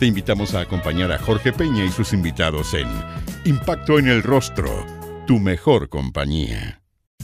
Te 0.00 0.06
invitamos 0.06 0.54
a 0.54 0.60
acompañar 0.60 1.12
a 1.12 1.18
Jorge 1.18 1.52
Peña 1.52 1.84
y 1.84 1.90
sus 1.90 2.14
invitados 2.14 2.72
en 2.72 2.88
Impacto 3.44 3.98
en 3.98 4.08
el 4.08 4.22
Rostro, 4.22 4.86
tu 5.26 5.38
mejor 5.38 5.90
compañía. 5.90 6.80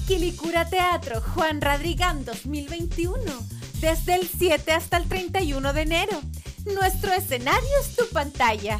Quilicura 0.06 0.68
Teatro 0.68 1.22
Juan 1.22 1.62
Radrigán 1.62 2.26
2021, 2.26 3.18
desde 3.80 4.16
el 4.16 4.28
7 4.28 4.72
hasta 4.72 4.98
el 4.98 5.08
31 5.08 5.72
de 5.72 5.80
enero. 5.80 6.20
Nuestro 6.66 7.14
escenario 7.14 7.66
es 7.80 7.96
tu 7.96 8.06
pantalla. 8.12 8.78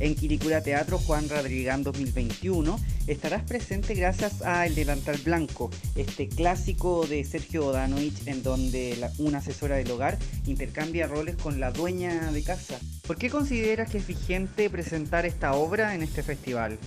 En 0.00 0.16
Quiricura 0.16 0.60
Teatro 0.60 0.98
Juan 0.98 1.28
Radrigán 1.28 1.84
2021 1.84 2.78
estarás 3.06 3.42
presente 3.42 3.94
gracias 3.94 4.42
a 4.42 4.66
El 4.66 4.74
Delantal 4.74 5.16
Blanco, 5.18 5.70
este 5.94 6.28
clásico 6.28 7.06
de 7.06 7.22
Sergio 7.22 7.66
Odanovich 7.66 8.26
en 8.26 8.42
donde 8.42 8.96
una 9.18 9.38
asesora 9.38 9.76
del 9.76 9.90
hogar 9.90 10.18
intercambia 10.46 11.06
roles 11.06 11.36
con 11.36 11.60
la 11.60 11.70
dueña 11.70 12.32
de 12.32 12.42
casa. 12.42 12.78
¿Por 13.06 13.16
qué 13.16 13.30
consideras 13.30 13.90
que 13.90 13.98
es 13.98 14.06
vigente 14.06 14.68
presentar 14.68 15.26
esta 15.26 15.54
obra 15.54 15.94
en 15.94 16.02
este 16.02 16.24
festival? 16.24 16.78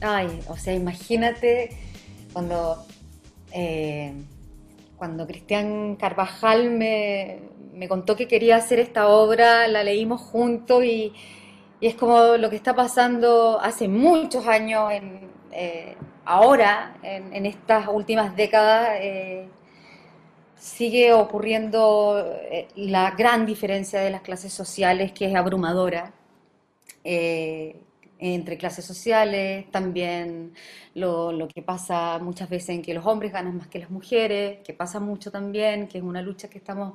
Ay, 0.00 0.40
o 0.48 0.56
sea, 0.56 0.74
imagínate 0.74 1.70
cuando, 2.32 2.84
eh, 3.52 4.12
cuando 4.96 5.26
Cristian 5.28 5.94
Carvajal 5.94 6.70
me, 6.70 7.38
me 7.72 7.88
contó 7.88 8.16
que 8.16 8.26
quería 8.26 8.56
hacer 8.56 8.80
esta 8.80 9.08
obra, 9.08 9.68
la 9.68 9.84
leímos 9.84 10.20
juntos 10.20 10.82
y 10.84 11.12
y 11.80 11.86
es 11.86 11.94
como 11.94 12.36
lo 12.36 12.50
que 12.50 12.56
está 12.56 12.74
pasando 12.74 13.60
hace 13.60 13.86
muchos 13.88 14.46
años, 14.46 14.92
eh, 15.52 15.96
ahora, 16.24 16.96
en, 17.02 17.46
estas 17.46 17.88
últimas 17.88 18.34
décadas, 18.36 18.90
eh, 19.00 19.48
sigue 20.56 21.12
ocurriendo 21.12 22.36
eh, 22.50 22.68
la 22.76 23.12
gran 23.12 23.46
diferencia 23.46 24.00
de 24.00 24.10
las 24.10 24.22
clases 24.22 24.52
sociales, 24.52 25.12
que 25.12 25.26
es 25.26 25.34
abrumadora. 25.34 26.12
entre 28.20 28.56
clases 28.58 28.84
sociales, 28.84 29.70
también 29.70 30.52
lo, 30.94 31.32
lo, 31.32 31.46
que 31.48 31.62
pasa 31.62 32.18
muchas 32.18 32.48
veces 32.50 32.70
en 32.70 32.82
que 32.82 32.92
los 32.94 33.06
hombres 33.06 33.32
ganan 33.32 33.56
más 33.56 33.68
que 33.68 33.78
las 33.78 33.90
mujeres, 33.90 34.58
que 34.64 34.74
pasa 34.74 35.00
mucho 35.00 35.30
también, 35.30 35.86
que 35.88 35.98
es 35.98 36.04
una 36.04 36.20
lucha 36.22 36.48
que 36.50 36.58
estamos 36.58 36.94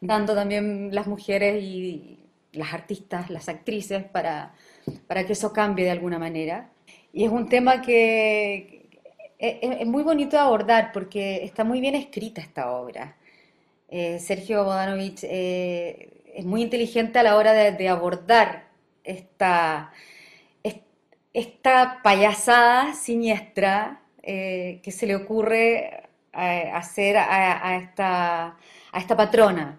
dando 0.00 0.34
también 0.34 0.90
las 0.92 1.06
mujeres 1.06 1.62
y, 1.62 2.18
las 2.54 2.72
artistas, 2.72 3.30
las 3.30 3.48
actrices, 3.48 4.04
para, 4.04 4.54
para 5.06 5.26
que 5.26 5.34
eso 5.34 5.52
cambie 5.52 5.84
de 5.84 5.90
alguna 5.90 6.18
manera. 6.18 6.70
Y 7.12 7.24
es 7.24 7.30
un 7.30 7.48
tema 7.48 7.80
que 7.80 8.84
es, 9.38 9.86
muy 9.86 10.02
bonito 10.02 10.36
de 10.36 10.42
abordar 10.42 10.92
porque 10.92 11.44
está 11.44 11.64
muy 11.64 11.80
bien 11.80 11.94
escrita 11.94 12.40
esta 12.40 12.72
obra. 12.72 13.16
Eh, 13.88 14.18
Sergio 14.18 14.64
Bodanovich 14.64 15.20
eh, 15.24 16.22
es 16.34 16.44
muy 16.44 16.62
inteligente 16.62 17.18
a 17.18 17.22
la 17.22 17.36
hora 17.36 17.52
de, 17.52 17.88
abordar 17.88 18.68
esta, 19.04 19.92
esta 21.32 22.00
payasada 22.02 22.94
siniestra 22.94 24.00
eh, 24.22 24.80
que 24.82 24.90
se 24.90 25.06
le 25.06 25.16
ocurre 25.16 26.02
hacer 26.32 27.16
a, 27.16 27.76
esta, 27.76 28.56
a 28.90 28.98
esta 28.98 29.16
patrona, 29.16 29.78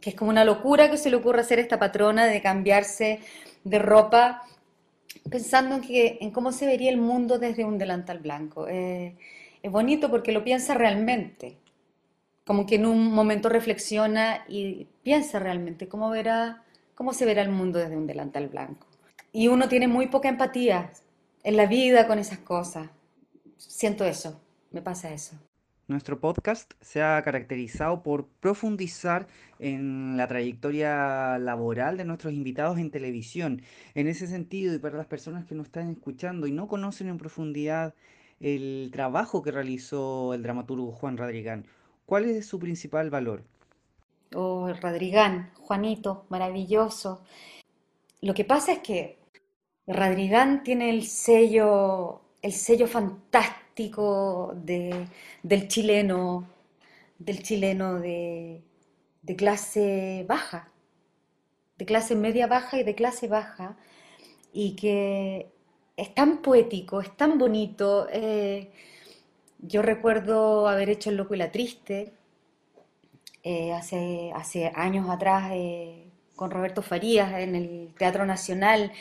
que 0.00 0.10
es 0.10 0.16
como 0.16 0.30
una 0.30 0.44
locura 0.44 0.90
que 0.90 0.96
se 0.96 1.10
le 1.10 1.16
ocurre 1.16 1.40
hacer 1.40 1.58
esta 1.58 1.78
patrona 1.78 2.26
de 2.26 2.40
cambiarse 2.40 3.20
de 3.64 3.78
ropa 3.78 4.42
pensando 5.30 5.76
en, 5.76 5.80
que, 5.82 6.18
en 6.20 6.30
cómo 6.30 6.52
se 6.52 6.66
vería 6.66 6.90
el 6.90 6.98
mundo 6.98 7.38
desde 7.38 7.64
un 7.64 7.78
delantal 7.78 8.18
blanco. 8.18 8.68
Eh, 8.68 9.16
es 9.62 9.70
bonito 9.70 10.10
porque 10.10 10.32
lo 10.32 10.44
piensa 10.44 10.74
realmente, 10.74 11.58
como 12.44 12.66
que 12.66 12.76
en 12.76 12.86
un 12.86 13.12
momento 13.12 13.48
reflexiona 13.48 14.44
y 14.48 14.86
piensa 15.02 15.38
realmente 15.38 15.88
cómo, 15.88 16.10
verá, 16.10 16.64
cómo 16.94 17.12
se 17.12 17.26
verá 17.26 17.42
el 17.42 17.50
mundo 17.50 17.78
desde 17.78 17.96
un 17.96 18.06
delantal 18.06 18.48
blanco. 18.48 18.86
Y 19.32 19.48
uno 19.48 19.68
tiene 19.68 19.88
muy 19.88 20.06
poca 20.06 20.28
empatía 20.28 20.92
en 21.42 21.56
la 21.56 21.66
vida 21.66 22.06
con 22.06 22.18
esas 22.18 22.38
cosas. 22.38 22.88
Siento 23.56 24.04
eso, 24.04 24.40
me 24.70 24.80
pasa 24.80 25.12
eso. 25.12 25.36
Nuestro 25.88 26.20
podcast 26.20 26.74
se 26.82 27.00
ha 27.02 27.22
caracterizado 27.22 28.02
por 28.02 28.26
profundizar 28.26 29.26
en 29.58 30.18
la 30.18 30.28
trayectoria 30.28 31.38
laboral 31.38 31.96
de 31.96 32.04
nuestros 32.04 32.34
invitados 32.34 32.76
en 32.76 32.90
televisión. 32.90 33.62
En 33.94 34.06
ese 34.06 34.26
sentido, 34.26 34.74
y 34.74 34.78
para 34.78 34.98
las 34.98 35.06
personas 35.06 35.46
que 35.46 35.54
nos 35.54 35.68
están 35.68 35.88
escuchando 35.88 36.46
y 36.46 36.52
no 36.52 36.68
conocen 36.68 37.08
en 37.08 37.16
profundidad 37.16 37.94
el 38.38 38.90
trabajo 38.92 39.40
que 39.40 39.50
realizó 39.50 40.34
el 40.34 40.42
dramaturgo 40.42 40.92
Juan 40.92 41.16
Radrigán, 41.16 41.64
¿cuál 42.04 42.26
es 42.26 42.44
su 42.44 42.58
principal 42.58 43.08
valor? 43.08 43.44
Oh, 44.34 44.70
Radrigán, 44.70 45.52
Juanito, 45.54 46.26
maravilloso. 46.28 47.22
Lo 48.20 48.34
que 48.34 48.44
pasa 48.44 48.72
es 48.72 48.80
que 48.80 49.18
Radrigán 49.86 50.62
tiene 50.64 50.90
el 50.90 51.04
sello, 51.04 52.20
el 52.42 52.52
sello 52.52 52.86
fantástico 52.86 53.67
del 53.78 55.68
chileno, 55.68 56.48
del 57.18 57.42
chileno 57.42 58.00
de, 58.00 58.62
clase 59.36 60.24
baja, 60.28 60.68
de 61.78 61.84
clase 61.84 62.16
media 62.16 62.48
baja 62.48 62.78
y 62.78 62.82
de 62.82 62.94
clase 62.94 63.28
baja, 63.28 63.76
y 64.52 64.74
que 64.74 65.52
es 65.96 66.14
tan 66.14 66.38
poético, 66.42 67.00
es 67.00 67.16
tan 67.16 67.38
bonito. 67.38 68.08
Eh, 68.10 68.72
yo 69.60 69.82
recuerdo 69.82 70.68
haber 70.68 70.90
hecho 70.90 71.10
El 71.10 71.16
Loco 71.16 71.34
y 71.34 71.38
la 71.38 71.52
Triste 71.52 72.14
eh, 73.44 73.72
hace, 73.72 74.32
hace 74.34 74.72
años 74.74 75.08
atrás 75.08 75.50
eh, 75.52 76.10
con 76.34 76.50
Roberto 76.50 76.82
Farías 76.82 77.32
en 77.40 77.54
el 77.54 77.94
Teatro 77.96 78.26
Nacional 78.26 78.92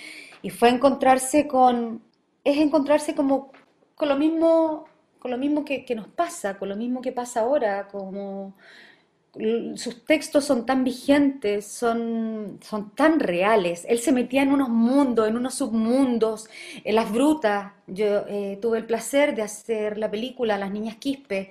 y 0.41 0.49
fue 0.51 0.69
encontrarse 0.69 1.47
con, 1.47 2.03
es 2.43 2.57
encontrarse 2.57 3.15
como 3.15 3.51
con 3.97 4.09
lo 4.09 4.15
mismo, 4.15 4.85
con 5.19 5.31
lo 5.31 5.37
mismo 5.37 5.65
que, 5.65 5.83
nos 5.95 6.07
pasa, 6.07 6.57
con 6.57 6.69
lo 6.69 6.75
mismo 6.75 7.01
que 7.01 7.11
pasa 7.11 7.41
ahora, 7.41 7.87
como 7.87 8.53
sus 9.75 10.05
textos 10.05 10.45
son 10.45 10.65
tan 10.65 10.83
vigentes, 10.83 11.65
son, 11.65 12.59
son 12.61 12.91
tan 12.95 13.19
reales. 13.19 13.85
Él 13.89 13.99
se 13.99 14.11
metía 14.11 14.43
en 14.43 14.51
unos 14.51 14.69
mundos, 14.69 15.27
en 15.27 15.35
unos 15.35 15.55
submundos, 15.55 16.47
en 16.83 16.95
las 16.95 17.11
brutas. 17.11 17.73
Yo 17.87 18.25
eh, 18.27 18.57
tuve 18.61 18.79
el 18.79 18.85
placer 18.85 19.35
de 19.35 19.41
hacer 19.43 19.97
la 19.97 20.09
película 20.09 20.57
Las 20.57 20.71
Niñas 20.71 20.97
Quispe, 20.97 21.49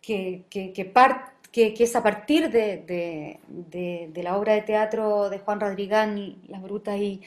que, 0.00 0.44
que, 0.50 0.72
que, 0.72 1.74
es 1.82 1.96
a 1.96 2.02
partir 2.02 2.50
de, 2.50 3.38
de, 3.48 4.22
la 4.22 4.36
obra 4.36 4.52
de 4.54 4.62
teatro 4.62 5.30
de 5.30 5.38
Juan 5.38 5.60
Rodrigán, 5.60 6.36
Las 6.48 6.62
Brutas. 6.62 6.98
Y, 6.98 7.22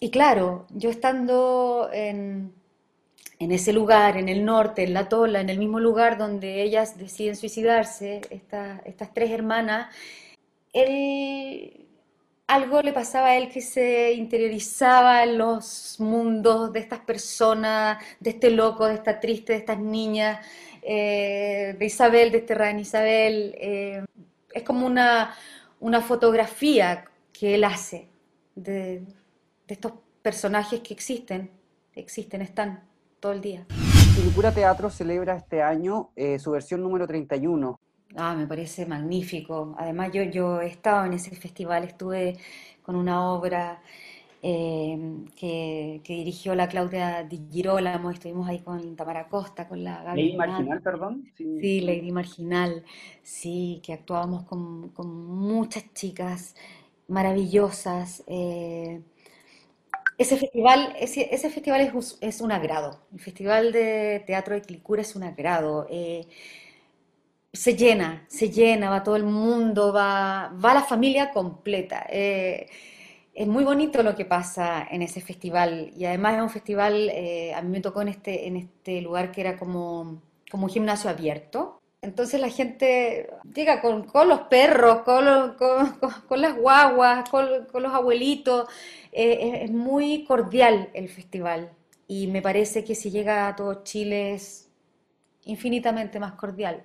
y 0.00 0.10
claro, 0.10 0.66
yo 0.70 0.90
estando 0.90 1.88
en 1.92 2.52
en 3.44 3.52
ese 3.52 3.74
lugar, 3.74 4.16
en 4.16 4.30
el 4.30 4.42
norte, 4.44 4.84
en 4.84 4.94
la 4.94 5.06
Tola, 5.08 5.40
en 5.40 5.50
el 5.50 5.58
mismo 5.58 5.78
lugar 5.78 6.16
donde 6.16 6.62
ellas 6.62 6.96
deciden 6.96 7.36
suicidarse, 7.36 8.22
estas 8.30 9.12
tres 9.12 9.30
hermanas, 9.30 9.94
algo 12.46 12.80
le 12.80 12.92
pasaba 12.94 13.28
a 13.28 13.36
él 13.36 13.50
que 13.50 13.60
se 13.60 14.12
interiorizaba 14.14 15.24
en 15.24 15.36
los 15.36 15.96
mundos 16.00 16.72
de 16.72 16.80
estas 16.80 17.00
personas, 17.00 18.02
de 18.18 18.30
este 18.30 18.50
loco, 18.50 18.86
de 18.86 18.94
esta 18.94 19.20
triste, 19.20 19.52
de 19.52 19.58
estas 19.58 19.78
niñas, 19.78 20.44
eh, 20.82 21.76
de 21.78 21.84
Isabel, 21.84 22.32
de 22.32 22.38
este 22.38 22.54
Ryan 22.54 22.80
Isabel. 22.80 23.54
Eh, 23.58 24.04
es 24.54 24.62
como 24.62 24.86
una, 24.86 25.34
una, 25.80 26.00
fotografía 26.00 27.04
que 27.32 27.56
él 27.56 27.64
hace 27.64 28.08
de, 28.54 29.00
de 29.00 29.74
estos 29.74 29.92
personajes 30.22 30.80
que 30.80 30.94
existen, 30.94 31.50
existen, 31.94 32.40
están 32.40 32.93
todo 33.24 33.32
el 33.32 33.40
día. 33.40 33.64
Quilicura 34.14 34.52
Teatro 34.52 34.90
celebra 34.90 35.34
este 35.34 35.62
año 35.62 36.10
eh, 36.14 36.38
su 36.38 36.50
versión 36.50 36.82
número 36.82 37.06
31. 37.06 37.80
Ah, 38.16 38.34
me 38.34 38.46
parece 38.46 38.84
magnífico. 38.84 39.74
Además, 39.78 40.10
yo, 40.12 40.24
yo 40.24 40.60
he 40.60 40.66
estado 40.66 41.06
en 41.06 41.14
ese 41.14 41.34
festival, 41.34 41.84
estuve 41.84 42.36
con 42.82 42.96
una 42.96 43.32
obra 43.32 43.80
eh, 44.42 45.24
que, 45.34 46.02
dirigió 46.06 46.54
la 46.54 46.68
Claudia 46.68 47.22
Di 47.22 47.40
Girolamo, 47.50 48.10
estuvimos 48.10 48.46
ahí 48.46 48.58
con 48.58 48.94
Tamara 48.94 49.26
Costa, 49.26 49.66
con 49.68 49.82
la 49.82 50.02
Gaby 50.02 50.22
Lady 50.22 50.36
Marginal, 50.36 50.82
perdón. 50.82 51.24
Sí. 51.34 51.80
Lady 51.80 52.12
Marginal, 52.12 52.84
sí, 53.22 53.80
que 53.82 53.94
actuábamos 53.94 54.42
con, 54.42 54.90
con 54.90 55.08
muchas 55.24 55.90
chicas 55.94 56.54
maravillosas. 57.08 58.22
Eh, 58.26 59.00
ese 60.18 60.36
festival, 60.36 60.94
ese, 60.98 61.34
ese 61.34 61.50
festival 61.50 61.80
es, 61.80 62.18
es 62.20 62.40
un 62.40 62.52
agrado. 62.52 63.00
El 63.12 63.20
Festival 63.20 63.72
de 63.72 64.22
Teatro 64.26 64.54
de 64.54 64.62
Quilicura 64.62 65.02
es 65.02 65.16
un 65.16 65.24
agrado. 65.24 65.86
Eh, 65.90 66.26
se 67.52 67.76
llena, 67.76 68.24
se 68.28 68.50
llena, 68.50 68.90
va 68.90 69.02
todo 69.04 69.16
el 69.16 69.24
mundo, 69.24 69.92
va, 69.92 70.52
va 70.64 70.74
la 70.74 70.82
familia 70.82 71.30
completa. 71.30 72.06
Eh, 72.10 72.66
es 73.34 73.46
muy 73.48 73.64
bonito 73.64 74.02
lo 74.02 74.14
que 74.16 74.24
pasa 74.24 74.86
en 74.90 75.02
ese 75.02 75.20
festival 75.20 75.92
y 75.96 76.04
además 76.04 76.36
es 76.36 76.42
un 76.42 76.50
festival, 76.50 77.10
eh, 77.10 77.52
a 77.54 77.62
mí 77.62 77.70
me 77.70 77.80
tocó 77.80 78.02
en 78.02 78.08
este, 78.08 78.46
en 78.46 78.56
este 78.56 79.00
lugar 79.02 79.32
que 79.32 79.40
era 79.40 79.56
como, 79.58 80.22
como 80.50 80.64
un 80.66 80.70
gimnasio 80.70 81.10
abierto. 81.10 81.80
Entonces 82.04 82.38
la 82.38 82.50
gente 82.50 83.30
llega 83.54 83.80
con, 83.80 84.06
los 84.28 84.40
perros, 84.42 85.00
con, 85.02 86.40
las 86.40 86.56
guaguas, 86.56 87.28
con, 87.30 87.82
los 87.82 87.94
abuelitos. 87.94 88.68
Eh, 89.10 89.64
es, 89.64 89.70
muy 89.70 90.24
cordial 90.24 90.90
el 90.92 91.08
festival 91.08 91.72
y 92.06 92.26
me 92.26 92.42
parece 92.42 92.84
que 92.84 92.94
si 92.94 93.10
llega 93.10 93.48
a 93.48 93.56
todo 93.56 93.82
Chile 93.84 94.34
es 94.34 94.70
infinitamente 95.44 96.20
más 96.20 96.32
cordial, 96.32 96.84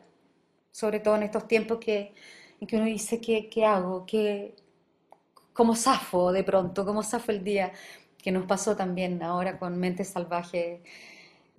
sobre 0.72 1.00
todo 1.00 1.16
en 1.16 1.24
estos 1.24 1.48
tiempos 1.48 1.80
que, 1.80 2.14
en 2.62 2.68
que 2.68 2.78
uno 2.78 2.86
dice, 2.86 3.20
¿qué, 3.20 3.66
hago? 3.66 4.06
¿Qué, 4.06 4.56
como 5.52 5.76
zafo 5.76 6.32
de 6.32 6.44
pronto, 6.44 6.86
como 6.86 7.04
zafo 7.04 7.32
el 7.32 7.44
día 7.44 7.74
que 8.18 8.32
nos 8.32 8.46
pasó 8.46 8.76
también 8.76 9.22
ahora 9.24 9.60
con 9.60 9.78
Mente 9.78 10.06
Salvaje, 10.06 10.82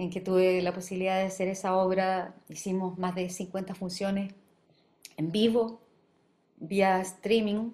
en 0.00 0.08
que 0.08 0.20
tuve 0.22 0.62
la 0.62 0.72
posibilidad 0.72 1.18
de 1.18 1.26
hacer 1.26 1.48
esa 1.48 1.76
obra. 1.76 2.34
Hicimos 2.48 2.98
más 2.98 3.14
de 3.14 3.28
50 3.28 3.74
funciones 3.74 4.32
en 5.18 5.30
vivo, 5.30 5.82
vía 6.56 7.00
streaming. 7.02 7.72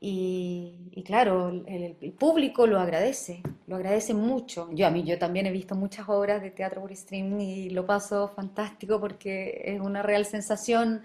Y, 0.00 1.02
claro, 1.06 1.50
el, 1.66 1.94
público 2.18 2.66
lo 2.66 2.80
agradece, 2.80 3.42
lo 3.68 3.76
agradece 3.76 4.14
mucho. 4.14 4.68
Yo 4.72 4.86
a 4.86 4.90
mí, 4.90 5.04
yo 5.04 5.18
también 5.18 5.46
he 5.46 5.52
visto 5.52 5.76
muchas 5.76 6.08
obras 6.08 6.42
de 6.42 6.50
teatro 6.50 6.80
por 6.80 6.92
streaming 6.92 7.40
y 7.40 7.70
lo 7.70 7.86
paso 7.86 8.28
fantástico 8.28 9.00
porque 9.00 9.62
es 9.64 9.80
una 9.80 10.02
real 10.02 10.24
sensación 10.24 11.02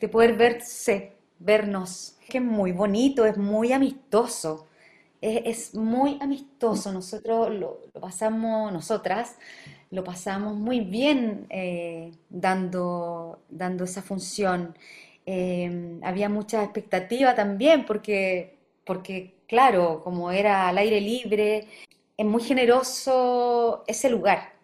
de 0.00 0.08
poder 0.08 0.36
verse, 0.36 1.16
vernos 1.38 2.16
que 2.28 2.38
es 2.38 2.44
muy 2.44 2.72
bonito, 2.72 3.24
es 3.24 3.36
muy 3.36 3.72
amistoso. 3.72 4.66
Es, 5.20 5.74
muy 5.74 6.18
amistoso. 6.20 6.92
Nosotros 6.92 7.50
lo, 7.50 7.80
pasamos, 8.00 8.72
nosotras, 8.72 9.36
lo 9.90 10.02
pasamos 10.04 10.56
muy 10.56 10.80
bien 10.80 11.46
eh, 11.50 12.12
dando, 12.30 13.42
dando 13.50 13.84
esa 13.84 14.02
función. 14.02 14.76
Em, 15.26 16.02
había 16.02 16.28
mucha 16.28 16.62
expectativa 16.64 17.34
también 17.34 17.84
porque, 17.84 18.58
porque, 18.84 19.34
claro, 19.46 20.00
como 20.02 20.30
era 20.32 20.68
al 20.68 20.78
aire 20.78 21.00
libre, 21.00 21.68
es 22.16 22.26
muy 22.26 22.42
generoso 22.42 23.84
ese 23.86 24.10
lugar. 24.10 24.54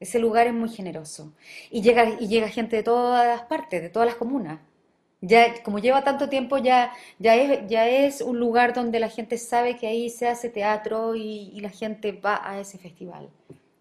Ese 0.00 0.18
lugar 0.18 0.46
es 0.46 0.54
muy 0.54 0.68
generoso. 0.68 1.32
Y 1.70 1.82
llega, 1.82 2.16
y 2.20 2.28
llega 2.28 2.48
gente 2.48 2.76
de 2.76 2.82
todas 2.82 3.42
partes, 3.42 3.82
de 3.82 3.90
todas 3.90 4.06
las 4.06 4.16
comunas. 4.16 4.60
Ya, 5.22 5.62
como 5.62 5.78
lleva 5.78 6.04
tanto 6.04 6.28
tiempo, 6.28 6.58
ya, 6.58 6.92
ya, 7.18 7.34
es, 7.36 7.66
ya 7.68 7.88
es 7.88 8.20
un 8.20 8.38
lugar 8.38 8.74
donde 8.74 9.00
la 9.00 9.08
gente 9.08 9.38
sabe 9.38 9.76
que 9.76 9.86
ahí 9.86 10.10
se 10.10 10.28
hace 10.28 10.50
teatro 10.50 11.14
y, 11.16 11.58
la 11.60 11.70
gente 11.70 12.12
va 12.12 12.40
a 12.44 12.60
ese 12.60 12.76
festival, 12.78 13.30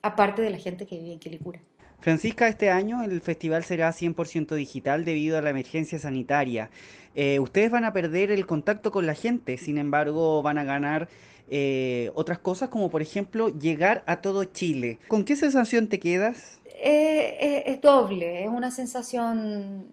aparte 0.01 0.41
de 0.41 0.49
la 0.49 0.57
gente 0.57 0.85
que 0.85 0.97
vive 0.97 1.13
en 1.13 1.19
Quilicura. 1.19 1.59
Francisca, 1.99 2.47
este 2.47 2.69
año 2.69 3.03
el 3.03 3.19
festival 3.19 3.63
será 3.63 3.91
100% 3.91 4.55
digital 4.55 5.03
debido 5.03 5.37
a 5.37 5.41
la 5.41 5.49
emergencia 5.49 5.99
sanitaria. 5.99 6.69
Eh, 7.15 7.39
ustedes 7.39 7.69
van 7.69 7.83
a 7.83 7.93
perder 7.93 8.31
el 8.31 8.45
contacto 8.45 8.91
con 8.91 9.05
la 9.05 9.13
gente, 9.13 9.57
sin 9.57 9.77
embargo 9.77 10.41
van 10.41 10.57
a 10.57 10.63
ganar 10.63 11.09
eh, 11.49 12.11
otras 12.15 12.39
cosas 12.39 12.69
como 12.69 12.89
por 12.89 13.01
ejemplo 13.01 13.49
llegar 13.49 14.03
a 14.07 14.21
todo 14.21 14.45
Chile. 14.45 14.99
¿Con 15.07 15.25
qué 15.25 15.35
sensación 15.35 15.89
te 15.89 15.99
quedas? 15.99 16.59
Eh, 16.81 17.63
es 17.65 17.81
doble, 17.81 18.43
es 18.43 18.49
una 18.49 18.71
sensación 18.71 19.87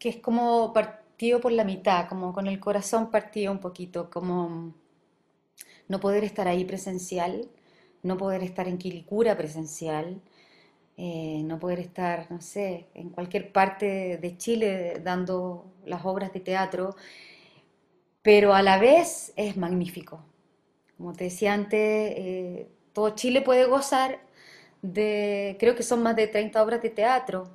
que 0.00 0.08
es 0.08 0.16
como 0.16 0.72
partido 0.72 1.40
por 1.40 1.52
la 1.52 1.62
mitad, 1.62 2.08
como 2.08 2.32
con 2.32 2.46
el 2.48 2.58
corazón 2.58 3.10
partido 3.10 3.52
un 3.52 3.60
poquito, 3.60 4.10
como 4.10 4.74
no 5.88 6.00
poder 6.00 6.24
estar 6.24 6.48
ahí 6.48 6.64
presencial, 6.64 7.48
no 8.02 8.16
poder 8.16 8.42
estar 8.42 8.66
en 8.66 8.78
Quilicura 8.78 9.36
presencial, 9.36 10.22
eh, 10.96 11.42
no 11.44 11.58
poder 11.58 11.80
estar, 11.80 12.30
no 12.30 12.40
sé, 12.40 12.86
en 12.94 13.10
cualquier 13.10 13.52
parte 13.52 14.18
de 14.18 14.36
Chile 14.38 15.00
dando 15.04 15.66
las 15.84 16.04
obras 16.04 16.32
de 16.32 16.40
teatro, 16.40 16.96
pero 18.22 18.54
a 18.54 18.62
la 18.62 18.78
vez 18.78 19.32
es 19.36 19.56
magnífico. 19.56 20.24
Como 20.96 21.12
te 21.12 21.24
decía 21.24 21.52
antes, 21.54 21.78
eh, 21.80 22.68
todo 22.94 23.10
Chile 23.10 23.42
puede 23.42 23.66
gozar 23.66 24.20
de, 24.82 25.56
creo 25.60 25.74
que 25.74 25.82
son 25.82 26.02
más 26.02 26.16
de 26.16 26.26
30 26.26 26.62
obras 26.62 26.82
de 26.82 26.90
teatro, 26.90 27.50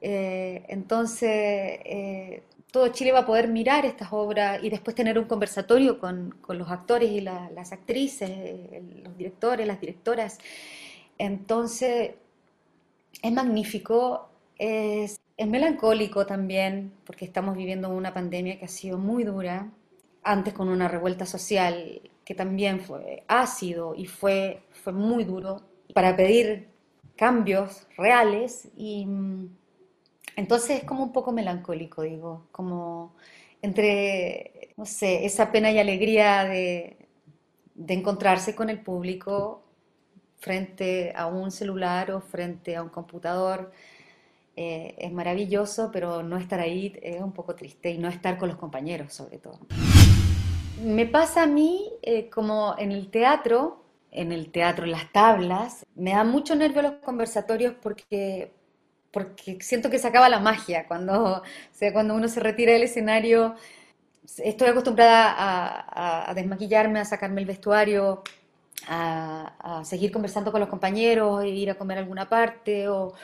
eh, 0.00 0.64
entonces, 0.68 1.30
eh, 1.30 2.42
todo 2.70 2.88
Chile 2.88 3.12
va 3.12 3.20
a 3.20 3.26
poder 3.26 3.48
mirar 3.48 3.86
estas 3.86 4.12
obras 4.12 4.62
y 4.62 4.70
después 4.70 4.94
tener 4.94 5.18
un 5.18 5.24
conversatorio 5.24 5.98
con, 5.98 6.34
los 6.48 6.70
actores 6.70 7.10
y 7.10 7.20
las 7.20 7.72
actrices, 7.72 8.30
los 9.04 9.16
directores, 9.16 9.66
las 9.66 9.80
directoras. 9.80 10.38
Entonces, 11.18 12.12
es 13.22 13.32
magnífico, 13.32 14.28
es, 14.58 15.20
es 15.36 15.46
melancólico 15.46 16.26
también, 16.26 16.92
porque 17.04 17.24
estamos 17.24 17.56
viviendo 17.56 17.88
una 17.88 18.12
pandemia 18.12 18.58
que 18.58 18.66
ha 18.66 18.68
sido 18.68 18.98
muy 18.98 19.24
dura, 19.24 19.70
antes 20.22 20.52
con 20.52 20.68
una 20.68 20.88
revuelta 20.88 21.24
social 21.26 22.02
que 22.24 22.34
también 22.34 22.80
fue 22.80 23.24
ácido 23.28 23.94
y 23.94 24.04
fue, 24.04 24.60
fue 24.70 24.92
muy 24.92 25.24
duro, 25.24 25.62
para 25.94 26.14
pedir 26.14 26.68
cambios 27.16 27.86
reales 27.96 28.68
y 28.76 29.06
entonces 30.38 30.78
es 30.78 30.84
como 30.84 31.02
un 31.02 31.12
poco 31.12 31.32
melancólico, 31.32 32.02
digo, 32.02 32.46
como 32.52 33.16
entre, 33.60 34.72
no 34.76 34.86
sé, 34.86 35.26
esa 35.26 35.50
pena 35.50 35.72
y 35.72 35.80
alegría 35.80 36.44
de, 36.44 36.96
encontrarse 37.88 38.54
con 38.54 38.70
el 38.70 38.80
público 38.80 39.64
frente 40.36 41.12
a 41.16 41.26
un 41.26 41.50
celular 41.50 42.12
o 42.12 42.20
frente 42.20 42.76
a 42.76 42.84
un 42.84 42.88
computador. 42.88 43.72
Eh, 44.54 44.94
es 44.98 45.12
maravilloso, 45.12 45.90
pero 45.92 46.22
no 46.22 46.36
estar 46.36 46.60
ahí 46.60 46.96
es 47.02 47.20
un 47.20 47.32
poco 47.32 47.56
triste 47.56 47.90
y 47.90 47.98
no 47.98 48.06
estar 48.06 48.38
con 48.38 48.48
los 48.48 48.58
compañeros 48.58 49.12
sobre 49.12 49.38
todo. 49.38 49.58
Me 50.80 51.06
pasa 51.06 51.42
a 51.42 51.46
mí 51.48 51.90
eh, 52.00 52.30
como 52.30 52.76
en 52.78 52.92
el 52.92 53.10
teatro, 53.10 53.82
en 54.12 54.30
el 54.30 54.52
teatro, 54.52 54.84
en 54.84 54.92
las 54.92 55.10
tablas, 55.10 55.84
me 55.96 56.12
da 56.12 56.22
mucho 56.22 56.54
nervio 56.54 56.82
los 56.82 56.92
conversatorios 57.04 57.74
porque 57.82 58.56
porque 59.10 59.58
siento 59.60 59.90
que 59.90 59.98
se 59.98 60.06
acaba 60.06 60.28
la 60.28 60.40
magia 60.40 60.86
cuando, 60.86 61.42
sea, 61.72 61.92
cuando 61.92 62.14
uno 62.14 62.28
se 62.28 62.40
retira 62.40 62.72
del 62.72 62.82
escenario. 62.82 63.54
Estoy 64.38 64.68
acostumbrada 64.68 65.34
a, 66.28 66.34
desmaquillarme, 66.34 67.00
a 67.00 67.04
sacarme 67.04 67.40
el 67.40 67.46
vestuario, 67.46 68.22
a, 68.88 69.82
seguir 69.84 70.12
conversando 70.12 70.52
con 70.52 70.60
los 70.60 70.68
compañeros, 70.68 71.44
ir 71.44 71.70
a 71.70 71.76
comer 71.76 71.98
a 71.98 72.00
alguna 72.02 72.28
parte 72.28 72.88
o, 72.88 73.14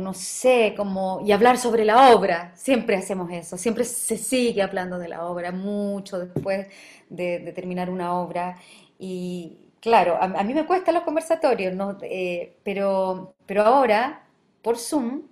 no 0.00 0.14
sé, 0.14 0.74
como, 0.76 1.20
y 1.24 1.32
hablar 1.32 1.58
sobre 1.58 1.84
la 1.84 2.14
obra. 2.14 2.52
Siempre 2.56 2.96
hacemos 2.96 3.30
eso, 3.30 3.56
siempre 3.56 3.84
se 3.84 4.16
sigue 4.16 4.62
hablando 4.62 4.98
de 4.98 5.08
la 5.08 5.24
obra, 5.24 5.52
mucho 5.52 6.18
después 6.18 6.66
de, 7.08 7.52
terminar 7.54 7.90
una 7.90 8.14
obra. 8.14 8.56
Y 8.98 9.70
claro, 9.80 10.18
a, 10.20 10.42
mí 10.42 10.54
me 10.54 10.66
cuestan 10.66 10.94
los 10.94 11.04
conversatorios, 11.04 11.74
¿no? 11.74 11.96
Eh, 12.02 12.56
pero, 12.64 13.34
pero 13.46 13.62
ahora 13.62 14.23
por 14.64 14.78
Zoom, 14.78 15.22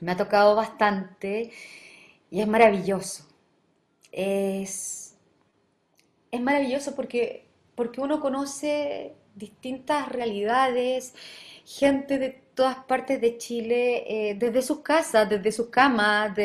me 0.00 0.12
ha 0.12 0.16
tocado 0.16 0.56
bastante 0.56 1.52
y 2.30 2.40
es 2.40 2.48
maravilloso. 2.48 3.24
Es, 4.10 5.16
es 6.32 6.40
maravilloso 6.40 6.96
porque, 6.96 7.46
porque 7.76 8.00
uno 8.00 8.20
conoce 8.20 9.14
distintas 9.36 10.08
realidades, 10.08 11.14
gente 11.64 12.18
de 12.18 12.42
todas 12.54 12.78
partes 12.78 13.20
de 13.20 13.38
Chile, 13.38 14.30
eh, 14.30 14.34
desde 14.34 14.62
sus 14.62 14.80
casas, 14.80 15.30
desde 15.30 15.52
sus 15.52 15.68
camas, 15.68 16.36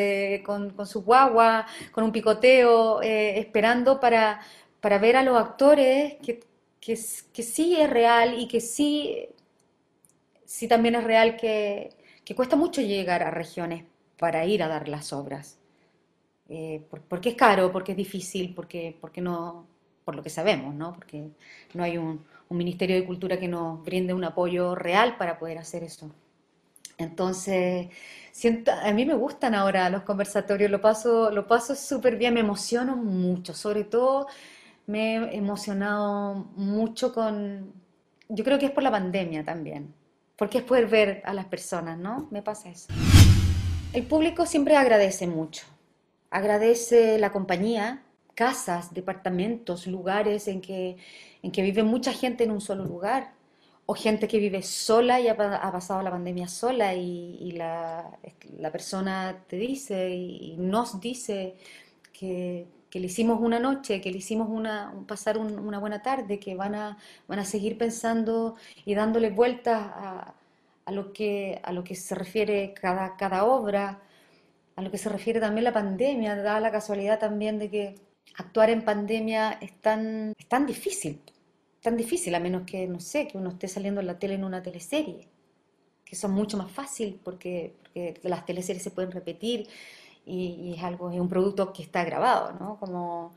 con, 0.44 0.86
su 0.86 1.02
guagua, 1.02 1.66
con 1.90 2.04
un 2.04 2.12
picoteo, 2.12 3.02
eh, 3.02 3.40
esperando 3.40 3.98
para, 3.98 4.40
para, 4.80 4.98
ver 4.98 5.16
a 5.16 5.24
los 5.24 5.36
actores, 5.36 6.14
que, 6.22 6.38
que, 6.80 6.96
que 7.32 7.42
sí 7.42 7.76
es 7.76 7.90
real 7.90 8.38
y 8.38 8.46
que 8.46 8.60
sí 8.60 9.28
sí 10.46 10.68
también 10.68 10.94
es 10.94 11.04
real 11.04 11.36
que, 11.36 11.90
cuesta 12.34 12.56
mucho 12.56 12.80
llegar 12.80 13.22
a 13.22 13.30
regiones 13.30 13.84
para 14.18 14.44
ir 14.46 14.62
a 14.62 14.68
dar 14.68 14.88
las 14.88 15.12
obras. 15.12 15.58
Eh, 16.48 16.82
porque 17.08 17.30
es 17.30 17.34
caro, 17.34 17.72
porque 17.72 17.92
es 17.92 17.98
difícil, 17.98 18.54
porque, 18.54 18.96
porque 19.00 19.20
no, 19.20 19.66
por 20.04 20.14
lo 20.14 20.22
que 20.22 20.30
sabemos, 20.30 20.74
¿no? 20.74 20.92
Porque 20.94 21.30
no 21.74 21.82
hay 21.84 21.98
un, 21.98 22.24
Ministerio 22.48 22.94
de 22.94 23.04
Cultura 23.04 23.40
que 23.40 23.48
nos 23.48 23.84
brinde 23.84 24.14
un 24.14 24.22
apoyo 24.22 24.76
real 24.76 25.16
para 25.16 25.36
poder 25.36 25.58
hacer 25.58 25.82
eso. 25.82 26.12
Entonces, 26.96 27.88
a 28.84 28.92
mí 28.92 29.04
me 29.04 29.14
gustan 29.14 29.54
ahora 29.54 29.90
los 29.90 30.02
conversatorios, 30.04 30.70
lo 30.70 30.80
paso, 30.80 31.30
lo 31.32 31.48
paso 31.48 31.74
súper 31.74 32.16
bien, 32.16 32.34
me 32.34 32.40
emociono 32.40 32.96
mucho, 32.96 33.52
sobre 33.52 33.82
todo 33.82 34.28
me 34.86 35.16
he 35.16 35.36
emocionado 35.36 36.34
mucho 36.56 37.12
con, 37.12 37.72
yo 38.28 38.44
creo 38.44 38.58
que 38.58 38.66
es 38.66 38.72
por 38.72 38.84
la 38.84 38.92
pandemia 38.92 39.44
también, 39.44 39.92
porque 40.36 40.58
es 40.58 40.64
poder 40.64 40.86
ver 40.86 41.22
a 41.24 41.32
las 41.34 41.46
personas, 41.46 41.98
¿no? 41.98 42.28
Me 42.30 42.42
pasa 42.42 42.68
eso. 42.68 42.88
El 43.92 44.06
público 44.06 44.46
siempre 44.46 44.76
agradece 44.76 45.26
mucho, 45.26 45.64
agradece 46.30 47.18
la 47.18 47.32
compañía, 47.32 48.02
casas, 48.34 48.92
departamentos, 48.92 49.86
lugares 49.86 50.46
en 50.48 50.60
que, 50.60 50.98
en 51.42 51.50
que 51.50 51.62
vive 51.62 51.82
mucha 51.82 52.12
gente 52.12 52.44
en 52.44 52.50
un 52.50 52.60
solo 52.60 52.84
lugar, 52.84 53.32
o 53.86 53.94
gente 53.94 54.26
que 54.26 54.38
vive 54.38 54.62
sola 54.62 55.20
y 55.20 55.28
ha, 55.28 55.36
pasado 55.36 56.02
la 56.02 56.10
pandemia 56.10 56.48
sola 56.48 56.94
y, 56.94 57.52
la, 57.52 58.18
la, 58.58 58.72
persona 58.72 59.44
te 59.46 59.56
dice 59.56 60.10
y, 60.10 60.56
nos 60.58 61.00
dice 61.00 61.54
que, 62.12 62.66
que, 62.90 63.00
le 63.00 63.06
hicimos 63.06 63.40
una 63.40 63.58
noche, 63.58 64.00
que 64.00 64.10
le 64.10 64.18
hicimos 64.18 64.48
una, 64.50 64.92
pasar 65.06 65.38
una 65.38 65.78
buena 65.78 66.02
tarde, 66.02 66.38
que 66.38 66.54
van 66.54 66.74
a, 66.74 66.98
van 67.28 67.38
a 67.38 67.44
seguir 67.44 67.78
pensando 67.78 68.56
y 68.84 68.94
dándole 68.94 69.30
vueltas 69.30 69.80
a, 69.80 70.34
a, 70.84 70.92
lo 70.92 71.12
que, 71.12 71.60
a 71.62 71.72
lo 71.72 71.84
que 71.84 71.94
se 71.94 72.14
refiere 72.14 72.74
cada, 72.74 73.16
cada 73.16 73.44
obra, 73.44 74.00
a 74.76 74.82
lo 74.82 74.90
que 74.90 74.98
se 74.98 75.08
refiere 75.08 75.40
también 75.40 75.64
la 75.64 75.72
pandemia, 75.72 76.36
da 76.36 76.60
la 76.60 76.70
casualidad 76.70 77.18
también 77.18 77.58
de 77.58 77.70
que 77.70 77.94
actuar 78.36 78.70
en 78.70 78.84
pandemia 78.84 79.52
es 79.60 79.72
tan, 79.80 80.32
es 80.38 80.46
tan 80.48 80.66
difícil 80.66 81.20
tan 81.86 81.96
difícil, 81.96 82.34
a 82.34 82.40
menos 82.40 82.62
que, 82.66 82.88
no 82.88 82.98
sé, 82.98 83.28
que 83.28 83.38
uno 83.38 83.50
esté 83.50 83.68
saliendo 83.68 84.00
en 84.00 84.08
la 84.08 84.18
tele 84.18 84.34
en 84.34 84.42
una 84.42 84.60
teleserie, 84.60 85.28
que 86.04 86.16
son 86.16 86.32
mucho 86.32 86.56
más 86.56 86.68
fácil 86.72 87.20
porque, 87.22 87.74
las 88.24 88.44
teleseries 88.44 88.82
se 88.82 88.90
pueden 88.90 89.12
repetir 89.12 89.68
y, 90.26 90.74
es 90.76 90.82
algo, 90.82 91.10
es 91.10 91.20
un 91.20 91.28
producto 91.28 91.72
que 91.72 91.82
está 91.82 92.04
grabado, 92.04 92.52
¿no? 92.60 92.78
Como, 92.78 93.34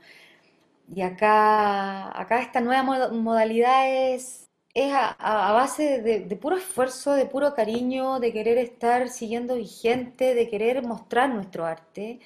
y 0.94 1.02
acá, 1.02 2.18
acá 2.20 2.42
esta 2.42 2.60
nueva 2.60 3.10
modalidad 3.10 3.88
es, 4.12 4.50
es 4.74 4.92
a, 4.92 5.52
base 5.52 6.02
de, 6.02 6.36
puro 6.36 6.56
esfuerzo, 6.56 7.14
de 7.14 7.26
puro 7.26 7.54
cariño, 7.54 8.20
de 8.20 8.32
querer 8.32 8.58
estar 8.58 9.08
siguiendo 9.08 9.56
vigente, 9.56 10.34
de 10.34 10.48
querer 10.48 10.82
mostrar 10.82 11.30
nuestro 11.30 11.64
arte 11.66 12.20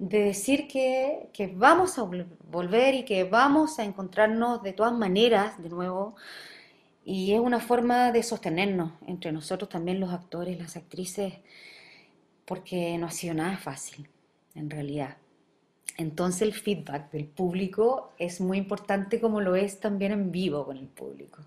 de 0.00 0.24
decir 0.24 0.66
que, 0.66 1.28
vamos 1.56 1.98
a 1.98 2.04
volver 2.50 2.94
y 2.94 3.04
que 3.04 3.24
vamos 3.24 3.78
a 3.78 3.84
encontrarnos 3.84 4.62
de 4.62 4.72
todas 4.72 4.94
maneras 4.94 5.62
de 5.62 5.68
nuevo. 5.68 6.16
Y 7.04 7.34
es 7.34 7.40
una 7.40 7.60
forma 7.60 8.10
de 8.12 8.22
sostenernos 8.22 8.92
entre 9.06 9.30
nosotros 9.32 9.68
también 9.68 10.00
los 10.00 10.10
actores, 10.12 10.58
las 10.58 10.76
actrices, 10.76 11.34
porque 12.50 12.98
no 12.98 13.06
ha 13.06 13.12
sido 13.12 13.32
nada 13.32 13.56
fácil, 13.58 14.08
en 14.56 14.70
realidad. 14.70 15.18
Entonces 15.96 16.42
el 16.42 16.52
feedback 16.52 17.12
del 17.12 17.26
público 17.26 18.12
es 18.18 18.40
muy 18.40 18.58
importante 18.58 19.20
como 19.20 19.40
lo 19.40 19.54
es 19.54 19.78
también 19.78 20.10
en 20.10 20.32
vivo 20.32 20.66
con 20.66 20.76
el 20.76 20.88
público. 20.88 21.38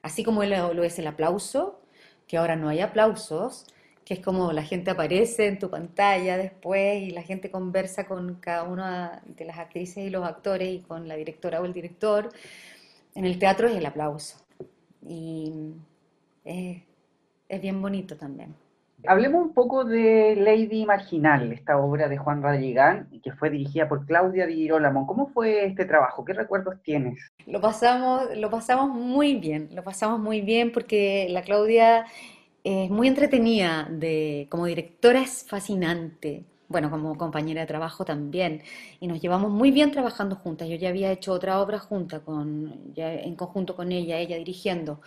Así 0.00 0.22
como 0.22 0.44
lo 0.44 0.84
es 0.84 0.96
el 1.00 1.08
aplauso, 1.08 1.80
que 2.28 2.36
ahora 2.36 2.54
no 2.54 2.68
hay 2.68 2.78
aplausos, 2.78 3.66
que 4.04 4.14
es 4.14 4.20
como 4.20 4.52
la 4.52 4.62
gente 4.62 4.92
aparece 4.92 5.48
en 5.48 5.58
tu 5.58 5.68
pantalla 5.68 6.36
después 6.36 7.02
y 7.02 7.10
la 7.10 7.24
gente 7.24 7.50
conversa 7.50 8.06
con 8.06 8.36
cada 8.36 8.62
una 8.62 9.24
de 9.26 9.44
las 9.44 9.58
actrices 9.58 10.06
y 10.06 10.10
los 10.10 10.24
actores 10.24 10.72
y 10.72 10.82
con 10.82 11.08
la 11.08 11.16
directora 11.16 11.60
o 11.60 11.64
el 11.64 11.72
director. 11.72 12.28
En 13.16 13.24
el 13.24 13.40
teatro 13.40 13.66
es 13.66 13.74
el 13.74 13.86
aplauso. 13.86 14.36
Y 15.04 15.72
es, 16.44 16.80
bien 17.60 17.82
bonito 17.82 18.16
también. 18.16 18.61
Hablemos 19.06 19.42
un 19.42 19.52
poco 19.52 19.84
de 19.84 20.36
Lady 20.36 20.86
Marginal, 20.86 21.52
esta 21.52 21.76
obra 21.76 22.08
de 22.08 22.18
Juan 22.18 22.40
Radrigán, 22.40 23.08
que 23.22 23.32
fue 23.32 23.50
dirigida 23.50 23.88
por 23.88 24.06
Claudia 24.06 24.46
Di. 24.46 24.68
¿Cómo 24.68 25.28
fue 25.34 25.66
este 25.66 25.84
trabajo? 25.84 26.24
¿Qué 26.24 26.32
recuerdos 26.32 26.76
tienes? 26.84 27.18
Lo 27.46 27.60
pasamos, 27.60 28.28
lo 28.36 28.48
pasamos 28.48 28.90
muy 28.90 29.34
bien, 29.34 29.70
lo 29.72 29.82
pasamos 29.82 30.20
muy 30.20 30.40
bien 30.40 30.70
porque 30.70 31.26
la 31.30 31.42
Claudia 31.42 32.06
es 32.62 32.90
muy 32.90 33.08
entretenida, 33.08 33.88
de, 33.90 34.46
como 34.48 34.66
directora 34.66 35.20
es 35.20 35.44
fascinante, 35.48 36.44
bueno, 36.68 36.88
como 36.88 37.18
compañera 37.18 37.62
de 37.62 37.66
trabajo 37.66 38.04
también, 38.04 38.62
y 39.00 39.08
nos 39.08 39.20
llevamos 39.20 39.50
muy 39.50 39.72
bien 39.72 39.90
trabajando 39.90 40.36
juntas. 40.36 40.68
Yo 40.68 40.76
ya 40.76 40.90
había 40.90 41.10
hecho 41.10 41.32
otra 41.32 41.60
obra 41.60 41.80
junta, 41.80 42.20
con, 42.20 42.92
en 42.96 43.34
conjunto 43.34 43.74
con 43.74 43.90
ella, 43.90 44.18
ella 44.18 44.36
dirigiendo, 44.36 45.00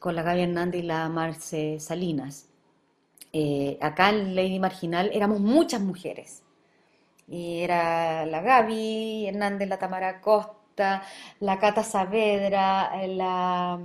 con 0.00 0.16
la 0.16 0.22
Gaby 0.22 0.42
Hernández 0.42 0.82
y 0.82 0.86
la 0.86 1.08
Marce 1.10 1.78
Salinas. 1.78 2.47
Eh, 3.32 3.78
acá 3.80 4.10
en 4.10 4.34
Lady 4.34 4.58
Marginal 4.58 5.10
éramos 5.12 5.40
muchas 5.40 5.80
mujeres. 5.80 6.42
Y 7.26 7.60
era 7.60 8.24
la 8.26 8.40
Gaby 8.40 9.26
Hernández, 9.28 9.68
la 9.68 9.78
Tamara 9.78 10.20
Costa, 10.20 11.02
la 11.40 11.58
Cata 11.58 11.82
Saavedra, 11.82 13.06
la... 13.06 13.80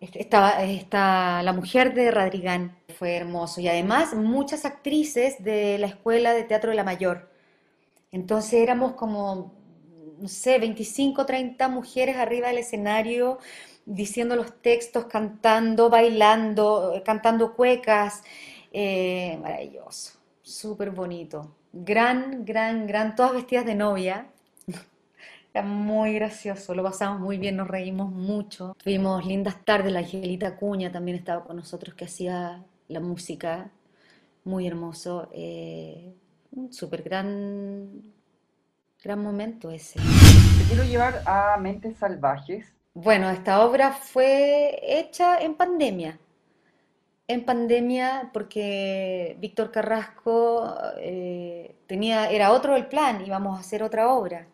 Está 0.00 1.42
la 1.42 1.52
mujer 1.52 1.94
de 1.94 2.10
Radrigán, 2.10 2.76
fue 2.98 3.16
hermoso. 3.16 3.60
Y 3.60 3.68
además 3.68 4.14
muchas 4.14 4.64
actrices 4.64 5.42
de 5.44 5.78
la 5.78 5.86
Escuela 5.86 6.34
de 6.34 6.44
Teatro 6.44 6.70
de 6.70 6.76
la 6.76 6.84
Mayor. 6.84 7.30
Entonces 8.10 8.54
éramos 8.54 8.92
como, 8.94 9.54
no 10.18 10.28
sé, 10.28 10.58
25, 10.58 11.24
30 11.24 11.68
mujeres 11.68 12.16
arriba 12.16 12.48
del 12.48 12.58
escenario 12.58 13.38
diciendo 13.84 14.36
los 14.36 14.60
textos, 14.62 15.06
cantando, 15.06 15.90
bailando, 15.90 17.02
cantando 17.04 17.54
cuecas. 17.54 18.22
Eh, 18.72 19.38
maravilloso, 19.42 20.18
súper 20.42 20.90
bonito. 20.90 21.54
Gran, 21.72 22.44
gran, 22.44 22.86
gran, 22.86 23.14
todas 23.16 23.32
vestidas 23.32 23.66
de 23.66 23.74
novia. 23.74 24.26
Era 25.54 25.64
muy 25.64 26.14
gracioso, 26.14 26.74
lo 26.74 26.82
pasamos 26.82 27.20
muy 27.20 27.36
bien, 27.38 27.56
nos 27.56 27.68
reímos 27.68 28.10
mucho. 28.10 28.74
Tuvimos 28.82 29.24
lindas 29.26 29.64
tardes, 29.64 29.92
la 29.92 30.00
Angelita 30.00 30.56
Cuña 30.56 30.90
también 30.90 31.18
estaba 31.18 31.44
con 31.44 31.56
nosotros 31.56 31.94
que 31.94 32.06
hacía 32.06 32.64
la 32.88 33.00
música, 33.00 33.70
muy 34.44 34.66
hermoso. 34.66 35.28
Eh, 35.32 36.14
un 36.52 36.72
súper 36.72 37.02
gran, 37.02 38.02
gran 39.02 39.22
momento 39.22 39.70
ese. 39.70 39.98
Te 39.98 40.64
quiero 40.68 40.84
llevar 40.84 41.22
a 41.26 41.56
Mentes 41.58 41.96
Salvajes. 41.96 42.72
Bueno, 42.94 43.30
esta 43.30 43.64
obra 43.64 43.92
fue 43.92 44.78
hecha 44.82 45.38
en 45.40 45.54
pandemia. 45.54 46.18
En 47.28 47.44
pandemia 47.44 48.30
porque 48.32 49.36
Víctor 49.40 49.70
Carrasco 49.70 50.74
eh, 50.98 51.74
tenía, 51.86 52.30
era 52.30 52.52
otro 52.52 52.76
el 52.76 52.86
plan, 52.88 53.24
íbamos 53.24 53.56
a 53.56 53.60
hacer 53.60 53.82
otra 53.82 54.12
obra 54.12 54.46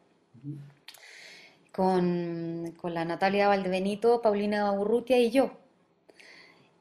con, 1.78 2.74
la 2.92 3.04
Natalia 3.04 3.46
Valdebenito, 3.46 4.20
Paulina 4.20 4.72
Urrutia 4.72 5.18
y 5.18 5.30
yo. 5.30 5.52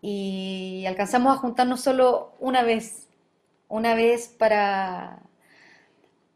Y 0.02 0.86
alcanzamos 0.88 1.36
a 1.36 1.40
juntarnos 1.40 1.82
solo 1.82 2.34
una 2.40 2.64
vez, 2.64 3.08
una 3.68 3.94
vez 3.94 4.28
para, 4.28 5.20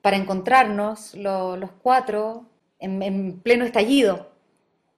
para 0.04 0.18
encontrarnos 0.18 1.16
los 1.16 1.72
cuatro 1.82 2.46
en, 2.78 3.40
pleno 3.42 3.66
estallido. 3.66 4.31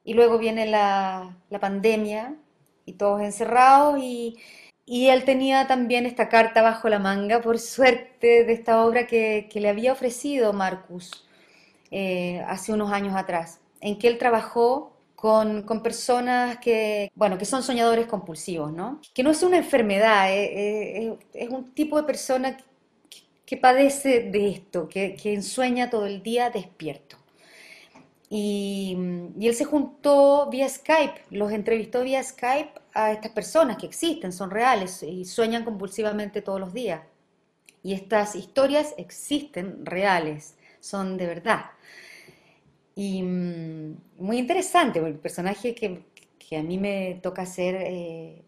Y 0.04 0.14
luego 0.14 0.38
viene 0.38 0.66
la, 0.66 1.38
pandemia 1.60 2.36
y 2.86 2.94
todos 2.94 3.22
encerrados 3.22 4.00
y, 4.00 4.38
él 4.86 5.24
tenía 5.24 5.66
también 5.68 6.06
esta 6.06 6.28
carta 6.30 6.62
bajo 6.62 6.90
la 6.90 7.00
manga, 7.00 7.42
por 7.42 7.58
suerte, 7.60 8.44
de 8.44 8.54
esta 8.54 8.86
obra 8.86 9.08
que, 9.08 9.48
que 9.52 9.62
le 9.62 9.70
había 9.70 9.94
ofrecido 9.94 10.52
Marcus 10.54 11.24
eh, 11.96 12.44
hace 12.48 12.74
unos 12.74 12.92
años 12.92 13.16
atrás, 13.16 13.62
en 13.80 14.00
que 14.00 14.08
él 14.08 14.18
trabajó 14.18 14.98
con, 15.16 15.62
con, 15.62 15.84
personas 15.84 16.58
que, 16.58 17.12
bueno, 17.14 17.38
que 17.38 17.46
son 17.46 17.62
soñadores 17.62 18.08
compulsivos, 18.08 18.74
¿no? 18.74 19.00
Que 19.14 19.22
no 19.22 19.30
es 19.30 19.44
una 19.44 19.58
enfermedad, 19.58 20.34
eh, 20.34 21.06
eh, 21.06 21.20
es 21.36 21.50
un 21.50 21.72
tipo 21.76 21.98
de 21.98 22.04
persona 22.04 22.58
que, 23.46 23.58
padece 23.58 24.32
de 24.32 24.50
esto, 24.50 24.90
que, 24.90 25.16
que, 25.16 25.36
ensueña 25.36 25.92
todo 25.92 26.08
el 26.08 26.24
día 26.24 26.50
despierto. 26.50 27.18
Y, 28.36 28.98
y, 29.38 29.48
él 29.48 29.54
se 29.54 29.64
juntó 29.64 30.50
vía 30.50 30.68
Skype, 30.68 31.22
los 31.30 31.52
entrevistó 31.52 32.02
vía 32.04 32.24
Skype 32.24 32.72
a 32.92 33.12
estas 33.12 33.32
personas 33.32 33.78
que 33.78 33.86
existen, 33.86 34.32
son 34.32 34.50
reales 34.50 35.04
y 35.04 35.24
sueñan 35.26 35.64
compulsivamente 35.64 36.42
todos 36.42 36.60
los 36.60 36.74
días. 36.74 37.02
Y 37.84 37.94
estas 37.94 38.36
historias 38.36 38.96
existen, 38.98 39.86
reales, 39.86 40.56
son 40.80 41.16
de 41.16 41.28
verdad. 41.28 41.66
Y 42.96 43.22
mm, 43.22 43.98
muy 44.18 44.40
interesante, 44.40 44.98
el 44.98 45.20
personaje 45.20 45.76
que, 45.76 46.02
que, 46.40 46.58
a 46.58 46.64
mí 46.64 46.80
me 46.80 47.20
toca 47.22 47.44
hacer 47.44 47.76
eh, 47.76 48.44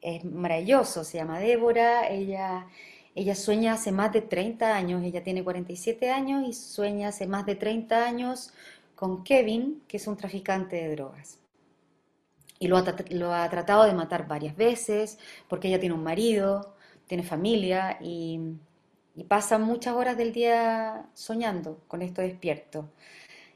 es 0.00 0.24
maravilloso, 0.24 1.04
se 1.04 1.18
llama 1.18 1.40
Débora, 1.40 2.08
ella, 2.08 2.68
ella 3.14 3.34
sueña 3.34 3.74
hace 3.74 3.92
más 3.92 4.12
de 4.12 4.22
30 4.22 4.74
años, 4.74 5.02
ella 5.04 5.22
tiene 5.22 5.44
47 5.44 6.10
años 6.10 6.48
y 6.48 6.54
sueña 6.54 7.08
hace 7.08 7.26
más 7.26 7.44
de 7.44 7.56
30 7.56 8.06
años 8.06 8.52
con 8.96 9.22
Kevin, 9.22 9.82
que 9.86 9.98
es 9.98 10.06
un 10.08 10.16
traficante 10.16 10.76
de 10.76 10.96
drogas. 10.96 11.38
Y 12.58 12.68
lo 12.68 12.78
ha, 12.78 13.48
tratado 13.50 13.84
de 13.84 13.92
matar 13.92 14.26
varias 14.26 14.56
veces, 14.56 15.18
porque 15.48 15.68
ella 15.68 15.78
tiene 15.78 15.94
un 15.94 16.02
marido, 16.02 16.74
tiene 17.06 17.22
familia 17.22 17.98
y 18.00 18.56
y 19.16 19.24
pasa 19.24 19.58
muchas 19.58 19.94
horas 19.94 20.16
del 20.18 20.32
día 20.32 21.06
soñando 21.14 21.82
con 21.88 22.02
esto 22.02 22.22
despierto. 22.22 22.90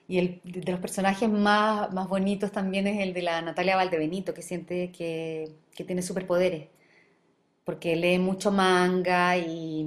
Y 0.09 0.19
el 0.19 0.41
de 0.45 0.73
los 0.73 0.81
personajes 0.81 1.29
más, 1.29 1.93
más 1.93 2.09
bonitos 2.09 2.53
también 2.53 2.87
es 2.87 3.01
el 3.01 3.15
de 3.15 3.23
la 3.23 3.43
Natalia 3.43 3.77
Valdebenito, 3.77 4.35
que 4.35 4.43
siente 4.43 4.91
que, 4.91 5.53
que 5.75 5.85
tiene 5.85 6.03
superpoderes, 6.03 6.69
porque 7.65 7.97
lee 7.97 8.19
mucho 8.19 8.51
manga 8.53 9.37
y, 9.39 9.87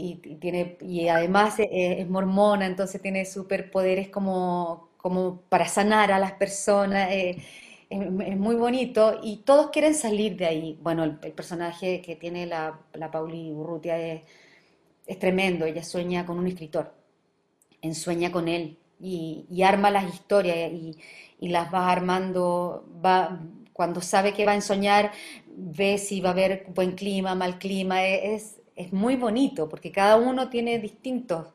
y, 0.00 0.36
tiene, 0.36 0.78
y 0.80 1.08
además 1.08 1.56
es, 1.58 2.08
mormona, 2.08 2.66
entonces 2.66 3.00
tiene 3.02 3.24
superpoderes 3.24 4.08
como, 4.08 4.90
como 4.96 5.42
para 5.48 5.66
sanar 5.68 6.12
a 6.12 6.18
las 6.18 6.32
personas. 6.32 7.10
Eh, 7.12 7.42
es, 7.90 8.36
muy 8.38 8.54
bonito 8.54 9.18
y 9.22 9.38
todos 9.38 9.70
quieren 9.70 9.94
salir 9.94 10.36
de 10.36 10.46
ahí. 10.46 10.78
Bueno, 10.82 11.04
el, 11.04 11.16
personaje 11.16 12.00
que 12.00 12.16
tiene 12.16 12.46
la, 12.46 12.78
la 12.94 13.10
Pauli 13.10 13.52
Urrutia 13.52 13.98
es, 13.98 14.22
es, 15.06 15.18
tremendo, 15.18 15.66
ella 15.66 15.82
sueña 15.84 16.24
con 16.24 16.38
un 16.38 16.46
escritor, 16.46 16.94
ensueña 17.82 18.30
con 18.30 18.48
él 18.48 18.78
y, 19.00 19.62
arma 19.62 19.90
las 19.90 20.12
historias 20.12 20.72
y, 20.72 20.96
y, 21.40 21.48
las 21.48 21.72
va 21.72 21.90
armando, 21.90 22.86
va, 23.04 23.40
cuando 23.72 24.00
sabe 24.00 24.34
que 24.34 24.44
va 24.46 24.52
a 24.52 24.56
ensoñar, 24.56 25.12
ve 25.56 25.98
si 25.98 26.20
va 26.20 26.30
a 26.30 26.32
haber 26.32 26.66
buen 26.74 26.92
clima, 26.92 27.34
mal 27.34 27.58
clima, 27.58 28.04
es, 28.04 28.59
es 28.80 28.92
muy 28.92 29.16
bonito 29.16 29.68
porque 29.68 29.92
cada 29.92 30.16
uno 30.16 30.48
tiene 30.48 30.78
distintos 30.78 31.46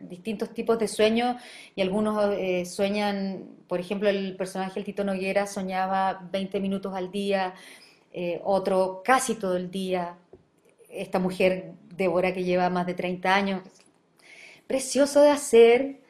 distintos 0.00 0.52
tipos 0.52 0.78
de 0.78 0.88
sueños 0.88 1.36
y 1.74 1.82
algunos 1.82 2.34
eh, 2.34 2.64
sueñan, 2.64 3.44
por 3.68 3.80
ejemplo, 3.80 4.08
el 4.08 4.36
personaje 4.36 4.80
el 4.80 4.84
Tito 4.84 5.04
Noguera 5.04 5.46
soñaba 5.46 6.28
20 6.32 6.60
minutos 6.60 6.94
al 6.94 7.10
día, 7.10 7.54
eh, 8.12 8.40
otro 8.44 9.02
casi 9.04 9.34
todo 9.34 9.56
el 9.56 9.70
día, 9.70 10.16
esta 10.88 11.18
mujer 11.18 11.72
Débora 11.96 12.32
que 12.32 12.44
lleva 12.44 12.68
más 12.70 12.86
de 12.86 12.94
30 12.94 13.34
años, 13.34 13.62
precioso 14.66 15.20
de 15.22 15.30
hacer. 15.30 16.00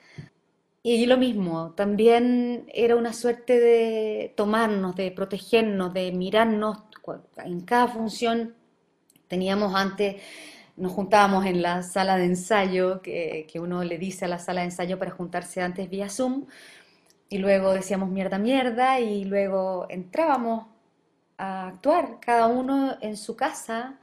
Y 0.83 1.05
lo 1.07 1.17
mismo, 1.17 1.73
también 1.73 2.67
era 2.73 2.95
una 2.95 3.13
suerte 3.13 3.59
de 3.59 4.33
tomarnos, 4.37 4.95
de 4.95 5.11
protegernos, 5.11 5.93
de 5.93 6.13
mirarnos 6.13 6.79
en 7.45 7.61
cada 7.63 7.89
función. 7.89 8.55
Teníamos 9.27 9.75
antes 9.75 10.23
nos 10.77 10.93
juntábamos 10.93 11.47
en 11.47 11.63
la 11.63 11.83
sala 11.83 12.17
de 12.17 12.27
ensayo, 12.27 13.01
que, 13.01 13.47
uno 13.61 13.83
le 13.83 13.99
dice 13.99 14.27
a 14.27 14.29
la 14.29 14.39
sala 14.39 14.61
de 14.61 14.67
ensayo 14.67 14.99
para 14.99 15.11
juntarse 15.11 15.63
antes 15.63 15.89
vía 15.89 16.09
Zoom, 16.09 16.47
y 17.29 17.39
luego 17.39 17.73
decíamos 17.73 18.11
mierda, 18.11 18.39
mierda, 18.39 19.01
y 19.01 19.25
luego 19.25 19.87
entrábamos 19.89 20.67
a 21.39 21.69
actuar, 21.69 22.19
cada 22.21 22.47
uno 22.47 22.97
en 23.01 23.17
su 23.17 23.37
casa, 23.37 23.99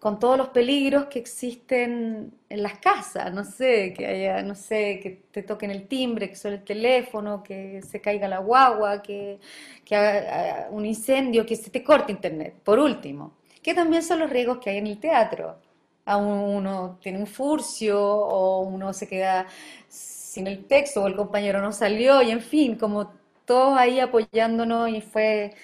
con 0.00 0.18
todos 0.18 0.36
los 0.36 0.48
peligros 0.48 1.06
que 1.06 1.18
existen 1.18 2.32
en 2.48 2.62
las 2.62 2.78
casas, 2.78 3.32
no 3.32 3.44
sé, 3.44 3.94
que 3.94 4.06
haya, 4.06 4.42
no 4.42 4.54
sé, 4.54 5.00
que 5.02 5.22
te 5.30 5.42
toquen 5.42 5.70
el 5.70 5.88
timbre, 5.88 6.28
que 6.28 6.36
suene 6.36 6.58
el 6.58 6.64
teléfono, 6.64 7.42
que 7.42 7.80
se 7.82 8.00
caiga 8.00 8.28
la 8.28 8.38
guagua, 8.38 9.02
que, 9.02 9.38
que 9.84 9.96
haga 9.96 10.68
un 10.70 10.84
incendio, 10.84 11.46
que 11.46 11.56
se 11.56 11.70
te 11.70 11.82
corte 11.82 12.12
internet, 12.12 12.54
por 12.62 12.78
último, 12.78 13.34
que 13.62 13.74
también 13.74 14.02
son 14.02 14.18
los 14.20 14.30
riesgos 14.30 14.58
que 14.58 14.70
hay 14.70 14.78
en 14.78 14.86
el 14.88 14.98
teatro 14.98 15.63
a 16.04 16.16
uno 16.16 16.98
tiene 17.02 17.18
un 17.18 17.26
furcio 17.26 18.00
o 18.00 18.60
uno 18.62 18.92
se 18.92 19.08
queda 19.08 19.46
sin 19.88 20.46
el 20.46 20.66
texto 20.66 21.02
o 21.02 21.06
el 21.06 21.16
compañero 21.16 21.60
no 21.60 21.72
salió 21.72 22.22
y 22.22 22.30
en 22.30 22.40
fin, 22.40 22.76
como 22.76 23.12
todos 23.44 23.78
ahí 23.78 24.00
apoyándonos 24.00 24.88
y 24.90 25.00
fue, 25.00 25.54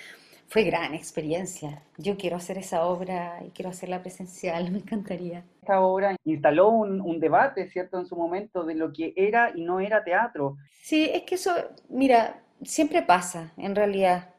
fue 0.49 0.65
gran 0.65 0.95
experiencia. 0.95 1.83
Yo 1.99 2.17
quiero 2.17 2.37
hacer 2.37 2.59
esa 2.59 2.85
obra 2.85 3.41
y 3.47 3.51
quiero 3.51 3.71
hacerla 3.71 4.03
presencial, 4.03 4.71
me 4.73 4.79
encantaría. 4.79 5.45
Esta 5.61 5.81
obra 5.81 6.17
instaló 6.25 6.69
un, 6.71 7.01
un 7.01 7.21
debate, 7.21 7.69
¿cierto?, 7.69 7.99
en 7.99 8.07
su 8.07 8.17
momento 8.17 8.65
de 8.65 8.75
lo 8.75 8.93
que 8.93 9.13
era 9.17 9.53
y 9.55 9.63
no 9.63 9.81
era 9.81 10.05
teatro. 10.05 10.57
Sí, 10.83 11.11
es 11.13 11.23
que 11.23 11.35
eso, 11.37 11.53
mira, 11.89 12.43
siempre 12.63 13.03
pasa, 13.03 13.53
en 13.57 13.75
realidad 13.75 14.31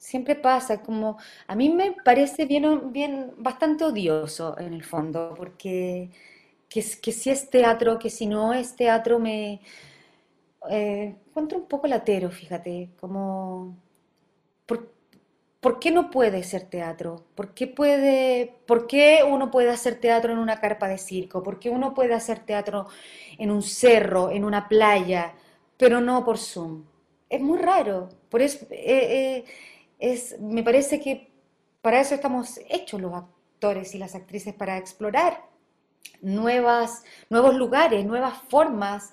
siempre 0.00 0.34
pasa, 0.34 0.82
como 0.82 1.18
a 1.46 1.54
mí 1.54 1.68
me 1.68 1.92
parece 1.92 2.46
bien, 2.46 2.92
bien 2.92 3.32
bastante 3.36 3.84
odioso 3.84 4.58
en 4.58 4.72
el 4.72 4.82
fondo, 4.82 5.34
porque 5.36 6.10
que, 6.68 6.82
si 6.82 7.30
es 7.30 7.50
teatro, 7.50 7.98
que 7.98 8.10
si 8.10 8.26
no 8.26 8.54
es 8.54 8.76
teatro, 8.76 9.18
me 9.18 9.60
eh, 10.70 11.16
encuentro 11.28 11.58
un 11.58 11.66
poco 11.66 11.86
latero, 11.86 12.30
fíjate, 12.30 12.90
como 12.98 13.76
¿por, 14.66 14.90
¿por, 15.60 15.78
qué 15.80 15.90
no 15.90 16.10
puede 16.10 16.42
ser 16.44 16.62
teatro? 16.70 17.24
¿Por 17.34 17.54
qué, 17.54 17.66
puede, 17.66 18.54
¿Por 18.66 18.86
qué 18.86 19.20
uno 19.28 19.50
puede 19.50 19.70
hacer 19.70 20.00
teatro 20.00 20.32
en 20.32 20.38
una 20.38 20.60
carpa 20.60 20.88
de 20.88 20.98
circo? 20.98 21.42
¿Por 21.42 21.58
qué 21.58 21.70
uno 21.70 21.94
puede 21.94 22.14
hacer 22.14 22.40
teatro 22.40 22.88
en 23.38 23.50
un 23.50 23.62
cerro, 23.62 24.30
en 24.30 24.44
una 24.44 24.68
playa, 24.68 25.34
pero 25.76 26.00
no 26.00 26.24
por 26.24 26.38
Zoom? 26.38 26.84
Es 27.28 27.40
muy 27.40 27.58
raro. 27.58 28.08
Por 28.28 28.42
eso, 28.42 28.66
eh, 28.70 29.44
eh, 29.44 29.44
me 30.40 30.62
parece 30.62 31.00
que 31.00 31.30
para 31.82 32.00
eso 32.00 32.14
estamos 32.14 32.60
hechos 32.68 33.00
los 33.00 33.14
actores 33.14 33.94
y 33.94 33.98
las 33.98 34.14
actrices, 34.14 34.54
para 34.54 34.78
explorar 34.78 35.44
nuevas, 36.22 37.04
nuevos 37.28 37.54
lugares, 37.54 38.04
nuevas 38.04 38.38
formas. 38.48 39.12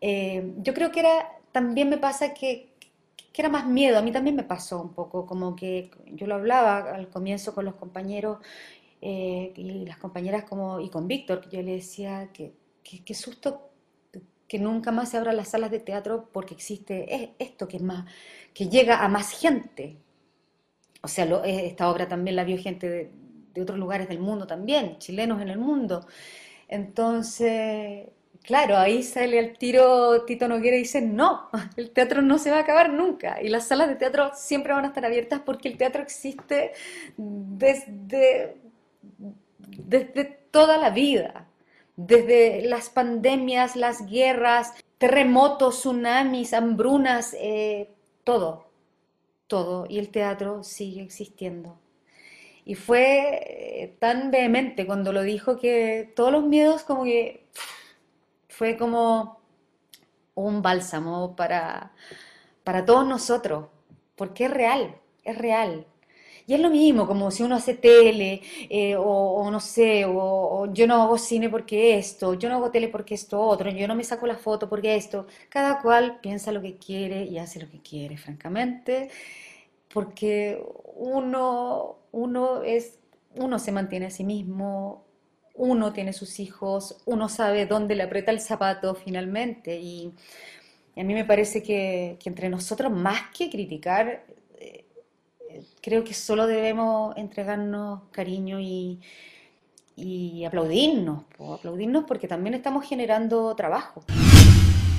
Eh, 0.00 0.54
yo 0.58 0.74
creo 0.74 0.90
que 0.90 1.00
era, 1.00 1.38
también 1.52 1.88
me 1.88 1.98
pasa 1.98 2.34
que, 2.34 2.74
que, 3.32 3.42
era 3.42 3.48
más 3.48 3.66
miedo, 3.66 3.98
a 3.98 4.02
mí 4.02 4.12
también 4.12 4.36
me 4.36 4.42
pasó 4.42 4.80
un 4.82 4.94
poco, 4.94 5.26
como 5.26 5.56
que 5.56 5.90
yo 6.12 6.26
lo 6.26 6.34
hablaba 6.34 6.94
al 6.94 7.08
comienzo 7.08 7.54
con 7.54 7.64
los 7.64 7.74
compañeros 7.74 8.38
eh, 9.00 9.52
y 9.56 9.86
las 9.86 9.98
compañeras 9.98 10.44
como, 10.44 10.80
y 10.80 10.90
con 10.90 11.08
Víctor, 11.08 11.40
que 11.40 11.56
yo 11.56 11.62
le 11.62 11.72
decía 11.72 12.30
que, 12.32 12.52
que, 12.82 13.14
susto 13.14 13.70
que 14.46 14.58
nunca 14.58 14.90
más 14.90 15.10
se 15.10 15.16
abran 15.16 15.36
las 15.36 15.48
salas 15.48 15.70
de 15.70 15.78
teatro 15.78 16.28
porque 16.32 16.54
existe 16.54 17.34
esto 17.38 17.68
que 17.68 17.76
es 17.76 17.82
más, 17.82 18.04
que 18.52 18.68
llega 18.68 19.04
a 19.04 19.08
más 19.08 19.30
gente, 19.30 19.96
o 21.02 21.08
sea, 21.08 21.24
eh, 21.44 21.66
esta 21.66 21.90
obra 21.90 22.08
también 22.08 22.36
la 22.36 22.44
vio 22.44 22.58
gente 22.58 22.88
de, 22.88 23.10
otros 23.62 23.78
lugares 23.78 24.08
del 24.08 24.20
mundo 24.20 24.46
también, 24.46 24.98
chilenos 24.98 25.42
en 25.42 25.48
el 25.48 25.58
mundo. 25.58 26.06
Entonces, 26.68 28.08
claro, 28.42 28.78
ahí 28.78 29.02
sale 29.02 29.38
al 29.38 29.58
tiro 29.58 30.24
Tito 30.24 30.48
Noguera 30.48 30.76
y 30.76 30.80
dice, 30.80 31.02
no, 31.02 31.48
el 31.76 31.90
teatro 31.90 32.22
no 32.22 32.38
se 32.38 32.50
va 32.50 32.58
a 32.58 32.60
acabar 32.60 32.92
nunca. 32.92 33.42
Y 33.42 33.48
las 33.48 33.68
salas 33.68 33.88
de 33.88 33.96
teatro 33.96 34.30
siempre 34.34 34.72
van 34.72 34.84
a 34.84 34.88
estar 34.88 35.04
abiertas 35.04 35.40
porque 35.44 35.68
el 35.68 35.76
teatro 35.76 36.02
existe 36.02 36.72
desde, 37.16 38.56
desde 39.58 40.24
toda 40.50 40.78
la 40.78 40.90
vida, 40.90 41.46
desde 41.96 42.62
las 42.62 42.88
pandemias, 42.88 43.76
las 43.76 44.06
guerras, 44.06 44.72
terremotos, 44.98 45.80
tsunamis, 45.80 46.54
hambrunas, 46.54 47.34
eh, 47.38 47.90
todo 48.24 48.69
todo 49.50 49.84
y 49.88 49.98
el 49.98 50.10
teatro 50.10 50.64
sigue 50.64 51.02
existiendo. 51.02 51.78
Y 52.64 52.76
fue 52.76 53.82
eh, 53.82 53.96
tan 53.98 54.30
vehemente 54.30 54.86
cuando 54.86 55.12
lo 55.12 55.22
dijo 55.22 55.58
que 55.58 56.12
todos 56.16 56.32
los 56.32 56.44
miedos 56.44 56.84
como 56.84 57.04
que 57.04 57.48
fue 58.48 58.76
como 58.78 59.40
un 60.34 60.62
bálsamo 60.62 61.36
para, 61.36 61.92
para 62.64 62.84
todos 62.84 63.06
nosotros, 63.06 63.66
porque 64.16 64.44
es 64.46 64.50
real, 64.52 64.96
es 65.24 65.36
real. 65.36 65.86
Y 66.50 66.54
es 66.54 66.60
lo 66.60 66.68
mismo, 66.68 67.06
como 67.06 67.30
si 67.30 67.44
uno 67.44 67.54
hace 67.54 67.74
tele, 67.74 68.42
eh, 68.68 68.96
o, 68.98 69.48
no 69.52 69.60
sé, 69.60 70.04
o, 70.04 70.66
yo 70.72 70.88
no 70.88 71.00
hago 71.00 71.16
cine 71.16 71.48
porque 71.48 71.96
esto, 71.96 72.34
yo 72.34 72.48
no 72.48 72.56
hago 72.56 72.72
tele 72.72 72.88
porque 72.88 73.14
esto 73.14 73.40
otro, 73.40 73.70
yo 73.70 73.86
no 73.86 73.94
me 73.94 74.02
saco 74.02 74.26
la 74.26 74.36
foto 74.36 74.68
porque 74.68 74.96
esto. 74.96 75.28
Cada 75.48 75.80
cual 75.80 76.18
piensa 76.20 76.50
lo 76.50 76.60
que 76.60 76.76
quiere 76.76 77.22
y 77.24 77.38
hace 77.38 77.60
lo 77.60 77.70
que 77.70 77.78
quiere, 77.80 78.16
francamente, 78.16 79.10
porque 79.94 80.60
uno, 80.96 81.98
uno, 82.12 82.62
es, 82.64 82.98
uno 83.36 83.60
se 83.60 83.70
mantiene 83.72 84.06
a 84.06 84.10
sí 84.10 84.24
mismo, 84.24 85.04
uno 85.54 85.92
tiene 85.92 86.12
sus 86.12 86.40
hijos, 86.40 87.00
uno 87.06 87.28
sabe 87.28 87.66
dónde 87.66 87.94
le 87.94 88.02
aprieta 88.02 88.32
el 88.32 88.40
zapato 88.40 88.96
finalmente. 88.96 89.78
Y 89.78 90.12
a 90.96 91.04
mí 91.04 91.14
me 91.14 91.24
parece 91.24 91.62
que, 91.62 92.16
que 92.20 92.28
entre 92.28 92.48
nosotros, 92.48 92.90
más 92.92 93.30
que 93.36 93.50
criticar, 93.50 94.24
creo 95.80 96.04
que 96.04 96.14
solo 96.14 96.46
debemos 96.46 97.16
entregarnos 97.16 98.02
cariño 98.10 98.58
y, 98.60 99.00
aplaudirnos, 100.46 101.24
aplaudirnos 101.38 102.04
porque 102.04 102.28
también 102.28 102.54
estamos 102.54 102.86
generando 102.86 103.54
trabajo. 103.54 104.02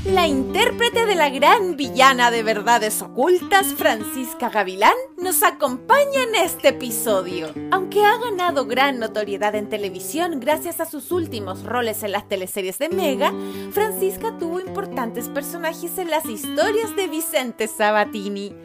La 0.05 0.25
intérprete 0.25 1.05
de 1.05 1.13
la 1.13 1.29
gran 1.29 1.77
villana 1.77 2.31
de 2.31 2.41
verdades 2.41 3.03
ocultas, 3.03 3.67
Francisca 3.67 4.49
Gavilán, 4.49 4.95
nos 5.17 5.43
acompaña 5.43 6.23
en 6.23 6.33
este 6.33 6.69
episodio. 6.69 7.53
Aunque 7.69 8.03
ha 8.03 8.17
ganado 8.17 8.65
gran 8.65 8.97
notoriedad 8.97 9.53
en 9.53 9.69
televisión 9.69 10.39
gracias 10.39 10.79
a 10.79 10.85
sus 10.85 11.11
últimos 11.11 11.63
roles 11.63 12.01
en 12.01 12.13
las 12.13 12.27
teleseries 12.27 12.79
de 12.79 12.89
Mega, 12.89 13.31
Francisca 13.73 14.35
tuvo 14.39 14.59
importantes 14.59 15.29
personajes 15.29 15.95
en 15.99 16.09
las 16.09 16.25
historias 16.25 16.95
de 16.95 17.07
Vicente 17.07 17.67
Sabatini. 17.67 18.55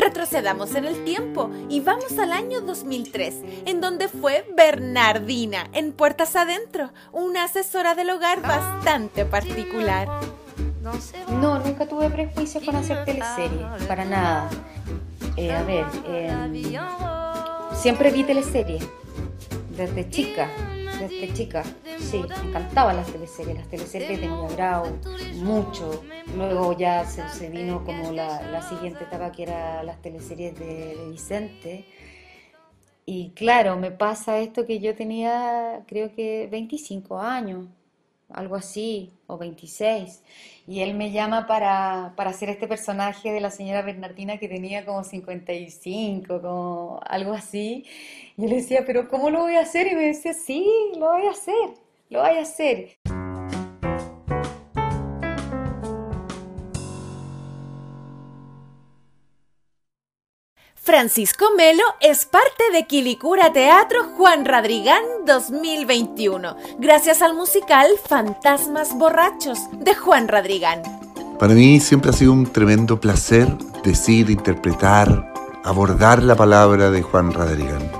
Retrocedamos 0.00 0.74
en 0.76 0.86
el 0.86 1.04
tiempo 1.04 1.50
y 1.68 1.80
vamos 1.80 2.18
al 2.18 2.32
año 2.32 2.62
2003, 2.62 3.34
en 3.66 3.82
donde 3.82 4.08
fue 4.08 4.46
Bernardina, 4.56 5.68
en 5.74 5.92
Puertas 5.92 6.36
Adentro, 6.36 6.90
una 7.12 7.44
asesora 7.44 7.94
del 7.94 8.08
hogar 8.08 8.40
bastante 8.40 9.26
particular. 9.26 10.08
No, 11.38 11.58
nunca 11.58 11.86
tuve 11.86 12.08
prejuicios 12.08 12.64
con 12.64 12.76
hacer 12.76 13.04
teleseries, 13.04 13.84
para 13.86 14.06
nada. 14.06 14.48
Eh, 15.36 15.52
a 15.52 15.62
ver, 15.64 15.84
em, 16.06 16.62
siempre 17.74 18.10
vi 18.10 18.24
teleseries, 18.24 18.88
desde 19.76 20.08
chica, 20.08 20.48
desde 21.00 21.32
chica. 21.32 21.64
Sí, 21.98 22.18
me 22.18 22.48
encantaban 22.48 22.96
las 22.96 23.10
teleseries, 23.10 23.56
las 23.56 23.68
teleseries 23.68 24.20
de 24.20 24.28
mi 24.28 24.44
agrado, 24.44 24.98
mucho. 25.34 26.04
Luego 26.36 26.76
ya 26.76 27.04
se, 27.06 27.50
vino 27.50 27.84
como 27.84 28.12
la, 28.12 28.62
siguiente 28.62 29.04
etapa 29.04 29.32
que 29.32 29.42
era 29.44 29.82
las 29.82 30.00
teleseries 30.00 30.58
de, 30.58 30.94
de 30.94 31.10
Vicente. 31.10 31.86
Y 33.06 33.30
claro, 33.30 33.76
me 33.76 33.90
pasa 33.90 34.38
esto 34.38 34.66
que 34.66 34.78
yo 34.78 34.94
tenía, 34.94 35.82
creo 35.88 36.14
que 36.14 36.48
25 36.50 37.18
años, 37.18 37.66
algo 38.28 38.54
así, 38.54 39.12
o 39.26 39.38
26. 39.38 40.22
Y 40.70 40.82
él 40.82 40.94
me 40.94 41.10
llama 41.10 41.48
para, 41.48 42.14
para, 42.16 42.30
hacer 42.30 42.48
este 42.48 42.68
personaje 42.68 43.32
de 43.32 43.40
la 43.40 43.50
señora 43.50 43.82
Bernardina 43.82 44.38
que 44.38 44.46
tenía 44.46 44.86
como 44.86 45.02
55, 45.02 46.40
como 46.40 47.00
algo 47.04 47.32
así. 47.32 47.84
Y 48.36 48.42
yo 48.42 48.48
le 48.48 48.54
decía, 48.58 48.84
pero 48.86 49.08
¿cómo 49.08 49.30
lo 49.30 49.40
voy 49.40 49.56
a 49.56 49.62
hacer? 49.62 49.88
Y 49.88 49.96
me 49.96 50.06
decía, 50.06 50.32
sí, 50.32 50.64
lo 50.96 51.10
voy 51.10 51.26
a 51.26 51.30
hacer, 51.32 51.70
lo 52.08 52.20
voy 52.20 52.38
a 52.38 52.42
hacer. 52.42 52.99
Francisco 61.00 61.46
Melo 61.56 61.82
es 62.02 62.26
parte 62.26 62.62
de 62.74 62.86
Quilicura 62.86 63.54
Teatro 63.54 64.04
Juan 64.18 64.44
Radrigán 64.44 65.02
2021, 65.24 66.54
gracias 66.78 67.22
al 67.22 67.32
musical 67.34 67.88
Fantasmas 68.06 68.94
Borrachos 68.98 69.60
de 69.78 69.94
Juan 69.94 70.28
Radrigán. 70.28 70.82
Para 71.38 71.54
mí 71.54 71.80
siempre 71.80 72.10
ha 72.10 72.12
sido 72.12 72.34
un 72.34 72.44
tremendo 72.52 73.00
placer 73.00 73.48
decir, 73.82 74.28
interpretar, 74.28 75.32
abordar 75.64 76.22
la 76.22 76.36
palabra 76.36 76.90
de 76.90 77.00
Juan 77.00 77.32
Radrigán. 77.32 77.90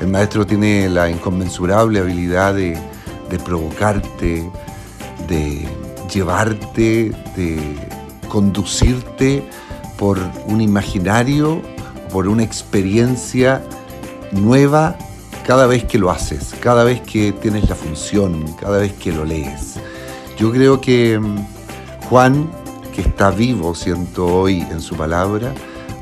El 0.00 0.08
maestro 0.08 0.44
tiene 0.44 0.88
la 0.88 1.08
inconmensurable 1.08 2.00
habilidad 2.00 2.54
de, 2.54 2.76
de 3.30 3.38
provocarte, 3.38 4.50
de 5.28 5.68
llevarte, 6.12 7.12
de 7.36 7.60
conducirte 8.28 9.48
por 9.96 10.18
un 10.46 10.60
imaginario 10.60 11.62
por 12.12 12.28
una 12.28 12.42
experiencia 12.42 13.62
nueva 14.32 14.96
cada 15.46 15.66
vez 15.66 15.84
que 15.84 15.98
lo 15.98 16.10
haces, 16.10 16.54
cada 16.60 16.84
vez 16.84 17.00
que 17.00 17.32
tienes 17.32 17.68
la 17.68 17.74
función, 17.74 18.44
cada 18.60 18.78
vez 18.78 18.92
que 18.94 19.12
lo 19.12 19.24
lees. 19.24 19.76
Yo 20.36 20.52
creo 20.52 20.80
que 20.80 21.18
mm, 21.18 21.38
Juan, 22.08 22.50
que 22.94 23.00
está 23.00 23.30
vivo, 23.30 23.74
siento 23.74 24.26
hoy 24.26 24.60
en 24.70 24.80
su 24.80 24.94
palabra, 24.96 25.54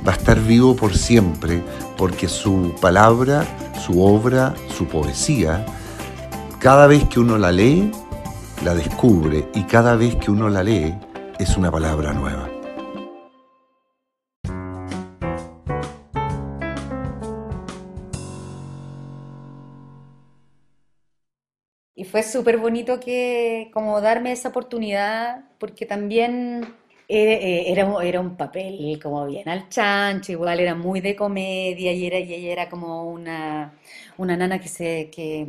va 0.07 0.13
a 0.13 0.17
estar 0.17 0.41
vivo 0.41 0.75
por 0.75 0.97
siempre, 0.97 1.63
porque 1.97 2.29
su 2.29 2.75
palabra, 2.81 3.45
su 3.87 4.03
obra, 4.03 4.55
su 4.77 4.87
poesía, 4.87 5.65
cada 6.59 6.87
vez 6.87 7.05
que 7.05 7.21
uno 7.21 7.39
la 7.39 7.53
lee, 7.53 7.93
la 8.65 8.75
descubre 8.75 9.49
y 9.55 9.63
cada 9.63 9.97
vez 9.97 10.17
que 10.17 10.31
uno 10.31 10.49
la 10.49 10.63
lee, 10.63 10.95
es 11.39 11.57
una 11.57 11.71
palabra 11.71 12.13
nueva. 12.13 12.56
Fue 22.17 22.23
súper 22.23 22.57
bonito 22.57 22.99
que 22.99 23.69
como 23.75 24.01
darme 24.01 24.33
esa 24.33 24.49
oportunidad, 24.49 25.45
porque 25.59 25.85
también 25.85 26.65
eh, 27.09 27.65
era, 27.67 28.03
era, 28.03 28.21
un 28.21 28.39
papel 28.39 28.99
como 29.03 29.27
bien 29.27 29.47
al 29.51 29.69
chancho, 29.69 30.33
igual 30.33 30.61
era 30.61 30.75
muy 30.75 31.03
de 31.03 31.15
comedia 31.15 31.93
y, 31.93 32.07
era, 32.07 32.19
y 32.19 32.33
ella 32.33 32.53
era 32.53 32.69
como 32.71 33.05
una, 33.05 33.75
una 34.17 34.35
nana 34.35 34.59
que, 34.59 34.69
se, 34.69 35.11
que, 35.11 35.47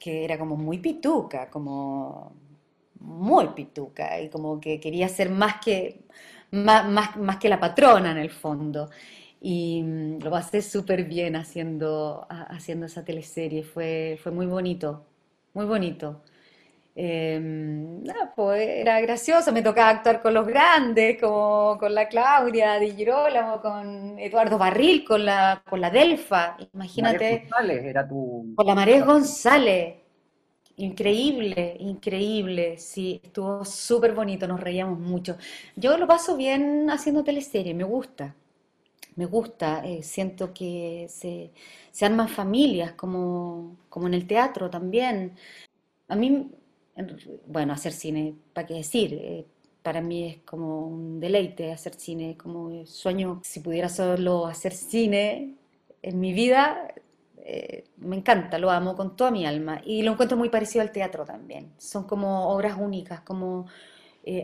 que 0.00 0.24
era 0.24 0.36
como 0.36 0.56
muy 0.56 0.78
pituca, 0.78 1.48
como 1.50 2.32
muy 2.98 3.46
pituca 3.54 4.20
y 4.20 4.28
como 4.28 4.60
que 4.60 4.80
quería 4.80 5.08
ser 5.08 5.30
más 5.30 5.60
que, 5.64 6.00
más, 6.50 6.88
más, 6.90 7.16
más 7.16 7.36
que 7.36 7.48
la 7.48 7.60
patrona 7.60 8.10
en 8.10 8.18
el 8.18 8.30
fondo. 8.30 8.90
Y 9.40 9.82
mm, 9.84 10.18
lo 10.24 10.30
pasé 10.32 10.62
súper 10.62 11.04
bien 11.04 11.36
haciendo, 11.36 12.26
haciendo 12.28 12.86
esa 12.86 13.04
teleserie, 13.04 13.62
fue, 13.62 14.18
fue 14.20 14.32
muy 14.32 14.46
bonito 14.46 15.07
muy 15.58 15.66
bonito. 15.66 16.22
Em, 16.94 18.04
pues 18.36 18.68
era 18.68 19.00
gracioso, 19.00 19.52
me 19.52 19.62
tocaba 19.62 19.90
actuar 19.90 20.20
con 20.20 20.34
los 20.34 20.46
grandes, 20.46 21.20
como 21.20 21.76
con 21.78 21.92
la 21.94 22.08
Claudia 22.08 22.78
Di 22.78 22.92
Girolamo, 22.92 23.60
con 23.60 24.18
Eduardo 24.20 24.56
Barril, 24.56 25.04
con 25.04 25.24
la, 25.24 25.60
con 25.68 25.80
la 25.80 25.90
Delfa, 25.90 26.56
imagínate. 26.72 27.40
González 27.40 27.84
era 27.84 28.06
tu... 28.06 28.52
Con 28.54 28.66
la 28.66 28.74
María 28.76 29.04
González, 29.04 29.96
increíble, 30.76 31.76
increíble, 31.80 32.78
sí, 32.78 33.20
estuvo 33.22 33.64
súper 33.64 34.12
bonito, 34.12 34.46
nos 34.46 34.60
reíamos 34.60 35.00
mucho. 35.00 35.36
Yo 35.74 35.96
lo 35.98 36.06
paso 36.06 36.36
bien 36.36 36.88
haciendo 36.88 37.24
teleserie, 37.24 37.74
me 37.74 37.84
gusta, 37.84 38.34
me 39.18 39.26
gusta, 39.26 39.84
eh, 39.84 40.02
siento 40.04 40.54
que 40.54 41.06
se, 41.10 41.50
se 41.90 42.06
arman 42.06 42.28
familias, 42.28 42.92
como, 42.92 43.76
como 43.88 44.06
en 44.06 44.14
el 44.14 44.28
teatro 44.28 44.70
también. 44.70 45.36
A 46.08 46.16
mí, 46.16 46.50
bueno, 47.46 47.72
hacer 47.72 47.92
cine, 47.92 48.34
¿para 48.52 48.66
qué 48.66 48.74
decir? 48.74 49.14
Eh, 49.14 49.46
para 49.82 50.00
mí 50.00 50.24
es 50.24 50.38
como 50.44 50.86
un 50.86 51.18
deleite 51.20 51.72
hacer 51.72 51.94
cine, 51.96 52.36
como 52.36 52.86
sueño, 52.86 53.40
si 53.44 53.60
pudiera 53.60 53.88
solo 53.88 54.46
hacer 54.46 54.72
cine 54.72 55.56
en 56.02 56.20
mi 56.20 56.32
vida, 56.32 56.94
eh, 57.38 57.84
me 57.96 58.16
encanta, 58.16 58.58
lo 58.58 58.70
amo 58.70 58.94
con 58.96 59.16
toda 59.16 59.32
mi 59.32 59.46
alma 59.46 59.80
y 59.84 60.02
lo 60.02 60.12
encuentro 60.12 60.36
muy 60.38 60.48
parecido 60.48 60.82
al 60.82 60.92
teatro 60.92 61.24
también. 61.24 61.72
Son 61.78 62.04
como 62.04 62.50
obras 62.50 62.76
únicas, 62.78 63.20
como 63.22 63.66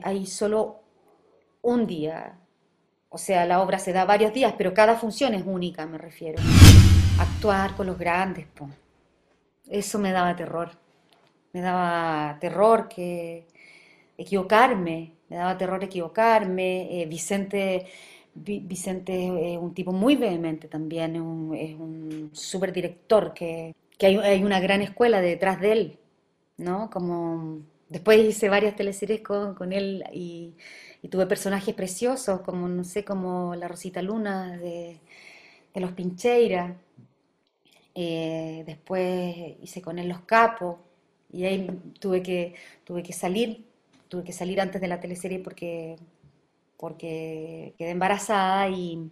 hay 0.03 0.27
solo 0.27 0.81
un 1.63 1.87
día, 1.87 2.39
o 3.15 3.19
sea, 3.19 3.47
la 3.47 3.63
obra 3.63 3.79
se 3.79 3.93
da 3.93 4.05
varios 4.05 4.33
días, 4.35 4.55
pero 4.59 4.75
cada 4.75 4.97
función 4.97 5.35
es 5.35 5.45
única, 5.47 5.87
me 5.87 5.99
refiero. 5.99 6.43
Actuar 7.17 7.77
con 7.77 7.87
los 7.87 7.97
grandes, 7.97 8.45
pues. 8.53 8.73
Eso 9.69 10.01
me 10.01 10.11
daba 10.11 10.35
terror. 10.35 10.73
Me 11.53 11.61
daba 11.61 12.37
terror 12.41 12.89
que 12.89 13.47
equivocarme, 14.19 15.13
me 15.29 15.37
daba 15.37 15.57
terror 15.57 15.85
equivocarme. 15.85 17.03
Eh, 17.03 17.07
Vicente, 17.07 17.87
Vicente 18.35 19.53
es 19.53 19.59
un 19.59 19.73
tipo 19.75 19.93
muy 19.93 20.17
vehemente 20.17 20.67
también, 20.67 21.15
es 21.15 21.23
un, 21.23 21.55
es 21.55 21.75
un 21.79 22.31
súper 22.33 22.73
director, 22.73 23.33
que, 23.33 23.77
que 23.97 24.07
hay, 24.07 24.17
hay, 24.17 24.43
una 24.43 24.59
gran 24.59 24.83
escuela 24.83 25.21
detrás 25.21 25.61
de 25.61 25.71
él, 25.71 25.99
¿no? 26.57 26.91
Como 26.91 27.61
después 27.95 28.19
hice 28.21 28.51
varias 28.51 28.77
teleseries 28.77 29.23
con, 29.23 29.73
él 29.73 30.05
y 30.13 30.55
y 31.05 31.09
tuve 31.09 31.27
personajes 31.27 31.75
preciosos 31.75 32.41
como, 32.41 32.67
no 32.67 32.83
sé, 32.83 33.05
como 33.05 33.55
la 33.55 33.69
Rosita 33.69 34.01
Luna 34.01 34.57
de, 34.57 34.99
los 35.75 35.93
Pincheira. 35.93 36.79
Eh, 37.95 38.65
después 38.67 39.37
hice 39.61 39.83
con 39.83 39.99
él 39.99 40.09
Los 40.09 40.23
Capos 40.23 40.79
y 41.31 41.45
ahí 41.45 41.69
tuve 42.01 42.23
que, 42.23 42.55
tuve 42.85 43.03
que 43.03 43.13
salir, 43.13 43.67
tuve 44.09 44.25
que 44.25 44.33
salir 44.33 44.63
antes 44.63 44.81
de 44.81 44.89
la 44.89 44.99
teleserie 44.99 45.41
porque, 45.41 45.97
porque 46.79 47.75
quedé 47.77 47.91
embarazada 47.91 48.71
y, 48.71 49.11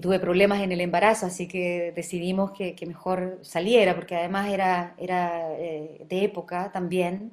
tuve 0.00 0.18
problemas 0.18 0.60
en 0.62 0.72
el 0.72 0.80
embarazo, 0.80 1.26
así 1.26 1.46
que 1.46 1.92
decidimos 1.94 2.52
que, 2.52 2.74
mejor 2.86 3.40
saliera, 3.42 3.94
porque 3.94 4.16
además 4.16 4.50
era, 4.50 4.94
era 4.98 5.52
eh, 5.58 6.06
de 6.08 6.24
época 6.24 6.72
también 6.72 7.32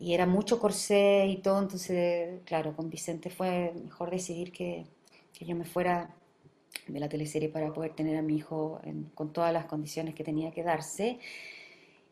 y 0.00 0.14
era 0.14 0.26
mucho 0.26 0.58
corsé 0.58 1.26
y 1.28 1.36
todo, 1.36 1.60
entonces, 1.60 2.40
claro, 2.46 2.74
con 2.74 2.88
Vicente 2.88 3.28
fue 3.28 3.74
mejor 3.84 4.10
decidir 4.10 4.50
que, 4.50 4.86
que 5.32 5.44
yo 5.44 5.54
me 5.54 5.64
fuera 5.64 6.14
de 6.88 7.00
la 7.00 7.08
teleserie 7.08 7.50
para 7.50 7.72
poder 7.72 7.92
tener 7.92 8.16
a 8.16 8.22
mi 8.22 8.36
hijo 8.36 8.80
con 9.14 9.32
todas 9.32 9.52
las 9.52 9.66
condiciones 9.66 10.14
que 10.14 10.24
tenía 10.24 10.50
que 10.52 10.62
darse. 10.62 11.18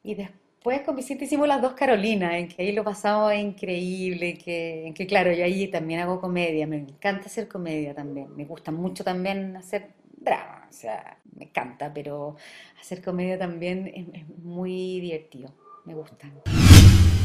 Y 0.03 0.15
después 0.15 0.83
con 0.83 0.97
Vicente 0.97 1.25
hicimos 1.25 1.49
las 1.49 1.63
dos 1.63 1.73
Carolinas, 1.73 2.35
en 2.35 2.49
que 2.49 2.63
ahí 2.63 2.73
lo 2.73 2.85
pasamos 2.85 3.35
increíble, 3.35 4.37
que, 4.37 4.87
en 4.87 4.93
que 4.93 5.07
claro, 5.07 5.33
yo 5.33 5.45
ahí 5.45 5.69
también 5.69 6.01
hago 6.01 6.21
comedia, 6.21 6.67
me 6.67 6.77
encanta 6.77 7.27
hacer 7.27 7.49
comedia 7.49 7.95
también, 7.95 8.37
me 8.37 8.45
gusta 8.45 8.71
mucho 8.71 9.03
también 9.03 9.57
hacer 9.57 9.95
drama, 10.17 10.67
o 10.69 10.73
sea, 10.73 11.19
me 11.37 11.47
encanta, 11.47 11.93
pero 11.93 12.37
hacer 12.79 13.03
comedia 13.03 13.39
también 13.39 13.91
es, 13.95 14.23
es 14.23 14.29
muy 14.39 15.01
divertido, 15.01 15.55
me 15.87 15.95
gusta. 15.95 16.31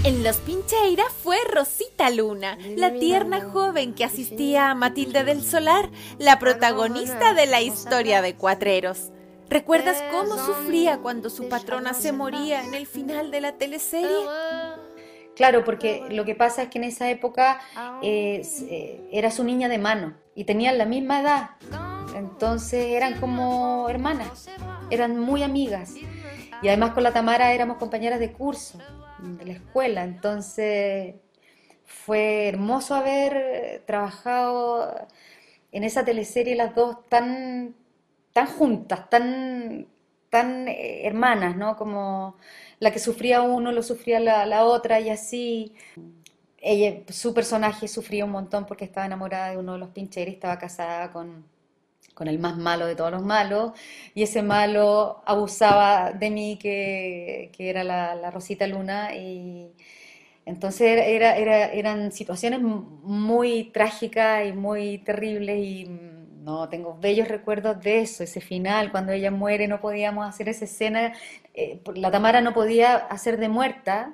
En 0.04 0.22
Los 0.22 0.36
Pincheira 0.38 1.06
fue 1.24 1.38
Rosita 1.50 2.10
Luna, 2.10 2.58
la 2.76 2.92
tierna 2.92 3.40
joven 3.40 3.94
que 3.94 4.04
asistía 4.04 4.70
a 4.70 4.76
Matilde 4.76 5.24
del 5.24 5.42
Solar, 5.42 5.90
la 6.20 6.40
protagonista 6.40 7.34
de 7.34 7.46
la 7.46 7.62
historia 7.62 8.22
de 8.22 8.36
Cuatreros. 8.36 9.12
¿Recuerdas 9.48 10.04
cómo 10.12 10.36
sufría 10.36 10.98
cuando 10.98 11.30
su 11.30 11.48
patrona 11.48 11.94
se 11.94 12.12
moría 12.12 12.66
en 12.66 12.74
el 12.74 12.86
final 12.86 13.32
de 13.32 13.40
la 13.40 13.54
teleserie? 13.54 14.28
Claro, 15.38 15.64
porque 15.64 16.04
lo 16.10 16.26
que 16.26 16.36
pasa 16.36 16.64
es 16.64 16.68
que 16.68 16.80
en 16.80 16.84
esa 16.84 17.10
época 17.10 17.62
eh, 18.02 18.46
eh, 18.70 19.08
era 19.10 19.32
su 19.32 19.46
niña 19.46 19.70
de 19.70 19.78
mano 19.78 20.16
y 20.36 20.44
tenían 20.44 20.78
la 20.78 20.86
misma 20.86 21.22
edad. 21.22 21.50
Entonces 22.14 22.88
eran 22.88 23.22
como 23.22 23.88
hermanas, 23.88 24.50
eran 24.90 25.18
muy 25.18 25.44
amigas. 25.44 25.94
Y 26.62 26.68
además 26.68 26.92
con 26.92 27.04
la 27.04 27.14
Tamara 27.14 27.54
éramos 27.54 27.78
compañeras 27.78 28.20
de 28.20 28.34
curso 28.34 28.80
de 29.24 29.46
la 29.46 29.54
escuela, 29.54 30.04
entonces 30.04 31.16
fue 31.86 32.50
hermoso 32.50 32.96
haber 32.96 33.84
trabajado 33.86 35.08
en 35.72 35.84
esa 35.84 36.06
teleserie 36.06 36.56
las 36.56 36.76
dos 36.76 37.08
tan, 37.10 37.76
tan 38.34 38.48
juntas, 38.48 39.10
tan, 39.10 39.88
tan 40.30 40.68
eh, 40.68 41.08
hermanas, 41.08 41.56
¿no? 41.56 41.76
Como 41.78 42.38
la 42.80 42.92
que 42.92 43.00
sufría 43.00 43.42
uno 43.42 43.72
lo 43.72 43.82
sufría 43.84 44.20
la, 44.20 44.66
otra 44.66 45.00
y 45.00 45.10
así. 45.10 45.74
Ella, 46.58 47.02
su 47.10 47.34
personaje 47.34 47.88
sufría 47.88 48.26
un 48.26 48.32
montón 48.32 48.66
porque 48.66 48.86
estaba 48.86 49.06
enamorada 49.06 49.52
de 49.52 49.58
uno 49.58 49.74
de 49.74 49.80
los 49.80 49.90
pincheros, 49.90 50.34
estaba 50.34 50.58
casada 50.60 51.12
con, 51.12 51.46
con 52.14 52.28
el 52.28 52.40
más 52.40 52.58
malo 52.58 52.86
de 52.86 52.96
todos 52.96 53.12
los 53.12 53.24
malos, 53.24 53.74
y 54.14 54.24
ese 54.24 54.42
malo 54.42 55.24
abusaba 55.26 56.12
de 56.12 56.30
mí, 56.30 56.58
que, 56.62 57.52
era 57.58 57.84
la, 57.84 58.32
Rosita 58.32 58.68
Luna, 58.68 59.16
y 59.16 59.72
entonces 60.46 61.04
era, 61.08 61.36
eran 61.38 62.12
situaciones 62.12 62.62
muy 62.62 63.66
trágicas 63.72 64.48
y 64.48 64.54
muy 64.54 65.00
terribles, 65.00 65.58
y 65.60 65.86
no, 66.44 66.68
tengo 66.70 66.98
bellos 67.00 67.28
recuerdos 67.30 67.82
de 67.82 68.02
eso, 68.02 68.24
ese 68.24 68.42
final, 68.42 68.92
cuando 68.92 69.14
ella 69.14 69.32
muere, 69.32 69.68
no 69.68 69.80
podíamos 69.80 70.28
hacer 70.28 70.50
esa 70.50 70.66
escena, 70.66 71.14
eh, 71.54 71.82
la 71.96 72.12
Tamara 72.12 72.42
no 72.42 72.54
podía 72.54 72.96
hacer 72.96 73.38
de 73.40 73.50
muerta, 73.50 74.14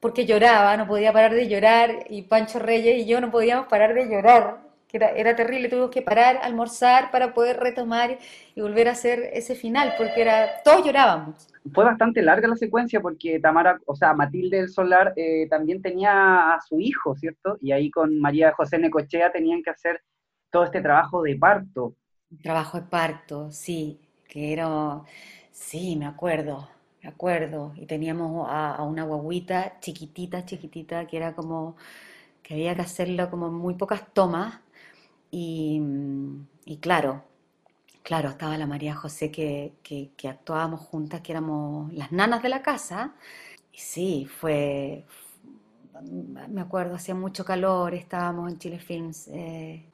porque 0.00 0.26
lloraba, 0.26 0.76
no 0.76 0.86
podía 0.86 1.12
parar 1.12 1.34
de 1.34 1.48
llorar, 1.48 2.04
y 2.10 2.22
Pancho 2.22 2.58
Reyes 2.58 3.02
y 3.02 3.06
yo 3.06 3.20
no 3.20 3.30
podíamos 3.30 3.66
parar 3.68 3.94
de 3.94 4.06
llorar, 4.08 4.69
que 4.90 4.96
era, 4.96 5.36
terrible, 5.36 5.68
tuvimos 5.68 5.90
que 5.90 6.02
parar, 6.02 6.40
almorzar 6.42 7.12
para 7.12 7.32
poder 7.32 7.58
retomar 7.58 8.18
y 8.56 8.60
volver 8.60 8.88
a 8.88 8.92
hacer 8.92 9.30
ese 9.32 9.54
final, 9.54 9.94
porque 9.96 10.22
era, 10.22 10.62
todos 10.64 10.84
llorábamos. 10.84 11.46
Fue 11.72 11.84
bastante 11.84 12.22
larga 12.22 12.48
la 12.48 12.56
secuencia 12.56 13.00
porque 13.00 13.38
Tamara, 13.38 13.78
o 13.86 13.94
sea, 13.94 14.14
Matilde 14.14 14.56
del 14.56 14.68
Solar 14.68 15.12
eh, 15.14 15.46
también 15.48 15.80
tenía 15.80 16.54
a 16.54 16.60
su 16.60 16.80
hijo, 16.80 17.14
¿cierto? 17.14 17.56
Y 17.60 17.70
ahí 17.70 17.90
con 17.90 18.18
María 18.18 18.52
José 18.52 18.78
Necochea 18.78 19.30
tenían 19.30 19.62
que 19.62 19.70
hacer 19.70 20.02
todo 20.50 20.64
este 20.64 20.80
trabajo 20.80 21.22
de 21.22 21.36
parto. 21.36 21.94
Trabajo 22.42 22.80
de 22.80 22.86
parto, 22.88 23.52
sí, 23.52 24.00
que 24.28 24.52
era, 24.52 25.02
sí, 25.52 25.94
me 25.96 26.06
acuerdo, 26.06 26.68
me 27.02 27.10
acuerdo. 27.10 27.74
Y 27.76 27.86
teníamos 27.86 28.48
a, 28.50 28.74
a 28.74 28.82
una 28.82 29.04
guaguita 29.04 29.78
chiquitita, 29.78 30.44
chiquitita, 30.44 31.06
que 31.06 31.16
era 31.16 31.34
como, 31.34 31.76
que 32.42 32.54
había 32.54 32.74
que 32.74 32.82
hacerlo 32.82 33.30
como 33.30 33.52
muy 33.52 33.74
pocas 33.74 34.12
tomas 34.12 34.58
y, 35.30 36.78
claro, 36.80 37.24
claro, 38.02 38.30
estaba 38.30 38.58
la 38.58 38.66
María 38.66 38.94
José 38.94 39.30
que, 39.30 39.74
actuábamos 40.28 40.80
juntas, 40.80 41.20
que 41.20 41.32
éramos 41.32 41.92
las 41.92 42.12
nanas 42.12 42.42
de 42.42 42.48
la 42.48 42.62
casa. 42.62 43.14
Y 43.72 43.78
sí, 43.78 44.26
fue, 44.26 45.04
me 46.02 46.60
acuerdo, 46.60 46.96
hacía 46.96 47.14
mucho 47.14 47.44
calor, 47.44 47.94
estábamos 47.94 48.50
en 48.50 48.58
Chile 48.58 48.78
Films. 48.78 49.28
Eh, 49.28 49.84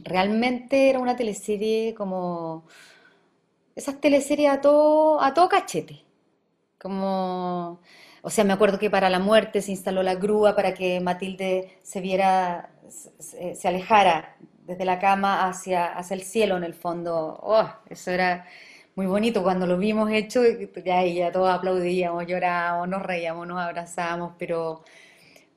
realmente 0.00 0.90
era 0.90 0.98
una 0.98 1.16
teleserie 1.16 1.94
como 1.94 2.64
esas 3.76 4.00
teleseries 4.00 4.50
a 4.50 4.60
todo, 4.60 5.20
a 5.22 5.34
todo 5.34 5.48
cachete. 5.48 6.02
Como, 6.78 7.80
o 8.24 8.30
sea, 8.30 8.42
me 8.44 8.54
acuerdo 8.54 8.78
que 8.78 8.88
para 8.88 9.10
la 9.10 9.18
muerte 9.18 9.60
se 9.60 9.70
instaló 9.70 10.02
la 10.02 10.14
grúa 10.14 10.56
para 10.56 10.72
que 10.72 10.98
Matilde 11.00 11.78
se 11.82 12.00
viera 12.00 12.70
se, 12.88 13.68
alejara 13.68 14.36
desde 14.66 14.86
la 14.86 14.98
cama 14.98 15.46
hacia, 15.46 15.92
hacia 15.92 16.14
el 16.14 16.22
cielo 16.22 16.56
en 16.56 16.64
el 16.64 16.72
fondo. 16.72 17.38
Oh, 17.42 17.68
eso 17.90 18.10
era 18.10 18.46
muy 18.94 19.04
bonito 19.04 19.42
cuando 19.42 19.66
lo 19.66 19.76
vimos 19.76 20.10
hecho, 20.10 20.40
ya, 20.84 21.32
todos 21.32 21.50
aplaudíamos, 21.50 22.26
llorábamos, 22.26 22.88
nos 22.88 23.02
reíamos, 23.02 23.46
nos 23.46 23.60
abrazábamos, 23.60 24.32
pero, 24.38 24.84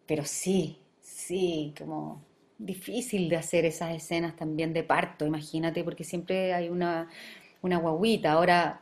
pero 0.06 0.26
sí, 0.26 0.82
sí, 1.00 1.74
como 1.78 2.22
difícil 2.58 3.30
de 3.30 3.38
hacer 3.38 3.64
esas 3.64 3.96
escenas 3.96 4.36
también 4.36 4.74
de 4.74 4.84
parto, 4.84 5.26
imagínate, 5.26 5.86
porque 5.86 6.04
siempre 6.04 6.54
hay 6.54 6.68
una, 6.68 7.08
una 7.62 7.78
guaguita. 7.78 8.34
Ahora 8.34 8.82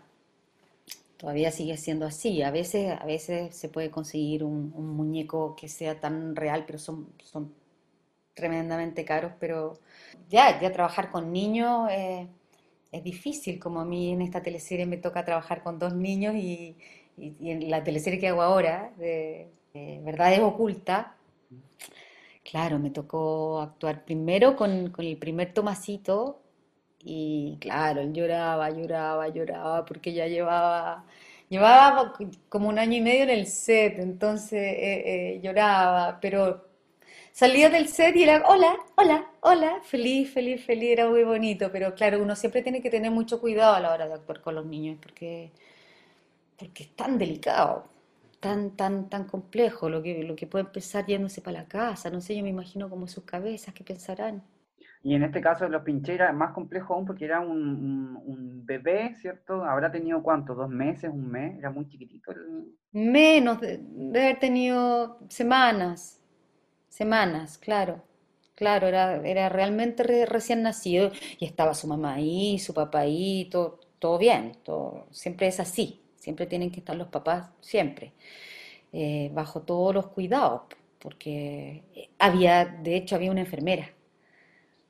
todavía 1.17 1.51
sigue 1.51 1.77
siendo 1.77 2.05
así. 2.05 2.41
A 2.41 2.51
veces, 2.51 2.97
a 2.99 3.05
veces 3.05 3.55
se 3.55 3.69
puede 3.69 3.89
conseguir 3.91 4.43
un, 4.43 4.73
un 4.75 4.87
muñeco 4.95 5.55
que 5.55 5.67
sea 5.67 5.99
tan 5.99 6.35
real, 6.35 6.65
pero 6.65 6.79
son, 6.79 7.09
son 7.23 7.53
tremendamente 8.35 9.05
caros, 9.05 9.31
pero 9.39 9.79
ya, 10.29 10.59
ya 10.61 10.71
trabajar 10.71 11.09
con 11.09 11.31
niños 11.31 11.89
eh, 11.89 12.27
es 12.91 13.03
difícil, 13.03 13.59
como 13.59 13.79
a 13.79 13.85
mí 13.85 14.11
en 14.11 14.21
esta 14.21 14.43
teleserie 14.43 14.85
me 14.85 14.97
toca 14.97 15.25
trabajar 15.25 15.63
con 15.63 15.79
dos 15.79 15.93
niños 15.93 16.35
y, 16.35 16.77
en 17.17 17.69
la 17.69 17.81
teleserie 17.81 18.19
que 18.19 18.27
hago 18.27 18.41
ahora, 18.41 18.91
de, 18.97 19.49
Verdades 19.73 20.39
Ocultas, 20.39 21.07
claro, 22.49 22.79
me 22.79 22.91
tocó 22.91 23.59
actuar 23.59 24.05
primero 24.05 24.55
con, 24.55 24.89
con 24.91 25.03
el 25.03 25.17
primer 25.17 25.53
Tomasito 25.53 26.39
y 27.05 27.57
claro, 27.59 28.01
él 28.01 28.13
lloraba, 28.13 28.69
lloraba, 28.71 29.27
lloraba 29.29 29.85
porque 29.85 30.13
ya 30.13 30.27
llevaba... 30.27 31.05
Llevaba 31.47 32.13
como 32.49 32.69
un 32.69 32.79
año 32.79 32.97
y 32.97 33.01
medio 33.01 33.23
en 33.23 33.29
el 33.29 33.45
set, 33.47 33.99
entonces 33.99 34.59
eh, 34.59 35.35
eh, 35.35 35.39
lloraba, 35.43 36.19
pero 36.19 36.65
salía 37.31 37.69
del 37.69 37.87
set 37.87 38.15
y 38.15 38.23
era, 38.23 38.43
hola, 38.47 38.75
hola, 38.95 39.31
hola, 39.41 39.79
feliz, 39.83 40.31
feliz, 40.33 40.65
feliz, 40.65 40.91
era 40.91 41.07
muy 41.07 41.23
bonito, 41.23 41.71
pero 41.71 41.93
claro, 41.93 42.21
uno 42.21 42.35
siempre 42.35 42.61
tiene 42.63 42.81
que 42.81 42.89
tener 42.89 43.11
mucho 43.11 43.39
cuidado 43.39 43.75
a 43.75 43.79
la 43.79 43.93
hora 43.93 44.07
de 44.07 44.13
actuar 44.15 44.41
con 44.41 44.55
los 44.55 44.65
niños, 44.65 44.97
porque, 45.01 45.51
porque 46.57 46.83
es 46.83 46.95
tan 46.95 47.17
delicado, 47.17 47.85
tan, 48.39 48.75
tan, 48.75 49.09
tan 49.09 49.25
complejo 49.25 49.89
lo 49.89 50.01
que, 50.03 50.23
lo 50.23 50.35
que 50.35 50.47
puede 50.47 50.65
empezar 50.65 51.05
yéndose 51.05 51.41
para 51.41 51.61
la 51.61 51.67
casa, 51.67 52.09
no 52.09 52.21
sé, 52.21 52.35
yo 52.35 52.43
me 52.43 52.49
imagino 52.49 52.89
como 52.89 53.07
sus 53.07 53.23
cabezas, 53.25 53.73
¿qué 53.73 53.83
pensarán? 53.83 54.43
Y 55.05 55.13
en 55.13 55.21
este 55.21 55.39
caso 55.39 55.65
de 55.65 55.69
los 55.69 55.83
pincheras 55.83 56.33
más 56.33 56.51
complejo 56.51 56.95
aún 56.95 57.05
porque 57.05 57.25
era 57.25 57.39
un, 57.39 58.63
bebé, 58.65 59.13
¿cierto? 59.13 59.63
Habrá 59.63 59.91
tenido 59.91 60.23
cuánto, 60.23 60.55
dos 60.55 60.67
meses, 60.67 61.11
un 61.13 61.29
mes, 61.29 61.59
era 61.59 61.69
muy 61.69 61.87
chiquitito. 61.87 62.33
Menos, 62.91 63.61
de, 63.61 63.79
haber 64.09 64.39
tenido 64.39 65.19
semanas, 65.29 66.19
Semanas, 66.89 67.59
claro. 67.59 68.01
Claro, 68.55 68.87
era, 68.87 69.17
era 69.27 69.49
realmente 69.49 70.25
recién 70.25 70.63
nacido 70.63 71.11
y 71.37 71.45
estaba 71.45 71.75
su 71.75 71.87
mamá 71.87 72.15
ahí, 72.15 72.57
su 72.57 72.73
papá 72.73 73.01
ahí, 73.01 73.47
todo, 73.51 73.81
todo 73.99 74.17
bien, 74.17 74.53
todo, 74.63 75.05
siempre 75.11 75.47
es 75.47 75.59
así, 75.59 76.01
siempre 76.15 76.47
tienen 76.47 76.71
que 76.71 76.79
estar 76.79 76.95
los 76.95 77.09
papás, 77.09 77.51
siempre, 77.59 78.13
eh, 78.93 79.29
bajo 79.33 79.61
todos 79.61 79.93
los 79.93 80.07
cuidados, 80.07 80.61
porque 80.99 81.83
había, 82.17 82.65
de 82.65 82.95
hecho, 82.95 83.15
había 83.15 83.31
una 83.31 83.41
enfermera, 83.41 83.89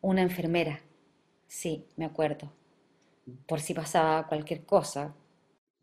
una 0.02 0.22
enfermera, 0.22 0.80
sí, 1.48 1.88
me 1.98 2.06
acuerdo, 2.06 2.52
por 3.48 3.60
si 3.60 3.74
pasaba 3.74 4.28
cualquier 4.28 4.66
cosa, 4.66 5.14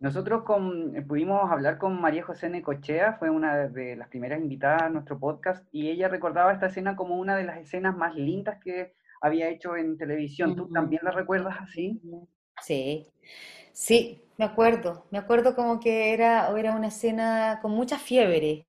nosotros 0.02 0.42
con, 0.42 0.96
eh, 0.96 1.02
pudimos 1.02 1.48
hablar 1.48 1.78
con 1.78 2.00
María 2.00 2.24
José 2.24 2.50
Necochea, 2.50 3.18
fue 3.20 3.30
una 3.30 3.68
de 3.68 3.94
las 3.94 4.08
primeras 4.08 4.40
invitadas 4.40 4.82
a 4.82 4.88
nuestro 4.88 5.16
podcast, 5.16 5.64
y 5.70 5.90
ella 5.90 6.08
recordaba 6.08 6.52
esta 6.52 6.66
escena 6.66 6.96
como 6.96 7.14
una 7.14 7.36
de 7.36 7.44
las 7.44 7.58
escenas 7.58 7.96
más 7.96 8.16
lindas 8.16 8.58
que 8.64 8.94
había 9.20 9.48
hecho 9.48 9.76
en 9.76 9.96
televisión. 9.96 10.56
¿Tú 10.56 10.68
también 10.68 11.02
la 11.04 11.12
recuerdas 11.12 11.54
así? 11.60 12.00
Sí, 12.60 13.06
sí, 13.72 14.20
me 14.38 14.44
acuerdo. 14.44 15.06
Me 15.12 15.18
acuerdo 15.18 15.54
como 15.54 15.78
que 15.78 16.12
era, 16.12 16.48
era 16.58 16.74
una 16.74 16.88
escena 16.88 17.60
con 17.62 17.70
mucha 17.70 17.96
fiebre, 17.96 18.66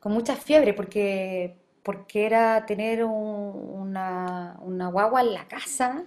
con 0.00 0.12
mucha 0.12 0.36
fiebre, 0.36 0.74
porque, 0.74 1.56
porque 1.88 2.26
era 2.26 2.66
tener 2.66 3.02
una, 3.02 4.58
una 4.60 4.88
guagua 4.88 5.22
en 5.22 5.32
la 5.32 5.48
casa 5.48 6.04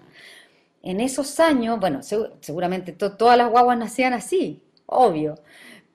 en 0.83 0.99
esos 1.01 1.39
años, 1.39 1.79
bueno, 1.79 2.01
seguramente 2.03 2.91
todas 2.91 3.35
las 3.35 3.49
guaguas 3.49 3.79
nacían 3.79 4.13
así, 4.13 4.61
obvio, 4.85 5.39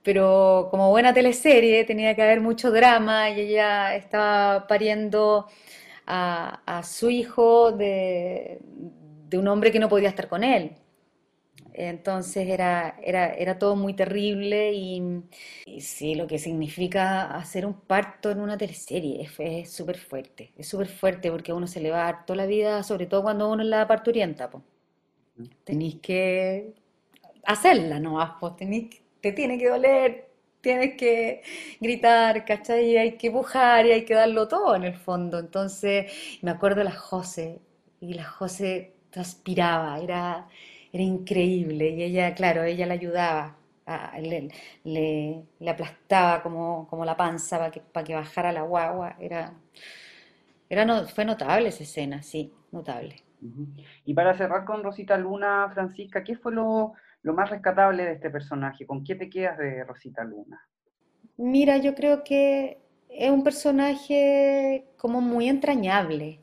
pero 0.03 0.67
como 0.73 0.91
buena 0.91 1.15
teleserie 1.15 1.85
tenía 1.85 2.17
que 2.17 2.23
haber 2.23 2.41
mucho 2.41 2.73
drama 2.73 3.31
y 3.31 3.43
ella 3.43 3.95
estaba 3.95 4.67
pariendo 4.67 5.47
a, 6.05 6.83
su 6.83 7.09
hijo 7.09 7.71
de, 7.71 8.59
un 9.35 9.47
hombre 9.47 9.71
que 9.71 9.79
no 9.79 9.89
podía 9.89 10.09
estar 10.09 10.27
con 10.27 10.43
él. 10.43 10.73
Entonces 11.77 12.49
era, 12.49 12.97
era, 13.03 13.35
era 13.35 13.59
todo 13.59 13.77
muy 13.77 13.95
terrible 13.95 14.73
y, 14.73 15.23
sí, 15.81 16.15
lo 16.15 16.27
que 16.27 16.39
significa 16.39 17.37
hacer 17.37 17.67
un 17.67 17.75
parto 17.81 18.31
en 18.31 18.41
una 18.41 18.57
teleserie 18.59 19.29
es 19.39 19.71
súper 19.73 19.99
fuerte, 19.99 20.53
es 20.57 20.69
súper 20.69 20.89
fuerte 20.89 21.31
porque 21.31 21.53
uno 21.53 21.67
se 21.67 21.81
le 21.81 21.91
va 21.91 22.03
a 22.03 22.13
dar 22.13 22.27
toda 22.27 22.39
la 22.39 22.47
vida, 22.47 22.83
sobre 22.83 23.07
todo 23.07 23.23
cuando 23.23 23.51
uno 23.51 23.63
es 23.63 23.69
la 23.69 23.87
parturienta, 23.87 24.51
pues. 24.51 24.65
Tenéis 25.65 25.97
que 26.01 26.75
hacerla 27.45 28.01
no 28.01 28.19
pues 28.41 28.57
tenéis, 28.57 29.03
te 29.21 29.33
tiene 29.33 29.59
que 29.59 29.69
doler, 29.69 30.29
tienes 30.61 30.97
que 30.97 31.43
gritar, 31.81 32.45
¿cachai? 32.45 32.93
Y 32.93 32.97
hay 32.97 33.17
que 33.19 33.31
pujar 33.31 33.87
y 33.87 33.93
hay 33.93 34.05
que 34.05 34.15
darlo 34.15 34.49
todo 34.49 34.75
en 34.77 34.85
el 34.85 34.95
fondo. 34.97 35.39
Entonces, 35.39 36.11
me 36.43 36.51
acuerdo 36.51 36.79
de 36.79 36.85
la 36.85 36.93
José, 36.93 37.61
y 38.01 38.15
la 38.15 38.25
José 38.25 38.95
transpiraba, 39.11 39.99
era, 40.01 40.49
era 40.97 41.05
increíble. 41.05 41.91
Y 41.91 42.03
ella, 42.03 42.35
claro, 42.35 42.65
ella 42.65 42.87
le 42.87 42.95
ayudaba, 42.95 43.57
le, 44.19 44.49
le, 44.85 45.71
aplastaba 45.71 46.43
como, 46.43 46.89
como 46.89 47.05
la 47.05 47.17
panza 47.17 47.59
para 47.59 47.71
que, 47.71 47.81
para 47.81 48.05
que 48.05 48.15
bajara 48.15 48.53
la 48.53 48.63
guagua. 48.63 49.17
Era, 49.21 49.53
era 50.69 50.85
no, 50.85 51.07
fue 51.07 51.25
notable 51.25 51.69
esa 51.69 51.85
escena, 51.85 52.23
sí, 52.23 52.53
notable. 52.73 53.23
Y 54.05 54.15
para 54.15 54.35
cerrar 54.35 54.65
con 54.65 54.83
Rosita 54.83 55.17
Luna, 55.19 55.71
Francisca, 55.73 56.25
¿qué 56.25 56.37
fue 56.37 56.53
lo, 56.53 56.95
lo 57.23 57.35
más 57.35 57.51
rescatable 57.51 58.05
de 58.05 58.13
este 58.13 58.31
personaje? 58.31 58.87
¿Con 58.87 59.05
qué 59.05 59.15
te 59.15 59.29
quedas 59.29 59.59
de 59.59 59.85
Rosita 59.85 60.25
Luna? 60.25 60.67
Mira, 61.37 61.77
yo 61.77 61.95
creo 61.95 62.25
que 62.25 62.79
es 63.11 63.31
un 63.31 63.45
personaje 63.45 64.87
como 64.97 65.21
muy 65.21 65.49
entrañable. 65.49 66.41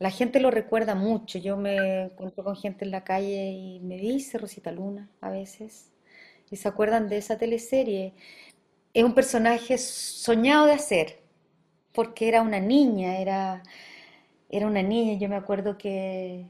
La 0.00 0.10
gente 0.10 0.40
lo 0.40 0.50
recuerda 0.50 0.94
mucho. 0.96 1.38
Yo 1.38 1.56
me 1.56 2.04
encuentro 2.04 2.42
con 2.42 2.56
gente 2.56 2.84
en 2.84 2.90
la 2.90 3.04
calle 3.04 3.50
y 3.52 3.80
me 3.80 3.98
dice 3.98 4.38
Rosita 4.38 4.72
Luna 4.72 5.10
a 5.20 5.30
veces. 5.30 5.92
Y 6.50 6.56
se 6.56 6.68
acuerdan 6.68 7.08
de 7.08 7.18
esa 7.18 7.38
teleserie. 7.38 8.14
Es 8.94 9.04
un 9.04 9.14
personaje 9.14 9.78
soñado 9.78 10.66
de 10.66 10.72
hacer, 10.74 11.20
porque 11.92 12.28
era 12.28 12.42
una 12.42 12.60
niña, 12.60 13.18
era, 13.20 13.62
era 14.50 14.66
una 14.66 14.82
niña. 14.82 15.18
Yo 15.18 15.28
me 15.28 15.36
acuerdo 15.36 15.78
que, 15.78 16.46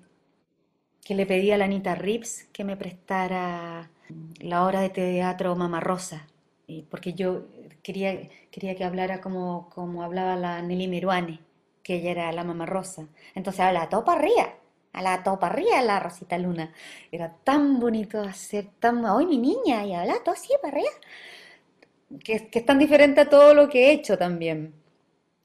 que 1.04 1.14
le 1.14 1.26
pedí 1.26 1.50
a 1.52 1.58
la 1.58 1.66
Anita 1.66 1.94
Rips 1.96 2.46
que 2.52 2.64
me 2.64 2.76
prestara 2.76 3.90
la 4.40 4.66
obra 4.66 4.80
de 4.80 4.90
teatro 4.90 5.56
Mama 5.56 5.80
Rosa, 5.80 6.26
porque 6.90 7.14
yo 7.14 7.46
quería, 7.82 8.28
quería 8.52 8.76
que 8.76 8.84
hablara 8.84 9.20
como, 9.20 9.68
como 9.70 10.02
hablaba 10.04 10.36
la 10.36 10.62
Nelly 10.62 10.88
Meruane 10.88 11.40
que 11.82 11.96
ella 11.96 12.10
era 12.10 12.32
la 12.32 12.44
mamá 12.44 12.66
rosa. 12.66 13.06
Entonces 13.34 13.60
a 13.60 13.72
la 13.72 13.88
topa 13.88 14.16
ría, 14.16 14.54
a 14.92 15.02
la 15.02 15.22
topa 15.22 15.48
ría 15.48 15.82
la 15.82 16.00
Rosita 16.00 16.38
Luna. 16.38 16.72
Era 17.12 17.32
tan 17.44 17.78
bonito 17.80 18.20
hacer, 18.20 18.66
tan, 18.78 19.04
hoy 19.04 19.26
mi 19.26 19.38
niña, 19.38 19.84
y 19.84 19.94
habla 19.94 20.22
todo 20.24 20.34
así 20.34 20.52
para 20.60 20.74
arriba. 20.74 20.90
Que, 22.24 22.48
que, 22.48 22.58
es 22.58 22.66
tan 22.66 22.78
diferente 22.78 23.20
a 23.20 23.28
todo 23.28 23.54
lo 23.54 23.68
que 23.68 23.88
he 23.88 23.92
hecho 23.92 24.18
también. 24.18 24.74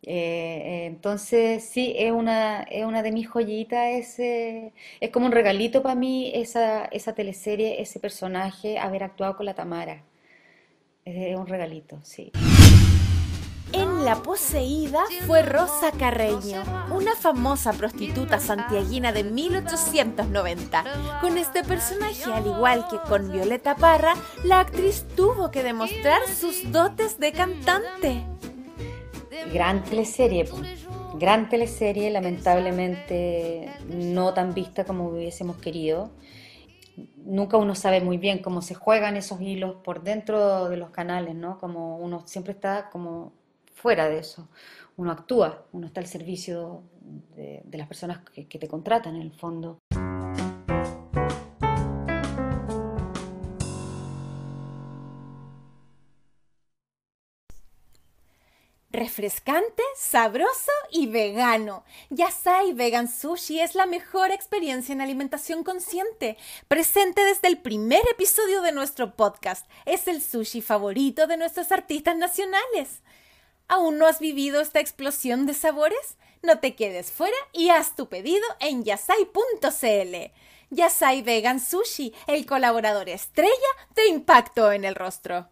Eh, 0.01 0.85
entonces, 0.85 1.63
sí, 1.63 1.95
es 1.97 2.11
una, 2.11 2.63
es 2.63 2.85
una 2.85 3.01
de 3.03 3.11
mis 3.11 3.27
joyitas, 3.27 3.87
es, 4.19 4.71
es 4.99 5.09
como 5.11 5.25
un 5.27 5.31
regalito 5.31 5.81
para 5.81 5.95
mí 5.95 6.31
esa, 6.35 6.85
esa 6.85 7.13
teleserie, 7.13 7.81
ese 7.81 7.99
personaje, 7.99 8.77
haber 8.79 9.03
actuado 9.03 9.37
con 9.37 9.45
la 9.45 9.55
Tamara. 9.55 10.03
Es 11.05 11.35
un 11.37 11.47
regalito, 11.47 11.99
sí. 12.03 12.31
En 13.75 14.05
La 14.05 14.23
Poseída 14.23 15.03
fue 15.27 15.41
Rosa 15.41 15.91
Carreño, 15.91 16.63
una 16.95 17.13
famosa 17.13 17.73
prostituta 17.73 18.39
santiaguina 18.39 19.11
de 19.11 19.25
1890. 19.25 20.83
Con 21.19 21.37
este 21.37 21.61
personaje, 21.61 22.31
al 22.31 22.47
igual 22.47 22.87
que 22.89 22.97
con 23.09 23.29
Violeta 23.33 23.75
Parra, 23.75 24.13
la 24.45 24.61
actriz 24.61 25.05
tuvo 25.17 25.51
que 25.51 25.61
demostrar 25.61 26.21
sus 26.25 26.71
dotes 26.71 27.19
de 27.19 27.33
cantante. 27.33 28.23
Gran 29.51 29.83
teleserie, 29.83 30.47
gran 31.19 31.49
teleserie, 31.49 32.11
lamentablemente 32.11 33.73
no 33.89 34.33
tan 34.33 34.53
vista 34.53 34.85
como 34.85 35.09
hubiésemos 35.09 35.57
querido. 35.57 36.11
Nunca 37.17 37.57
uno 37.57 37.75
sabe 37.75 37.99
muy 37.99 38.17
bien 38.17 38.41
cómo 38.41 38.61
se 38.61 38.73
juegan 38.73 39.17
esos 39.17 39.41
hilos 39.41 39.75
por 39.83 40.01
dentro 40.01 40.69
de 40.69 40.77
los 40.77 40.91
canales, 40.91 41.35
¿no? 41.35 41.57
Como 41.57 41.97
uno 41.97 42.23
siempre 42.25 42.53
está 42.53 42.89
como 42.89 43.33
fuera 43.75 44.09
de 44.09 44.17
eso. 44.19 44.49
Uno 44.97 45.11
actúa, 45.11 45.67
uno 45.73 45.87
está 45.87 45.99
al 45.99 46.07
servicio 46.07 46.83
de, 47.35 47.63
las 47.73 47.87
personas 47.87 48.19
que, 48.31 48.45
te 48.45 48.67
contratan 48.67 49.15
en 49.15 49.21
el 49.21 49.31
fondo. 49.31 49.77
refrescante, 58.95 59.83
sabroso 59.97 60.71
y 60.89 61.07
vegano. 61.07 61.83
Yasai 62.11 62.71
Vegan 62.71 63.09
Sushi 63.09 63.59
es 63.59 63.75
la 63.75 63.85
mejor 63.85 64.31
experiencia 64.31 64.93
en 64.93 65.01
alimentación 65.01 65.65
consciente, 65.65 66.37
presente 66.69 67.21
desde 67.25 67.49
el 67.49 67.57
primer 67.57 68.01
episodio 68.09 68.61
de 68.61 68.71
nuestro 68.71 69.17
podcast. 69.17 69.67
Es 69.85 70.07
el 70.07 70.21
sushi 70.21 70.61
favorito 70.61 71.27
de 71.27 71.35
nuestros 71.35 71.73
artistas 71.73 72.15
nacionales. 72.15 73.01
¿Aún 73.67 73.97
no 73.97 74.05
has 74.05 74.19
vivido 74.19 74.61
esta 74.61 74.79
explosión 74.79 75.45
de 75.45 75.53
sabores? 75.53 76.17
No 76.43 76.59
te 76.59 76.75
quedes 76.75 77.11
fuera 77.11 77.37
y 77.51 77.69
haz 77.69 77.95
tu 77.95 78.07
pedido 78.07 78.45
en 78.59 78.83
yasai.cl. 78.83 80.31
Yasai 80.69 81.21
Vegan 81.21 81.59
Sushi, 81.59 82.13
el 82.27 82.45
colaborador 82.45 83.09
estrella 83.09 83.51
de 83.95 84.07
Impacto 84.07 84.71
en 84.71 84.85
el 84.85 84.95
Rostro. 84.95 85.49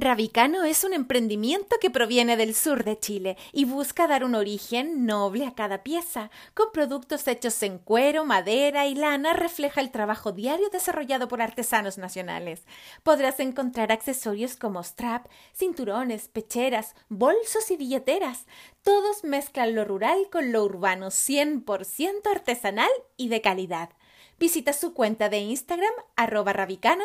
Rabicano 0.00 0.64
es 0.64 0.84
un 0.84 0.92
emprendimiento 0.92 1.76
que 1.80 1.90
proviene 1.90 2.36
del 2.36 2.54
sur 2.54 2.84
de 2.84 2.98
Chile 2.98 3.36
y 3.52 3.64
busca 3.64 4.06
dar 4.06 4.24
un 4.24 4.34
origen 4.34 5.06
noble 5.06 5.46
a 5.46 5.54
cada 5.54 5.82
pieza. 5.82 6.30
Con 6.54 6.70
productos 6.72 7.26
hechos 7.26 7.62
en 7.62 7.78
cuero, 7.78 8.24
madera 8.24 8.86
y 8.86 8.94
lana 8.94 9.32
refleja 9.32 9.80
el 9.80 9.90
trabajo 9.90 10.32
diario 10.32 10.68
desarrollado 10.70 11.28
por 11.28 11.40
artesanos 11.40 11.96
nacionales. 11.98 12.64
Podrás 13.02 13.40
encontrar 13.40 13.90
accesorios 13.90 14.56
como 14.56 14.82
strap, 14.82 15.28
cinturones, 15.54 16.28
pecheras, 16.28 16.94
bolsos 17.08 17.70
y 17.70 17.76
billeteras. 17.76 18.46
Todos 18.82 19.24
mezclan 19.24 19.74
lo 19.74 19.84
rural 19.84 20.28
con 20.30 20.52
lo 20.52 20.62
urbano, 20.62 21.06
100% 21.06 22.30
artesanal 22.30 22.90
y 23.16 23.28
de 23.28 23.40
calidad. 23.40 23.90
Visita 24.38 24.74
su 24.74 24.92
cuenta 24.92 25.30
de 25.30 25.38
Instagram 25.38 25.94
arroba 26.16 26.52
rabicano 26.52 27.04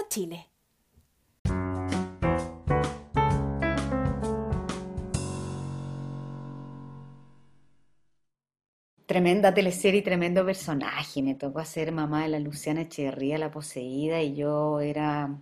Tremenda 9.12 9.54
teleserie 9.54 10.00
y 10.00 10.04
tremendo 10.04 10.46
personaje. 10.46 11.22
Me 11.22 11.36
tocó 11.36 11.60
hacer 11.60 11.92
mamá 11.92 12.24
de 12.24 12.30
la 12.30 12.40
Luciana 12.40 12.84
Echeverría, 12.84 13.38
la 13.38 13.52
poseída, 13.52 14.22
y 14.22 14.36
yo 14.36 14.80
era, 14.80 15.36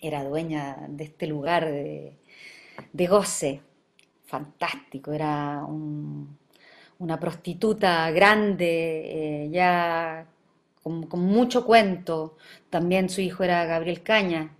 era 0.00 0.24
dueña 0.24 0.78
de 0.88 1.04
este 1.04 1.28
lugar 1.28 1.66
de, 1.70 3.06
goce. 3.06 3.60
Fantástico, 4.26 5.12
era 5.12 5.64
una 6.98 7.20
prostituta 7.20 8.10
grande, 8.10 9.44
eh, 9.44 9.50
ya 9.52 10.26
con, 10.82 11.06
mucho 11.20 11.64
cuento. 11.64 12.36
También 12.70 13.08
su 13.08 13.20
hijo 13.20 13.44
era 13.44 13.66
Gabriel 13.66 14.02
Caña, 14.02 14.50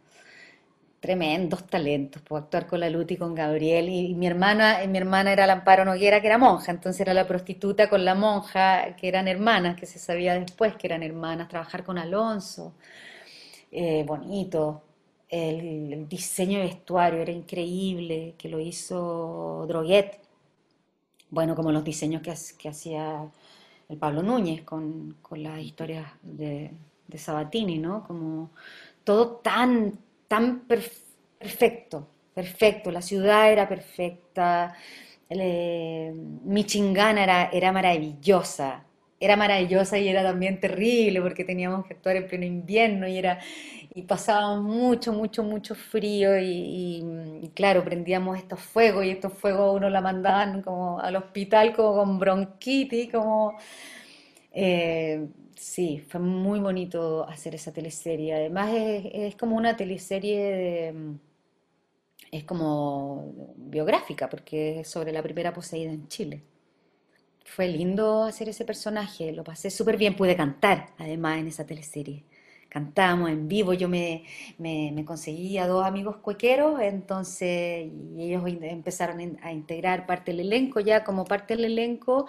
tremendos 1.04 1.66
talentos, 1.66 2.22
puedo 2.22 2.42
actuar 2.42 2.66
con 2.66 2.80
la 2.80 2.88
Luti 2.88 3.12
y 3.12 3.16
con 3.18 3.34
Gabriel, 3.34 3.90
y, 3.90 4.14
mi 4.14 4.26
hermana, 4.26 4.78
mi 4.88 4.96
hermana 4.96 5.32
era 5.34 5.46
la 5.46 5.52
Amparo 5.52 5.84
Noguera, 5.84 6.22
que 6.22 6.28
era 6.28 6.38
monja, 6.38 6.72
entonces 6.72 7.02
era 7.02 7.12
la 7.12 7.26
prostituta 7.26 7.90
con 7.90 8.06
la 8.06 8.14
monja, 8.14 8.96
que 8.96 9.06
eran 9.08 9.28
hermanas, 9.28 9.76
que 9.78 9.84
se 9.84 9.98
sabía 9.98 10.32
después 10.40 10.76
que 10.76 10.86
eran 10.86 11.02
hermanas, 11.02 11.50
trabajar 11.50 11.84
con 11.84 11.98
Alonso, 11.98 12.72
eh, 13.70 14.02
bonito, 14.06 14.82
el, 15.28 16.08
diseño 16.08 16.60
de 16.60 16.64
vestuario 16.68 17.20
era 17.20 17.32
increíble, 17.32 18.34
que 18.38 18.48
lo 18.48 18.58
hizo 18.58 19.66
Droguet, 19.68 20.20
bueno, 21.28 21.54
como 21.54 21.70
los 21.70 21.84
diseños 21.84 22.22
que, 22.22 22.32
que 22.56 22.68
hacía 22.70 23.30
el 23.90 23.98
Pablo 23.98 24.22
Núñez 24.22 24.62
con, 24.62 25.16
con 25.20 25.42
las 25.42 25.60
historias 25.60 26.06
de, 26.22 26.70
de 27.08 27.18
Sabatini, 27.18 27.76
¿no? 27.78 28.04
Como 28.06 28.52
todo 29.04 29.36
tan, 29.42 29.98
tan 30.28 30.66
perfecto, 30.66 32.08
perfecto, 32.34 32.90
la 32.90 33.02
ciudad 33.02 33.50
era 33.52 33.68
perfecta, 33.68 34.74
eh, 35.28 36.12
Michingana 36.44 37.22
era, 37.24 37.50
era 37.52 37.72
maravillosa, 37.72 38.84
era 39.20 39.36
maravillosa 39.36 39.98
y 39.98 40.08
era 40.08 40.22
también 40.22 40.60
terrible 40.60 41.20
porque 41.22 41.44
teníamos 41.44 41.86
que 41.86 41.94
actuar 41.94 42.16
en 42.16 42.26
pleno 42.28 42.44
invierno 42.44 43.08
y 43.08 43.18
era 43.18 43.38
y 43.94 44.02
pasábamos 44.02 44.64
mucho, 44.64 45.12
mucho, 45.12 45.44
mucho 45.44 45.74
frío 45.76 46.38
y, 46.40 47.50
claro, 47.54 47.84
prendíamos 47.84 48.36
estos 48.38 48.60
fuegos 48.60 49.04
y 49.04 49.10
estos 49.10 49.32
fuegos 49.32 49.76
uno 49.76 49.88
la 49.88 50.00
mandaban 50.00 50.62
como 50.62 50.98
al 51.00 51.14
hospital 51.16 51.74
como 51.74 51.94
con 51.96 52.18
bronquitis, 52.18 53.10
como... 53.12 53.56
Eh, 54.52 55.26
sí, 55.64 56.04
fue 56.08 56.20
muy 56.20 56.60
bonito 56.60 57.26
hacer 57.28 57.54
esa 57.54 57.72
teleserie. 57.72 58.34
Además 58.34 58.70
es, 58.74 59.34
como 59.36 59.56
una 59.56 59.76
teleserie 59.76 60.94
es 62.30 62.44
como 62.44 63.54
biográfica 63.56 64.28
porque 64.28 64.80
es 64.80 64.88
sobre 64.88 65.12
la 65.12 65.22
primera 65.22 65.52
poseída 65.54 65.90
en 65.92 66.08
Chile. 66.08 66.42
Fue 67.44 67.68
lindo 67.68 68.24
hacer 68.24 68.48
ese 68.48 68.64
personaje, 68.64 69.32
lo 69.32 69.44
pasé 69.44 69.70
súper 69.70 69.96
bien, 69.96 70.16
pude 70.16 70.36
cantar 70.36 70.88
además 70.98 71.38
en 71.38 71.48
esa 71.48 71.66
teleserie 71.66 72.24
cantábamos 72.74 73.30
en 73.30 73.46
vivo, 73.46 73.72
yo 73.72 73.88
me, 73.88 74.24
me, 74.58 75.04
conseguí 75.04 75.58
a 75.58 75.68
dos 75.68 75.86
amigos 75.86 76.16
cuequeros, 76.16 76.80
entonces 76.80 77.88
ellos 78.18 78.42
empezaron 78.62 79.38
a 79.44 79.52
integrar 79.52 80.06
parte 80.06 80.32
del 80.32 80.40
elenco 80.40 80.80
ya 80.80 81.04
como 81.04 81.24
parte 81.24 81.54
del 81.54 81.66
elenco 81.66 82.26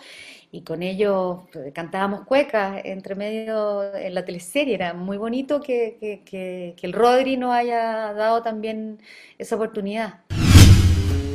y 0.52 0.62
con 0.62 0.84
ellos 0.84 1.40
pues, 1.52 1.74
cantábamos 1.74 2.26
cuecas 2.26 2.80
entre 2.86 3.16
medio 3.16 3.96
en 3.96 4.14
la 4.14 4.24
teleserie, 4.24 4.76
era 4.76 4.94
muy 4.94 5.18
bonito 5.18 5.62
que, 5.62 5.98
que, 6.00 6.22
que, 6.24 6.76
que 6.78 6.86
el 6.86 6.94
Rodri 6.94 7.38
nos 7.38 7.52
haya 7.52 8.14
dado 8.14 8.44
también 8.44 9.00
esa 9.40 9.56
oportunidad. 9.56 10.20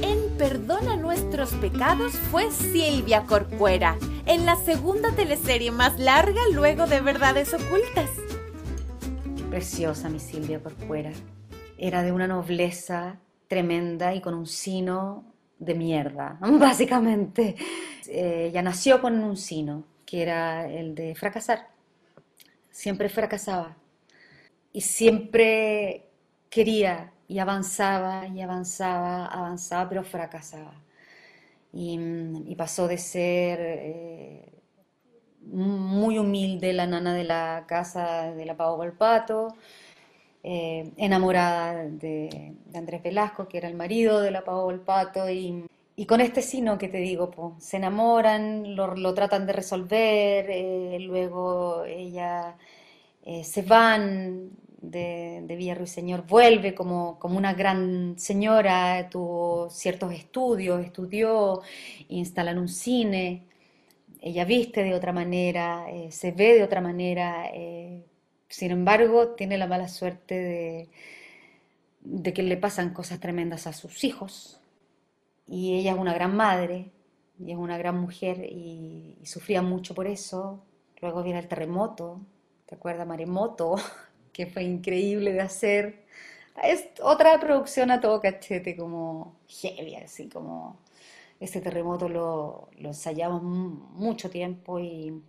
En 0.02 0.38
Perdona 0.38 0.96
nuestros 0.96 1.52
pecados 1.54 2.12
fue 2.30 2.48
Silvia 2.52 3.24
Corcuera, 3.24 3.98
en 4.26 4.46
la 4.46 4.54
segunda 4.54 5.10
teleserie 5.16 5.72
más 5.72 5.98
larga 5.98 6.42
luego 6.52 6.86
de 6.86 7.00
Verdades 7.00 7.52
Ocultas. 7.52 8.29
Preciosa 9.50 10.08
mi 10.08 10.20
Silvia 10.20 10.62
por 10.62 10.76
fuera. 10.76 11.10
Era 11.76 12.04
de 12.04 12.12
una 12.12 12.28
nobleza 12.28 13.18
tremenda 13.48 14.14
y 14.14 14.20
con 14.20 14.32
un 14.32 14.46
sino 14.46 15.24
de 15.58 15.74
mierda, 15.74 16.38
básicamente. 16.40 17.56
Eh, 18.06 18.46
ella 18.50 18.62
nació 18.62 19.00
con 19.00 19.18
un 19.18 19.36
sino, 19.36 19.82
que 20.06 20.22
era 20.22 20.70
el 20.70 20.94
de 20.94 21.16
fracasar. 21.16 21.66
Siempre 22.70 23.08
fracasaba. 23.08 23.76
Y 24.72 24.82
siempre 24.82 26.06
quería 26.48 27.12
y 27.26 27.40
avanzaba 27.40 28.28
y 28.28 28.42
avanzaba, 28.42 29.26
avanzaba, 29.26 29.88
pero 29.88 30.04
fracasaba. 30.04 30.80
Y, 31.72 32.54
pasó 32.54 32.86
de 32.86 32.98
ser 32.98 33.58
eh, 33.60 34.59
muy 35.46 36.18
humilde, 36.18 36.72
la 36.72 36.86
nana 36.86 37.14
de 37.14 37.24
la 37.24 37.64
casa 37.66 38.32
de 38.32 38.44
la 38.44 38.56
Pau 38.56 38.76
Valpato, 38.76 39.54
eh, 40.42 40.92
enamorada 40.96 41.84
de, 41.84 42.54
Andrés 42.74 43.02
Velasco, 43.02 43.48
que 43.48 43.58
era 43.58 43.68
el 43.68 43.74
marido 43.74 44.20
de 44.20 44.30
la 44.30 44.44
Pau 44.44 44.66
Valpato, 44.66 45.28
y, 45.30 45.64
y 45.96 46.06
con 46.06 46.20
este 46.20 46.42
sino 46.42 46.78
que 46.78 46.88
te 46.88 46.98
digo, 46.98 47.30
se 47.58 47.76
enamoran, 47.78 48.74
lo, 48.76 49.14
tratan 49.14 49.46
de 49.46 49.52
resolver, 49.52 50.46
eh, 50.50 50.98
luego 51.00 51.84
ella 51.84 52.56
eh, 53.24 53.44
se 53.44 53.62
van 53.62 54.50
de, 54.80 55.42
de 55.46 56.22
vuelve 56.26 56.74
como, 56.74 57.18
como 57.18 57.36
una 57.36 57.52
gran 57.54 58.18
señora, 58.18 59.08
tuvo 59.10 59.68
ciertos 59.70 60.12
estudios, 60.14 60.82
estudió, 60.84 61.60
instalan 62.08 62.58
un 62.58 62.68
cine, 62.68 63.49
ella 64.20 64.44
viste 64.44 64.82
de 64.82 64.94
otra 64.94 65.12
manera, 65.12 65.86
eh, 65.90 66.10
se 66.12 66.32
ve 66.32 66.54
de 66.54 66.62
otra 66.62 66.80
manera, 66.80 67.50
eh, 67.52 68.04
sin 68.48 68.70
embargo 68.70 69.28
tiene 69.30 69.58
la 69.58 69.66
mala 69.66 69.88
suerte 69.88 70.34
de, 70.34 70.88
de, 72.02 72.32
que 72.32 72.42
le 72.42 72.56
pasan 72.56 72.92
cosas 72.92 73.20
tremendas 73.20 73.66
a 73.66 73.72
sus 73.72 74.04
hijos 74.04 74.60
y 75.46 75.78
ella 75.78 75.92
es 75.92 75.98
una 75.98 76.14
gran 76.14 76.36
madre 76.36 76.90
y 77.38 77.52
es 77.52 77.58
una 77.58 77.78
gran 77.78 77.98
mujer 77.98 78.44
y, 78.44 79.18
sufría 79.24 79.62
mucho 79.62 79.94
por 79.94 80.06
eso. 80.06 80.62
Luego 81.00 81.22
viene 81.22 81.40
el 81.40 81.48
terremoto, 81.48 82.20
¿te 82.66 82.74
acuerdas 82.74 83.06
Maremoto? 83.06 83.76
que 84.32 84.46
fue 84.46 84.62
increíble 84.64 85.32
de 85.32 85.40
hacer. 85.40 86.04
Es 86.62 86.88
otra 87.02 87.38
producción 87.40 87.90
a 87.90 88.00
todo 88.00 88.20
cachete, 88.20 88.76
como 88.76 89.36
heavy, 89.48 89.96
así 89.96 90.28
como 90.28 90.78
ese 91.40 91.62
terremoto 91.62 92.08
lo, 92.08 92.68
ensayamos 92.78 93.42
mucho 93.42 94.30
tiempo 94.30 94.78
y, 94.78 95.22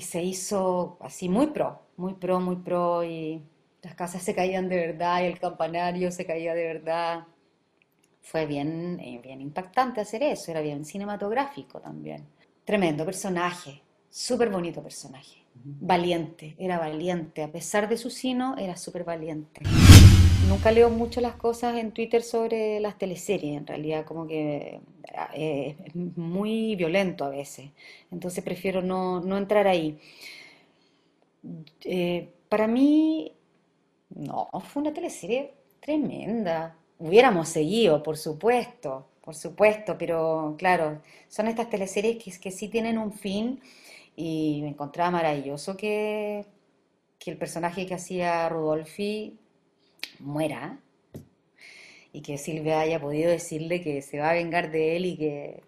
se 0.00 0.22
hizo 0.22 0.96
así 1.00 1.28
muy 1.28 1.48
pro, 1.48 1.78
muy 1.98 2.14
pro, 2.14 2.40
muy 2.40 2.56
pro 2.56 3.04
y 3.04 3.42
las 3.82 3.94
casas 3.94 4.22
se 4.22 4.34
caían 4.34 4.66
de 4.68 4.76
verdad 4.76 5.22
y 5.22 5.26
el 5.26 5.38
campanario 5.38 6.10
se 6.10 6.24
caía 6.24 6.54
de 6.54 6.64
verdad. 6.64 7.26
Fue 8.22 8.46
bien, 8.46 8.98
eh, 9.00 9.20
bien 9.22 9.42
impactante 9.42 10.00
hacer 10.00 10.22
eso, 10.22 10.50
era 10.50 10.62
bien 10.62 10.86
cinematográfico 10.86 11.80
también. 11.80 12.26
Tremendo 12.64 13.04
personaje, 13.04 13.82
súper 14.08 14.48
bonito 14.48 14.82
personaje, 14.82 15.44
valiente, 15.54 16.54
era 16.58 16.78
valiente, 16.78 17.42
a 17.42 17.52
pesar 17.52 17.86
de 17.86 17.98
su 17.98 18.08
sino, 18.08 18.56
era 18.56 18.76
súper 18.76 19.04
valiente 19.04 19.60
nunca 20.50 20.72
leo 20.72 20.90
mucho 20.90 21.20
las 21.20 21.36
cosas 21.36 21.76
en 21.76 21.92
Twitter 21.92 22.22
sobre 22.22 22.80
las 22.80 22.98
teleseries, 22.98 23.56
en 23.56 23.66
realidad 23.66 24.04
como 24.04 24.26
que 24.26 24.80
eh, 25.34 25.76
es 25.86 25.94
muy 25.94 26.74
violento 26.74 27.24
a 27.24 27.30
veces, 27.30 27.70
entonces 28.10 28.42
prefiero 28.42 28.82
no, 28.82 29.36
entrar 29.38 29.68
ahí. 29.68 29.98
Eh, 31.84 32.28
para 32.48 32.66
mí, 32.66 33.32
no, 34.10 34.48
fue 34.68 34.82
una 34.82 34.92
teleserie 34.92 35.54
tremenda. 35.78 36.76
Hubiéramos 36.98 37.48
seguido, 37.48 38.02
por 38.02 38.18
supuesto, 38.18 39.06
por 39.22 39.36
supuesto, 39.36 39.96
pero 39.96 40.56
claro, 40.58 41.00
son 41.28 41.46
estas 41.46 41.70
teleseries 41.70 42.38
que, 42.38 42.50
sí 42.50 42.68
tienen 42.68 42.98
un 42.98 43.12
fin 43.12 43.60
y 44.16 44.60
me 44.62 44.70
encontraba 44.70 45.12
maravilloso 45.12 45.76
que, 45.76 46.44
que 47.20 47.30
el 47.30 47.38
personaje 47.38 47.86
que 47.86 47.94
hacía 47.94 48.48
Rudolfi 48.48 49.38
muera 50.18 50.78
y 52.12 52.22
que 52.22 52.38
Silvia 52.38 52.80
haya 52.80 53.00
podido 53.00 53.30
decirle 53.30 53.82
que 53.82 54.02
se 54.02 54.18
va 54.18 54.30
a 54.30 54.34
vengar 54.34 54.70
de 54.70 54.96
él 54.96 55.06
y 55.06 55.16
que 55.16 55.62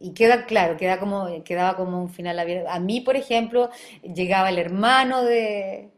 y 0.00 0.14
queda 0.14 0.46
claro, 0.46 0.78
queda 0.78 0.98
como, 0.98 1.44
quedaba 1.44 1.76
como 1.76 2.00
un 2.00 2.08
final 2.08 2.38
abierto. 2.38 2.70
A 2.70 2.80
mí, 2.80 3.02
por 3.02 3.16
ejemplo, 3.16 3.68
llegaba 4.02 4.48
el 4.48 4.58
hermano 4.58 5.22
de, 5.22 5.90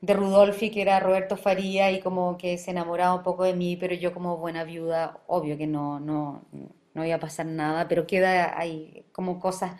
de 0.00 0.12
Rudolfi, 0.12 0.70
que 0.70 0.82
era 0.82 0.98
Roberto 0.98 1.36
Faría, 1.36 1.92
y 1.92 2.00
como 2.00 2.36
que 2.36 2.58
se 2.58 2.72
enamoraba 2.72 3.14
un 3.14 3.22
poco 3.22 3.44
de 3.44 3.54
mí, 3.54 3.76
pero 3.76 3.94
yo 3.94 4.12
como 4.12 4.38
buena 4.38 4.64
viuda, 4.64 5.20
obvio 5.28 5.56
que 5.56 5.68
no, 5.68 6.00
no, 6.00 6.42
no 6.94 7.04
iba 7.04 7.14
a 7.14 7.20
pasar 7.20 7.46
nada, 7.46 7.86
pero 7.86 8.08
queda 8.08 8.58
ahí 8.58 9.04
como 9.12 9.38
cosas 9.38 9.76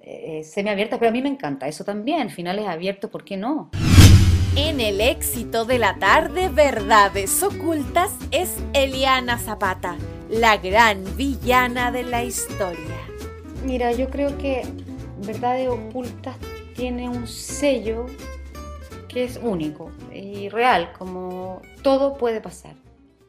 eh, 0.00 0.44
semiabiertas, 0.44 0.98
pero 1.00 1.08
a 1.08 1.12
mí 1.12 1.20
me 1.20 1.28
encanta 1.28 1.66
eso 1.66 1.84
también, 1.84 2.30
finales 2.30 2.66
abiertos, 2.66 3.10
¿por 3.10 3.24
qué 3.24 3.36
no? 3.36 3.70
En 4.56 4.78
el 4.78 5.00
éxito 5.00 5.64
de 5.64 5.80
la 5.80 5.98
tarde, 5.98 6.48
Verdades 6.48 7.42
Ocultas 7.42 8.16
es 8.30 8.56
Eliana 8.72 9.36
Zapata, 9.36 9.96
la 10.30 10.58
gran 10.58 11.16
villana 11.16 11.90
de 11.90 12.04
la 12.04 12.22
historia. 12.22 13.00
Mira, 13.64 13.90
yo 13.90 14.08
creo 14.10 14.38
que 14.38 14.62
Verdades 15.26 15.68
Ocultas 15.68 16.36
tiene 16.76 17.08
un 17.08 17.26
sello 17.26 18.06
que 19.08 19.24
es 19.24 19.40
único 19.42 19.90
y 20.12 20.48
real, 20.50 20.92
como 20.96 21.60
todo 21.82 22.16
puede 22.16 22.40
pasar, 22.40 22.76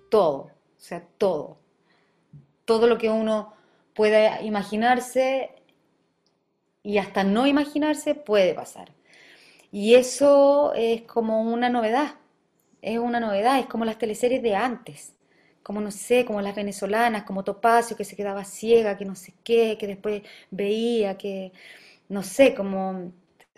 todo, 0.09 0.37
o 0.37 0.51
sea, 0.77 1.03
todo. 1.17 1.57
Todo 2.65 2.85
lo 2.85 2.99
que 2.99 3.09
uno 3.09 3.51
pueda 3.95 4.43
imaginarse 4.43 5.55
y 6.83 6.99
hasta 6.99 7.23
no 7.23 7.47
imaginarse 7.47 8.13
puede 8.13 8.53
pasar. 8.53 8.94
Y 9.71 9.95
eso 9.95 10.73
es 10.75 11.01
como 11.03 11.41
una 11.41 11.69
novedad, 11.69 12.15
es 12.81 12.99
una 12.99 13.19
novedad, 13.19 13.59
es 13.59 13.65
como 13.67 13.85
las 13.85 13.97
teleseries 13.97 14.41
de 14.43 14.55
antes, 14.55 15.15
como 15.63 15.81
no 15.81 15.91
sé, 15.91 16.25
como 16.25 16.41
las 16.41 16.55
venezolanas, 16.55 17.23
como 17.23 17.43
Topacio, 17.43 17.97
que 17.97 18.05
se 18.05 18.15
quedaba 18.15 18.45
ciega, 18.45 18.97
que 18.97 19.05
no 19.05 19.15
sé 19.15 19.33
qué, 19.43 19.77
que 19.79 19.87
después 19.87 20.23
veía, 20.51 21.17
que 21.17 21.51
no 22.09 22.23
sé, 22.23 22.53
como 22.55 23.11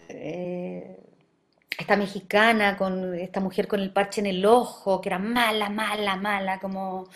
eh, 0.10 0.98
esta 1.78 1.96
mexicana 1.96 2.78
con 2.78 3.14
esta 3.16 3.40
mujer 3.40 3.68
con 3.68 3.80
el 3.82 3.92
parche 3.92 4.22
en 4.22 4.28
el 4.28 4.46
ojo, 4.46 5.02
que 5.02 5.10
era 5.10 5.20
mala, 5.20 5.70
mala, 5.70 6.16
mala, 6.16 6.60
como... 6.60 7.08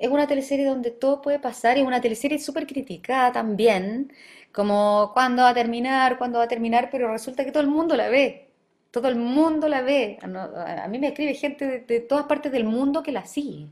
Es 0.00 0.08
una 0.08 0.26
teleserie 0.26 0.64
donde 0.66 0.90
todo 0.92 1.20
puede 1.20 1.38
pasar, 1.38 1.76
es 1.76 1.84
una 1.84 2.00
teleserie 2.00 2.38
súper 2.38 2.66
criticada 2.66 3.32
también, 3.32 4.10
como 4.52 5.10
cuándo 5.14 5.42
va 5.42 5.50
a 5.50 5.54
terminar, 5.54 6.18
cuándo 6.18 6.38
va 6.38 6.44
a 6.44 6.48
terminar, 6.48 6.88
pero 6.90 7.12
resulta 7.12 7.44
que 7.44 7.52
todo 7.52 7.62
el 7.62 7.68
mundo 7.68 7.96
la 7.96 8.08
ve, 8.08 8.48
todo 8.90 9.08
el 9.08 9.16
mundo 9.16 9.68
la 9.68 9.82
ve. 9.82 10.18
A 10.22 10.88
mí 10.88 10.98
me 10.98 11.08
escribe 11.08 11.34
gente 11.34 11.84
de, 11.86 12.00
todas 12.00 12.26
partes 12.26 12.50
del 12.52 12.64
mundo 12.64 13.02
que 13.02 13.12
la 13.12 13.26
sigue. 13.26 13.68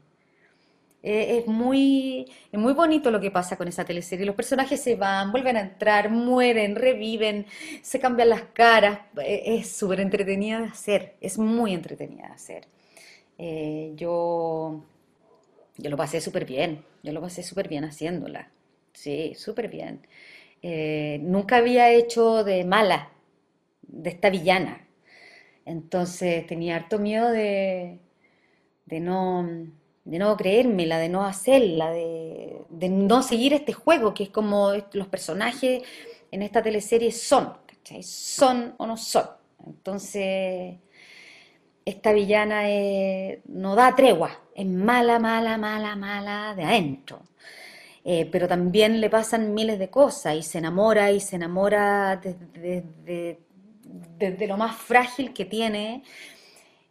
Eh, 1.03 1.39
es 1.39 1.47
muy, 1.47 2.27
es 2.51 2.59
muy 2.59 2.73
bonito 2.73 3.11
lo 3.11 3.21
que 3.21 3.31
pasa 3.31 3.57
con 3.57 3.69
esa 3.69 3.85
teleserie. 3.85 4.27
Los 4.27 4.35
personajes 4.35 4.81
se 4.81 4.97
van, 4.97 5.31
vuelven 5.33 5.57
a 5.57 5.61
entrar, 5.61 6.11
mueren, 6.11 6.75
reviven, 6.77 7.47
se 7.83 8.01
cambian 8.01 8.29
las 8.31 8.43
caras. 8.53 9.01
Eh, 9.23 9.43
es 9.59 9.71
súper 9.71 10.01
entretenida 10.01 10.61
de 10.61 10.67
hacer, 10.67 11.15
es 11.21 11.39
muy 11.39 11.73
entretenida 11.73 12.29
de 12.29 12.35
hacer. 12.35 12.69
Eh, 13.39 13.93
yo, 13.95 14.83
yo 15.77 15.91
lo 15.91 15.97
pasé 15.97 16.21
súper 16.21 16.45
bien, 16.45 16.85
yo 17.03 17.13
lo 17.13 17.21
pasé 17.21 17.43
súper 17.43 17.69
bien 17.69 17.85
haciéndola. 17.85 18.51
Sí, 18.93 19.35
súper 19.37 19.69
bien. 19.69 20.01
Nunca 20.63 21.57
había 21.57 21.91
hecho 21.91 22.45
de 22.45 22.65
mala, 22.65 23.11
de 23.83 24.11
esta 24.11 24.31
villana. 24.31 24.87
Entonces 25.65 26.47
tenía 26.47 26.77
harto 26.77 26.99
miedo 26.99 27.31
de, 27.31 27.99
de 28.87 29.01
no 29.01 29.47
de 30.09 30.19
no 30.19 30.39
creérmela, 30.39 30.99
de 30.99 31.11
no 31.11 31.23
hacerla, 31.23 31.91
de, 31.91 32.89
no 32.89 33.23
seguir 33.23 33.53
este 33.53 33.75
juego, 33.75 34.15
que 34.15 34.23
es 34.23 34.31
como 34.31 34.73
los 34.93 35.07
personajes 35.07 35.83
en 36.31 36.43
esta 36.43 36.63
teleserie 36.63 37.13
son, 37.13 37.53
¿cachai? 37.67 38.03
Son 38.03 38.75
o 38.79 38.87
no 38.87 38.97
son. 38.97 39.27
Entonces, 39.67 40.77
esta 41.85 42.13
villana 42.15 42.63
no 43.49 43.75
da 43.75 43.95
tregua, 43.95 44.31
es 44.55 44.65
mala, 44.65 45.19
mala, 45.19 45.59
mala, 45.59 45.95
mala 45.95 46.55
de 46.55 46.65
adentro. 46.65 47.21
Eh, 48.11 48.27
pero 48.33 48.49
también 48.49 49.03
le 49.03 49.11
pasan 49.11 49.53
miles 49.53 49.79
de 49.79 49.91
cosas 49.91 50.35
y 50.35 50.43
se 50.43 50.57
enamora 50.57 51.13
y 51.13 51.21
se 51.21 51.37
enamora 51.37 52.17
desde, 52.17 53.39
desde 54.19 54.47
lo 54.47 54.57
más 54.57 54.77
frágil 54.77 55.35
que 55.35 55.45
tiene. 55.45 56.03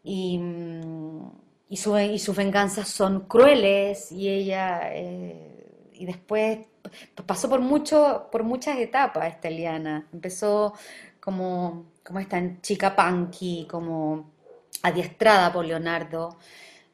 Y 0.03 0.37
mm, 0.37 1.31
sus 1.73 2.35
venganzas 2.35 2.87
son 2.89 3.21
crueles 3.21 4.11
y 4.11 4.29
ella 4.29 4.93
eh, 4.93 5.89
y 5.93 6.05
después 6.05 6.59
pasó 7.25 7.49
por 7.49 7.61
mucho 7.61 8.29
por 8.31 8.43
muchas 8.43 8.77
etapas 8.77 9.27
esta 9.27 9.47
Eliana 9.47 10.07
empezó 10.13 10.73
como 11.19 11.87
como 12.03 12.19
esta 12.19 12.39
chica 12.61 12.95
punky 12.95 13.65
como 13.67 14.29
adiestrada 14.83 15.51
por 15.51 15.65
Leonardo 15.65 16.37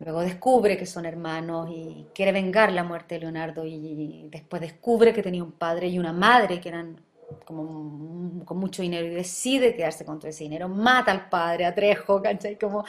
luego 0.04 0.22
descubre 0.22 0.78
que 0.78 0.86
son 0.86 1.06
hermanos 1.06 1.70
y 1.72 2.08
quiere 2.14 2.32
vengar 2.32 2.72
la 2.72 2.84
muerte 2.84 3.16
de 3.16 3.22
Leonardo 3.22 3.66
y 3.66 4.28
después 4.32 4.62
descubre 4.62 5.14
que 5.14 5.24
tenía 5.24 5.44
un 5.44 5.54
padre 5.54 5.88
y 5.88 6.00
una 6.00 6.14
madre 6.14 6.60
que 6.60 6.70
eran 6.70 6.98
como 7.46 8.46
con 8.46 8.58
mucho 8.58 8.82
dinero 8.82 9.06
y 9.06 9.10
decide 9.10 9.76
quedarse 9.76 10.06
con 10.06 10.20
todo 10.20 10.30
ese 10.30 10.44
dinero, 10.44 10.68
mata 10.70 11.12
al 11.12 11.30
padre, 11.30 11.66
a 11.66 11.74
Trejo, 11.74 12.22
¿cachai? 12.22 12.58
Como, 12.58 12.86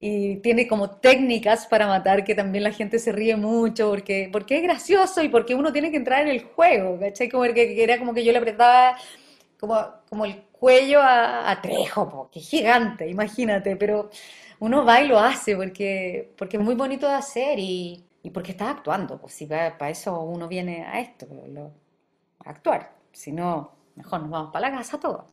y 0.00 0.36
tiene 0.36 0.66
como 0.66 0.90
técnicas 0.90 1.66
para 1.66 1.86
matar 1.86 2.24
que 2.24 2.34
también 2.34 2.64
la 2.64 2.72
gente 2.72 2.98
se 2.98 3.12
ríe 3.12 3.36
mucho 3.36 3.90
porque, 3.90 4.28
porque 4.32 4.56
es 4.56 4.62
gracioso 4.62 5.22
y 5.22 5.28
porque 5.28 5.54
uno 5.54 5.72
tiene 5.72 5.90
que 5.90 5.96
entrar 5.96 6.22
en 6.22 6.28
el 6.28 6.42
juego, 6.42 6.98
¿cachai? 6.98 7.28
Como 7.28 7.44
que, 7.52 7.82
era 7.82 7.98
como 7.98 8.14
que 8.14 8.24
yo 8.24 8.32
le 8.32 8.38
apretaba 8.38 8.96
como, 9.58 9.78
como 10.08 10.24
el 10.24 10.42
cuello 10.52 11.00
a, 11.02 11.58
Trejo, 11.60 12.30
que 12.32 12.40
gigante, 12.40 13.08
imagínate, 13.08 13.76
pero 13.76 14.10
uno 14.62 14.84
va 14.84 15.00
y 15.02 15.08
lo 15.08 15.18
hace 15.18 15.56
porque, 15.56 16.32
porque 16.38 16.56
es 16.56 16.62
muy 16.62 16.76
bonito 16.76 17.08
de 17.08 17.14
hacer 17.14 17.58
y, 17.58 18.06
y 18.22 18.30
porque 18.30 18.52
está 18.52 18.70
actuando, 18.70 19.20
pues 19.20 19.34
si 19.34 19.46
para, 19.46 19.90
eso 19.90 20.20
uno 20.20 20.46
viene 20.46 20.84
a 20.84 21.00
esto, 21.00 21.26
a 22.44 22.50
actuar, 22.50 22.94
si 23.10 23.32
no 23.32 23.72
mejor 23.96 24.20
nos 24.20 24.30
vamos 24.30 24.52
para 24.52 24.70
la 24.70 24.76
casa 24.76 25.00
todos. 25.00 25.24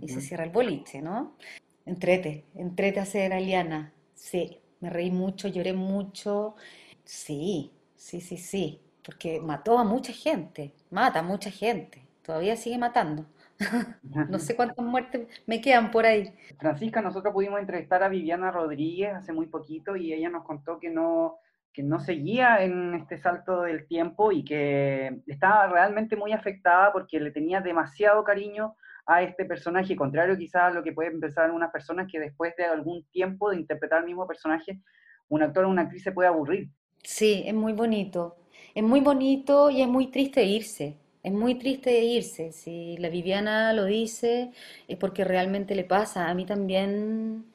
Y 0.00 0.08
se 0.08 0.22
cierra 0.22 0.44
el 0.44 0.50
boliche, 0.50 1.02
¿no? 1.02 1.36
Entrete, 1.84 2.46
entrete 2.54 2.98
a 2.98 3.04
ser 3.04 3.34
aliana. 3.34 3.92
Sí, 4.14 4.58
me 4.80 4.88
reí 4.88 5.10
mucho, 5.10 5.48
lloré 5.48 5.74
mucho. 5.74 6.56
Sí, 7.04 7.70
sí, 7.94 8.22
sí, 8.22 8.38
sí. 8.38 8.80
Porque 9.04 9.38
mató 9.38 9.78
a 9.78 9.84
mucha 9.84 10.14
gente, 10.14 10.72
mata 10.90 11.18
a 11.18 11.22
mucha 11.22 11.50
gente. 11.50 12.06
Todavía 12.22 12.56
sigue 12.56 12.78
matando. 12.78 13.26
no 14.28 14.38
sé 14.38 14.56
cuántas 14.56 14.84
muertes 14.84 15.28
me 15.46 15.60
quedan 15.60 15.90
por 15.90 16.06
ahí. 16.06 16.32
Francisca, 16.58 17.00
nosotros 17.02 17.32
pudimos 17.32 17.60
entrevistar 17.60 18.02
a 18.02 18.08
Viviana 18.08 18.50
Rodríguez 18.50 19.14
hace 19.14 19.32
muy 19.32 19.46
poquito 19.46 19.96
y 19.96 20.12
ella 20.12 20.30
nos 20.30 20.44
contó 20.44 20.78
que 20.78 20.90
no, 20.90 21.38
que 21.72 21.82
no 21.82 22.00
seguía 22.00 22.62
en 22.62 22.94
este 22.94 23.18
salto 23.18 23.62
del 23.62 23.86
tiempo 23.86 24.32
y 24.32 24.44
que 24.44 25.20
estaba 25.26 25.66
realmente 25.68 26.16
muy 26.16 26.32
afectada 26.32 26.92
porque 26.92 27.20
le 27.20 27.30
tenía 27.30 27.60
demasiado 27.60 28.24
cariño 28.24 28.76
a 29.06 29.22
este 29.22 29.46
personaje, 29.46 29.96
contrario 29.96 30.36
quizás 30.36 30.64
a 30.64 30.70
lo 30.70 30.82
que 30.82 30.92
pueden 30.92 31.18
pensar 31.18 31.50
unas 31.50 31.70
personas 31.70 32.06
que 32.10 32.20
después 32.20 32.54
de 32.56 32.64
algún 32.66 33.04
tiempo 33.04 33.50
de 33.50 33.56
interpretar 33.56 34.00
el 34.00 34.06
mismo 34.06 34.26
personaje, 34.26 34.80
un 35.28 35.42
actor 35.42 35.64
o 35.64 35.68
una 35.70 35.82
actriz 35.82 36.02
se 36.02 36.12
puede 36.12 36.28
aburrir. 36.28 36.68
Sí, 37.02 37.42
es 37.46 37.54
muy 37.54 37.72
bonito, 37.72 38.36
es 38.74 38.82
muy 38.82 39.00
bonito 39.00 39.70
y 39.70 39.80
es 39.80 39.88
muy 39.88 40.08
triste 40.08 40.44
irse, 40.44 40.98
es 41.22 41.32
muy 41.32 41.56
triste 41.56 42.04
irse, 42.04 42.52
si 42.52 42.96
la 42.98 43.08
Viviana 43.08 43.72
lo 43.72 43.84
dice 43.84 44.50
es 44.88 44.96
porque 44.98 45.24
realmente 45.24 45.74
le 45.74 45.84
pasa, 45.84 46.28
a 46.28 46.34
mí 46.34 46.46
también... 46.46 47.46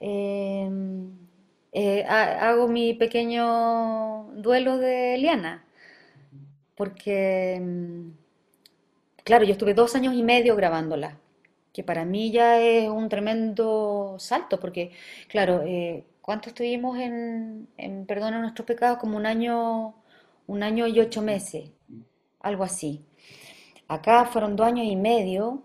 Eh, 0.00 0.70
eh, 1.72 2.04
hago 2.04 2.68
mi 2.68 2.94
pequeño 2.94 4.30
duelo 4.34 4.78
de 4.78 5.14
Eliana, 5.14 5.64
porque, 6.74 7.58
mm, 7.60 8.10
claro, 9.24 9.44
yo 9.44 9.52
estuve 9.52 9.74
dos 9.74 9.94
años 9.94 10.14
y 10.14 10.22
medio 10.22 10.56
grabándola, 10.56 11.18
que 11.72 11.82
para 11.84 12.04
mí 12.04 12.30
ya 12.32 12.60
es 12.60 12.88
un 12.88 13.08
tremendo 13.08 14.16
salto, 14.18 14.58
porque, 14.60 14.92
claro, 15.28 15.62
eh, 15.66 16.04
¿cuánto 16.22 16.48
estuvimos 16.50 16.98
en, 16.98 17.68
en 17.76 18.06
Perdona 18.06 18.40
nuestros 18.40 18.66
pecados? 18.66 18.98
Como 18.98 19.16
un 19.16 19.26
año, 19.26 19.94
un 20.46 20.62
año 20.62 20.86
y 20.86 21.00
ocho 21.00 21.22
meses, 21.22 21.70
algo 22.40 22.64
así. 22.64 23.04
Acá 23.88 24.26
fueron 24.26 24.56
dos 24.56 24.66
años 24.66 24.86
y 24.86 24.96
medio, 24.96 25.62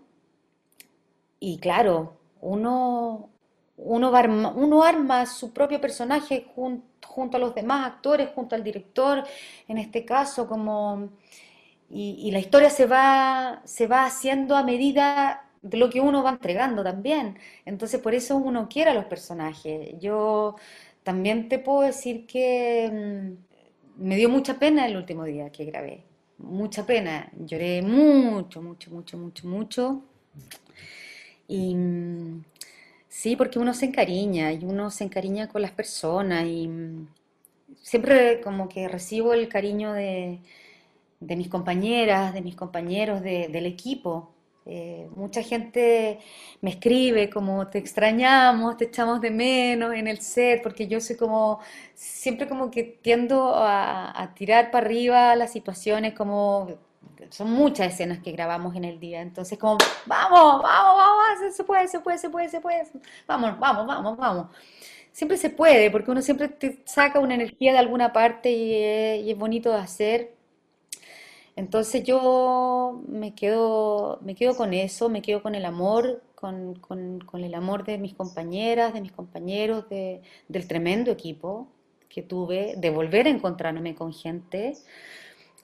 y 1.40 1.58
claro, 1.58 2.18
uno 2.40 3.30
uno, 3.76 4.14
arma, 4.14 4.52
uno 4.54 4.82
arma 4.84 5.26
su 5.26 5.52
propio 5.52 5.80
personaje 5.80 6.46
junto, 6.54 7.36
a 7.36 7.40
los 7.40 7.54
demás 7.54 7.86
actores, 7.86 8.30
junto 8.34 8.54
al 8.54 8.64
director, 8.64 9.24
en 9.68 9.78
este 9.78 10.04
caso, 10.04 10.46
como, 10.48 11.10
y, 11.90 12.30
la 12.30 12.38
historia 12.38 12.70
se 12.70 12.86
va, 12.86 13.62
se 13.64 13.86
va 13.86 14.04
haciendo 14.04 14.56
a 14.56 14.62
medida 14.62 15.50
de 15.62 15.76
lo 15.78 15.90
que 15.90 16.00
uno 16.00 16.22
va 16.22 16.30
entregando 16.30 16.82
también. 16.84 17.38
Entonces, 17.64 18.00
por 18.00 18.14
eso 18.14 18.36
uno 18.36 18.68
quiere 18.68 18.90
a 18.90 18.94
los 18.94 19.06
personajes. 19.06 19.94
Yo 20.00 20.56
también 21.02 21.48
te 21.48 21.58
puedo 21.58 21.82
decir 21.82 22.26
que 22.26 22.90
mm, 23.98 24.04
me 24.04 24.16
dio 24.16 24.28
mucha 24.28 24.54
pena 24.58 24.86
el 24.86 24.96
último 24.96 25.24
día 25.24 25.50
que 25.50 25.64
grabé. 25.64 26.04
Mucha 26.38 26.84
pena. 26.86 27.30
Lloré 27.38 27.82
mucho, 27.82 28.62
mucho, 28.62 28.90
mucho, 28.90 29.18
mucho, 29.18 29.48
mucho. 29.48 30.02
Y 31.48 31.74
mm, 31.74 32.42
Sí, 33.14 33.36
porque 33.36 33.60
uno 33.60 33.74
se 33.74 33.86
encariña 33.86 34.52
y 34.52 34.64
uno 34.64 34.90
se 34.90 35.04
encariña 35.04 35.48
con 35.48 35.62
las 35.62 35.70
personas 35.70 36.46
y 36.48 36.66
mm, 36.66 37.06
siempre 37.80 38.40
como 38.42 38.68
que 38.68 38.88
recibo 38.88 39.32
el 39.34 39.48
cariño 39.48 39.92
de, 39.92 40.40
mis 41.20 41.48
compañeras, 41.48 42.34
de 42.34 42.42
mis 42.42 42.56
compañeros, 42.56 43.22
del 43.22 43.66
equipo. 43.66 44.33
Eh, 44.66 45.10
mucha 45.14 45.42
gente 45.42 46.20
me 46.62 46.70
escribe 46.70 47.28
como 47.28 47.68
te 47.68 47.78
extrañamos, 47.78 48.78
te 48.78 48.86
echamos 48.86 49.20
de 49.20 49.30
menos 49.30 49.94
en 49.94 50.08
el 50.08 50.20
set, 50.20 50.62
porque 50.62 50.86
yo 50.88 51.00
soy 51.00 51.16
como, 51.16 51.60
siempre 51.94 52.48
como 52.48 52.70
que 52.70 52.82
tiendo 52.82 53.54
a, 53.56 54.32
tirar 54.34 54.70
para 54.70 54.86
arriba 54.86 55.36
las 55.36 55.52
situaciones 55.52 56.14
como 56.14 56.68
son 57.30 57.50
muchas 57.50 57.92
escenas 57.92 58.20
que 58.20 58.32
grabamos 58.32 58.76
en 58.76 58.84
el 58.84 59.00
día, 59.00 59.20
entonces 59.20 59.58
como, 59.58 59.78
vamos, 60.06 60.62
vamos, 60.62 60.96
vamos, 60.96 61.54
se 61.54 61.64
puede, 61.64 61.88
se 61.88 62.00
puede, 62.00 62.18
se 62.18 62.30
puede, 62.30 62.48
se 62.48 62.60
puede, 62.60 62.86
vamos, 63.26 63.58
vamos, 63.58 63.86
vamos, 63.86 64.16
vamos. 64.16 64.46
Siempre 65.12 65.36
se 65.38 65.48
puede, 65.50 65.90
porque 65.90 66.10
uno 66.10 66.22
siempre 66.22 66.48
te 66.48 66.82
saca 66.86 67.20
una 67.20 67.34
energía 67.34 67.72
de 67.72 67.78
alguna 67.78 68.12
parte 68.12 68.50
y 68.50 69.30
es, 69.30 69.38
bonito 69.38 69.70
de 69.70 69.78
hacer. 69.78 70.33
Entonces 71.56 72.02
yo 72.04 73.02
me 73.06 73.34
quedo, 73.34 74.18
me 74.22 74.34
quedo 74.34 74.56
con 74.56 74.74
eso, 74.74 75.08
me 75.08 75.22
quedo 75.22 75.42
con 75.42 75.54
el 75.54 75.64
amor, 75.64 76.22
con, 76.34 76.74
el 77.34 77.54
amor 77.54 77.84
de 77.84 77.98
mis 77.98 78.14
compañeras, 78.14 78.92
de 78.92 79.00
mis 79.00 79.12
compañeros, 79.12 79.86
del 79.88 80.68
tremendo 80.68 81.10
equipo 81.10 81.68
que 82.08 82.22
tuve, 82.22 82.74
de 82.76 82.90
volver 82.90 83.26
a 83.26 83.30
encontrarme 83.30 83.94
con 83.94 84.12
gente 84.12 84.74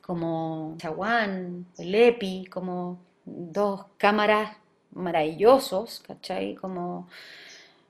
como 0.01 0.75
Chaguán, 0.79 1.67
el 1.79 1.95
EPI, 1.95 2.47
como 2.47 2.99
dos 3.25 3.87
cámaras 3.97 4.57
maravillosos, 4.93 6.01
¿cachai? 6.01 6.55
Como 6.55 7.09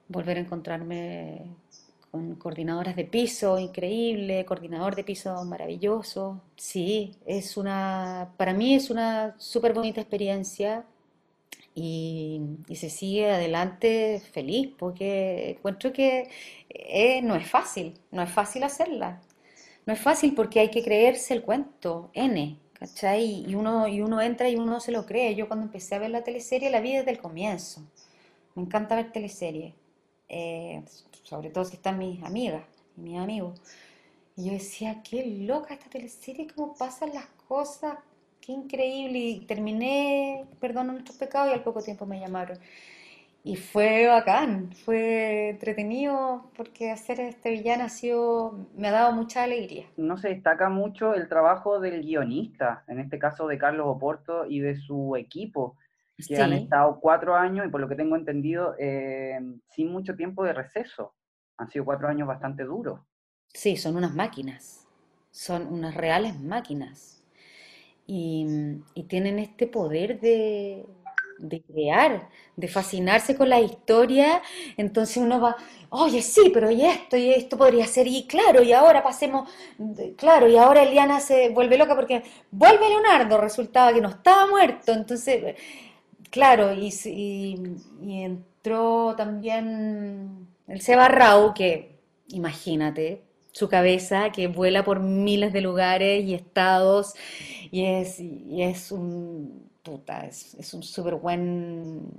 volver 0.09 0.37
a 0.37 0.41
encontrarme 0.41 1.47
con 2.11 2.35
coordinadoras 2.37 2.97
de 2.97 3.05
piso 3.05 3.59
increíble, 3.59 4.45
coordinador 4.45 4.97
de 4.97 5.05
piso 5.05 5.45
maravilloso. 5.45 6.43
Sí, 6.57 7.17
es 7.27 7.57
una, 7.57 8.33
para 8.37 8.53
mí 8.53 8.75
es 8.75 8.91
una 8.91 9.35
súper 9.39 9.73
bonita 9.73 10.01
experiencia 10.01 10.85
y, 11.75 12.41
se 12.75 12.91
sigue 12.91 13.31
adelante 13.31 14.23
feliz 14.33 14.71
porque 14.79 15.51
encuentro 15.51 15.93
que 15.93 16.29
eh, 16.69 17.23
no 17.23 17.37
es 17.37 17.49
fácil, 17.49 17.95
no 18.11 18.23
es 18.23 18.31
fácil 18.31 18.63
hacerla 18.65 19.21
No 19.87 19.93
es 19.93 20.01
fácil 20.01 20.35
porque 20.35 20.61
hay 20.61 20.71
que 20.71 20.83
creerse 20.83 21.35
el 21.35 21.43
cuento, 21.43 22.11
N, 22.15 22.59
¿cachai? 22.75 23.45
Y 23.49 23.55
uno, 23.55 23.89
y 23.89 24.01
uno 24.03 24.21
entra 24.21 24.49
y 24.49 24.57
uno 24.57 24.81
se 24.81 24.93
lo 24.93 25.07
cree. 25.07 25.35
Yo 25.35 25.49
cuando 25.49 25.67
empecé 25.67 25.95
a 25.95 25.99
ver 26.01 26.11
la 26.11 26.25
teleserie 26.25 26.71
la 26.71 26.81
vi 26.81 26.95
desde 26.97 27.11
el 27.13 27.19
comienzo. 27.19 27.83
Me 28.55 28.63
encanta 28.63 28.97
ver 28.97 29.13
teleseries, 29.13 29.75
eh, 30.29 30.83
sobre 31.23 31.51
todo 31.51 31.65
si 31.65 31.77
están 31.77 31.99
mis 31.99 32.23
amigas 32.23 32.63
y 32.97 33.01
mis 33.01 33.19
amigos. 33.19 33.61
Y 34.37 34.47
yo 34.47 34.53
decía, 34.53 35.03
qué 35.03 35.27
loca 35.27 35.75
esta 35.75 35.91
teleserie, 35.91 36.47
cómo 36.55 36.75
pasan 36.75 37.11
las 37.15 37.27
cosas, 37.49 37.99
qué 38.41 38.53
increíble. 38.53 39.19
Y 39.19 39.41
terminé, 39.41 40.47
perdón 40.61 40.89
nuestros 40.89 41.17
pecados, 41.17 41.51
y 41.51 41.55
al 41.55 41.63
poco 41.63 41.83
tiempo 41.83 42.07
me 42.07 42.21
llamaron. 42.21 42.59
Y 43.43 43.57
fue 43.57 44.07
bacán, 44.07 44.71
fue 44.73 45.51
entretenido 45.51 46.51
porque 46.57 46.91
hacer 46.91 47.21
este 47.21 47.51
villano 47.51 47.85
ha 47.85 47.89
sido, 47.89 48.67
me 48.77 48.89
ha 48.89 48.91
dado 48.91 49.13
mucha 49.13 49.45
alegría. 49.45 49.87
No 49.97 50.19
se 50.19 50.29
destaca 50.29 50.69
mucho 50.69 51.15
el 51.15 51.27
trabajo 51.27 51.81
del 51.81 52.03
guionista, 52.03 52.85
en 52.87 53.01
este 53.01 53.19
caso 53.19 53.47
de 53.47 53.57
Carlos 53.57 53.87
Oporto 53.89 54.45
y 54.47 54.61
de 54.61 54.77
su 54.77 55.17
equipo, 55.17 55.77
que 56.27 56.41
han 56.41 56.53
estado 56.53 56.99
cuatro 57.01 57.35
años 57.35 57.67
y 57.67 57.71
por 57.71 57.81
lo 57.81 57.89
que 57.89 57.97
tengo 57.97 58.17
entendido, 58.17 58.75
eh, 58.79 59.39
sin 59.69 59.91
mucho 59.93 60.17
tiempo 60.17 60.45
de 60.45 60.53
receso. 60.53 61.15
Han 61.59 61.69
sido 61.69 61.85
cuatro 61.85 62.09
años 62.09 62.27
bastante 62.27 62.65
duros. 62.65 63.01
Sí, 63.53 63.77
son 63.77 63.97
unas 63.97 64.15
máquinas, 64.15 64.87
son 65.31 65.67
unas 65.67 65.95
reales 65.95 66.39
máquinas. 66.41 67.23
y 68.07 69.05
tienen 69.09 69.39
este 69.39 69.67
poder 69.69 70.21
de, 70.21 70.85
de 71.41 71.63
crear, 71.63 72.29
de 72.57 72.69
fascinarse 72.69 73.37
con 73.37 73.49
la 73.49 73.61
historia, 73.61 74.43
entonces 74.77 75.17
uno 75.17 75.41
va, 75.41 75.57
oye, 75.89 76.23
sí, 76.23 76.51
pero 76.53 76.71
y 76.71 76.85
esto, 76.85 77.17
y 77.17 77.31
esto 77.31 77.57
podría 77.57 77.87
ser, 77.87 78.07
y 78.07 78.27
claro, 78.27 78.63
y 78.63 78.73
ahora 78.73 79.03
pasemos, 79.03 79.49
claro, 80.17 80.49
y 80.49 80.57
ahora 80.57 80.83
Eliana 80.83 81.21
se 81.21 81.49
vuelve 81.51 81.79
loca 81.79 81.97
porque 81.97 82.23
vuelve 82.51 82.89
Leonardo, 82.89 83.39
resultaba 83.39 83.93
que 83.93 84.01
no 84.01 84.11
estaba 84.11 84.47
muerto, 84.47 84.93
entonces, 84.93 85.57
claro, 86.31 86.73
y, 86.75 86.93
y, 87.05 88.23
entró 88.23 89.15
también 89.17 90.49
el 90.69 90.81
Seba 90.81 91.09
Rau, 91.09 91.55
que 91.55 91.99
imagínate, 92.29 93.23
su 93.53 93.69
cabeza 93.69 94.31
que 94.31 94.47
vuela 94.49 94.85
por 94.85 95.01
miles 95.01 95.53
de 95.53 95.61
lugares 95.61 96.25
y 96.25 96.35
estados, 96.35 97.15
y 97.71 97.85
es, 97.85 98.21
y 98.21 98.63
es 98.63 98.93
un 98.93 99.71
es, 100.29 100.75
un 100.75 100.83
súper 100.83 101.15
buen 101.17 102.11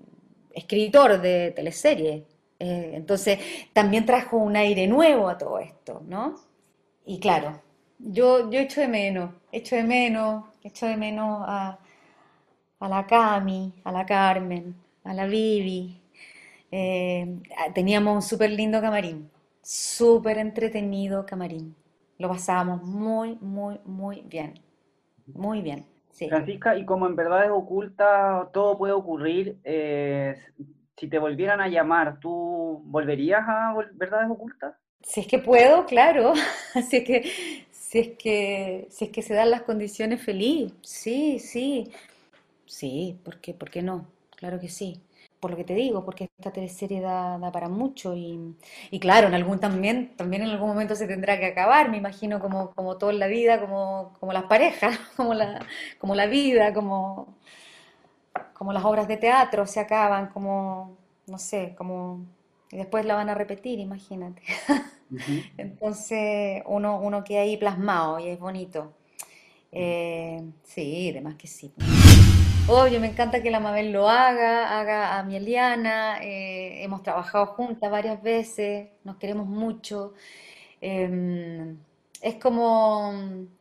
escritor 0.53 1.21
de 1.21 1.51
teleserie. 1.51 2.25
Eh, 2.59 2.91
entonces, 2.93 3.39
también 3.73 4.05
trajo 4.05 4.37
un 4.37 4.55
aire 4.55 4.87
nuevo 4.87 5.29
a 5.29 5.37
todo 5.37 5.59
esto, 5.59 6.01
¿no? 6.07 6.35
Y 7.05 7.19
claro, 7.19 7.61
yo, 7.97 8.49
yo 8.51 8.59
echo 8.59 8.81
de 8.81 8.87
menos, 8.87 9.31
echo 9.51 9.75
de 9.75 9.83
menos, 9.83 10.45
echo 10.63 10.85
de 10.85 10.97
menos 10.97 11.43
a, 11.47 11.79
la 12.87 13.05
Cami, 13.05 13.73
a 13.83 13.91
la 13.91 14.05
Carmen, 14.05 14.75
a 15.03 15.13
la 15.13 15.25
Vivi. 15.25 16.01
Eh, 16.71 17.39
teníamos 17.73 18.15
un 18.15 18.21
súper 18.21 18.51
lindo 18.51 18.79
camarín, 18.81 19.29
súper 19.61 20.37
entretenido 20.37 21.25
camarín. 21.25 21.75
Lo 22.17 22.29
pasábamos 22.29 22.83
muy, 22.83 23.37
muy, 23.41 23.79
muy 23.85 24.21
bien. 24.21 24.53
Muy 25.33 25.61
bien. 25.61 25.85
Francisca, 26.29 26.75
y 26.75 26.85
como 26.85 27.07
en 27.07 27.15
verdades 27.15 27.49
ocultas 27.51 28.51
todo 28.51 28.77
puede 28.77 28.93
ocurrir, 28.93 29.57
eh, 29.63 30.35
si 30.97 31.07
te 31.07 31.17
volvieran 31.17 31.61
a 31.61 31.67
llamar, 31.67 32.19
¿tú 32.19 32.81
volverías 32.85 33.41
a 33.47 33.73
verdades 33.93 34.29
ocultas? 34.29 34.75
Si 35.01 35.21
es 35.21 35.27
que 35.27 35.39
puedo, 35.39 35.85
claro. 35.85 36.33
si 36.89 36.97
es 36.97 37.03
que, 37.03 37.31
si 37.71 37.99
es 37.99 38.09
que, 38.17 38.87
si 38.89 39.05
es 39.05 39.11
que 39.11 39.21
se 39.21 39.33
dan 39.33 39.49
las 39.49 39.63
condiciones 39.63 40.21
feliz, 40.21 40.73
sí, 40.81 41.39
sí. 41.39 41.91
Sí, 42.77 43.19
¿por 43.23 43.39
qué, 43.41 43.53
¿por 43.53 43.69
qué 43.69 43.81
no? 43.81 44.07
Claro 44.37 44.59
que 44.59 44.69
sí 44.69 45.01
por 45.41 45.49
lo 45.51 45.57
que 45.57 45.63
te 45.63 45.73
digo, 45.73 46.05
porque 46.05 46.25
esta 46.37 46.51
teleserie 46.51 47.01
da, 47.01 47.39
da 47.39 47.51
para 47.51 47.67
mucho 47.67 48.15
y, 48.15 48.55
y, 48.91 48.99
claro, 48.99 49.27
en 49.27 49.33
algún 49.33 49.59
también, 49.59 50.15
también 50.15 50.43
en 50.43 50.49
algún 50.51 50.69
momento 50.69 50.95
se 50.95 51.07
tendrá 51.07 51.39
que 51.39 51.47
acabar, 51.47 51.89
me 51.89 51.97
imagino 51.97 52.39
como, 52.39 52.69
como 52.75 52.97
todo 52.97 53.09
en 53.09 53.17
la 53.19 53.25
vida, 53.27 53.59
como, 53.59 54.13
como 54.19 54.33
las 54.33 54.43
parejas, 54.43 54.97
como 55.17 55.33
la, 55.33 55.65
como 55.99 56.13
la 56.13 56.27
vida, 56.27 56.73
como, 56.73 57.35
como 58.53 58.71
las 58.71 58.85
obras 58.85 59.07
de 59.07 59.17
teatro 59.17 59.65
se 59.65 59.79
acaban, 59.79 60.27
como, 60.27 60.95
no 61.25 61.39
sé, 61.39 61.73
como, 61.75 62.23
y 62.71 62.77
después 62.77 63.03
la 63.05 63.15
van 63.15 63.29
a 63.29 63.33
repetir, 63.33 63.79
imagínate. 63.79 64.43
Entonces 65.57 66.61
uno, 66.67 66.99
uno 67.01 67.23
queda 67.23 67.41
ahí 67.41 67.57
plasmado 67.57 68.19
y 68.19 68.27
es 68.27 68.39
bonito. 68.39 68.93
Eh, 69.71 70.41
sí, 70.63 71.09
además 71.09 71.35
que 71.35 71.47
sí. 71.47 71.73
Obvio, 72.73 73.01
me 73.01 73.07
encanta 73.07 73.43
que 73.43 73.51
la 73.51 73.59
Mabel 73.59 73.91
lo 73.91 74.07
haga, 74.07 74.79
haga 74.79 75.19
a 75.19 75.23
mi 75.23 75.35
Eliana, 75.35 76.23
eh, 76.23 76.81
hemos 76.85 77.03
trabajado 77.03 77.47
juntas 77.47 77.91
varias 77.91 78.23
veces, 78.23 78.91
nos 79.03 79.17
queremos 79.17 79.45
mucho. 79.45 80.13
Em, 80.79 81.77
es 82.21 82.35
como, 82.35 83.11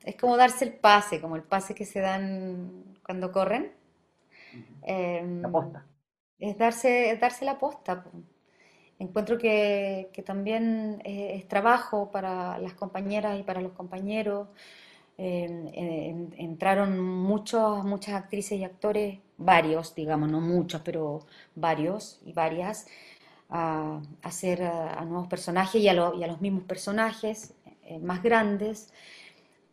es 0.05 0.15
como 0.15 0.37
darse 0.37 0.65
el 0.65 0.75
pase, 0.75 1.21
como 1.21 1.35
el 1.35 1.43
pase 1.43 1.75
que 1.75 1.85
se 1.85 1.99
dan 1.99 2.85
cuando 3.05 3.33
corren. 3.33 3.73
Em, 4.83 5.43
la 5.43 5.51
posta. 5.51 5.87
Es 6.39 6.57
darse, 6.57 7.19
darse 7.21 7.45
la 7.45 7.59
posta. 7.59 8.05
Encuentro 9.01 9.39
que, 9.39 10.13
también 10.25 11.03
es 11.05 11.49
trabajo 11.49 12.13
para 12.13 12.59
las 12.59 12.75
compañeras 12.75 13.41
y 13.41 13.43
para 13.43 13.61
los 13.61 13.73
compañeros 13.73 14.49
entraron 15.23 16.99
muchos, 16.99 17.85
muchas 17.85 18.15
actrices 18.15 18.59
y 18.59 18.65
actores, 18.65 19.19
varios, 19.37 19.95
digamos, 19.95 20.31
no 20.31 20.41
muchos, 20.41 20.81
pero 20.83 21.27
varios 21.55 22.21
y 22.25 22.33
varias, 22.33 22.87
a, 23.51 24.01
hacer 24.23 24.63
a, 24.63 25.05
nuevos 25.05 25.29
personajes 25.29 25.83
y 25.83 25.89
a, 25.89 25.95
los 25.95 26.41
mismos 26.41 26.65
personajes 26.65 27.53
eh, 27.85 27.99
más 27.99 28.23
grandes. 28.23 28.93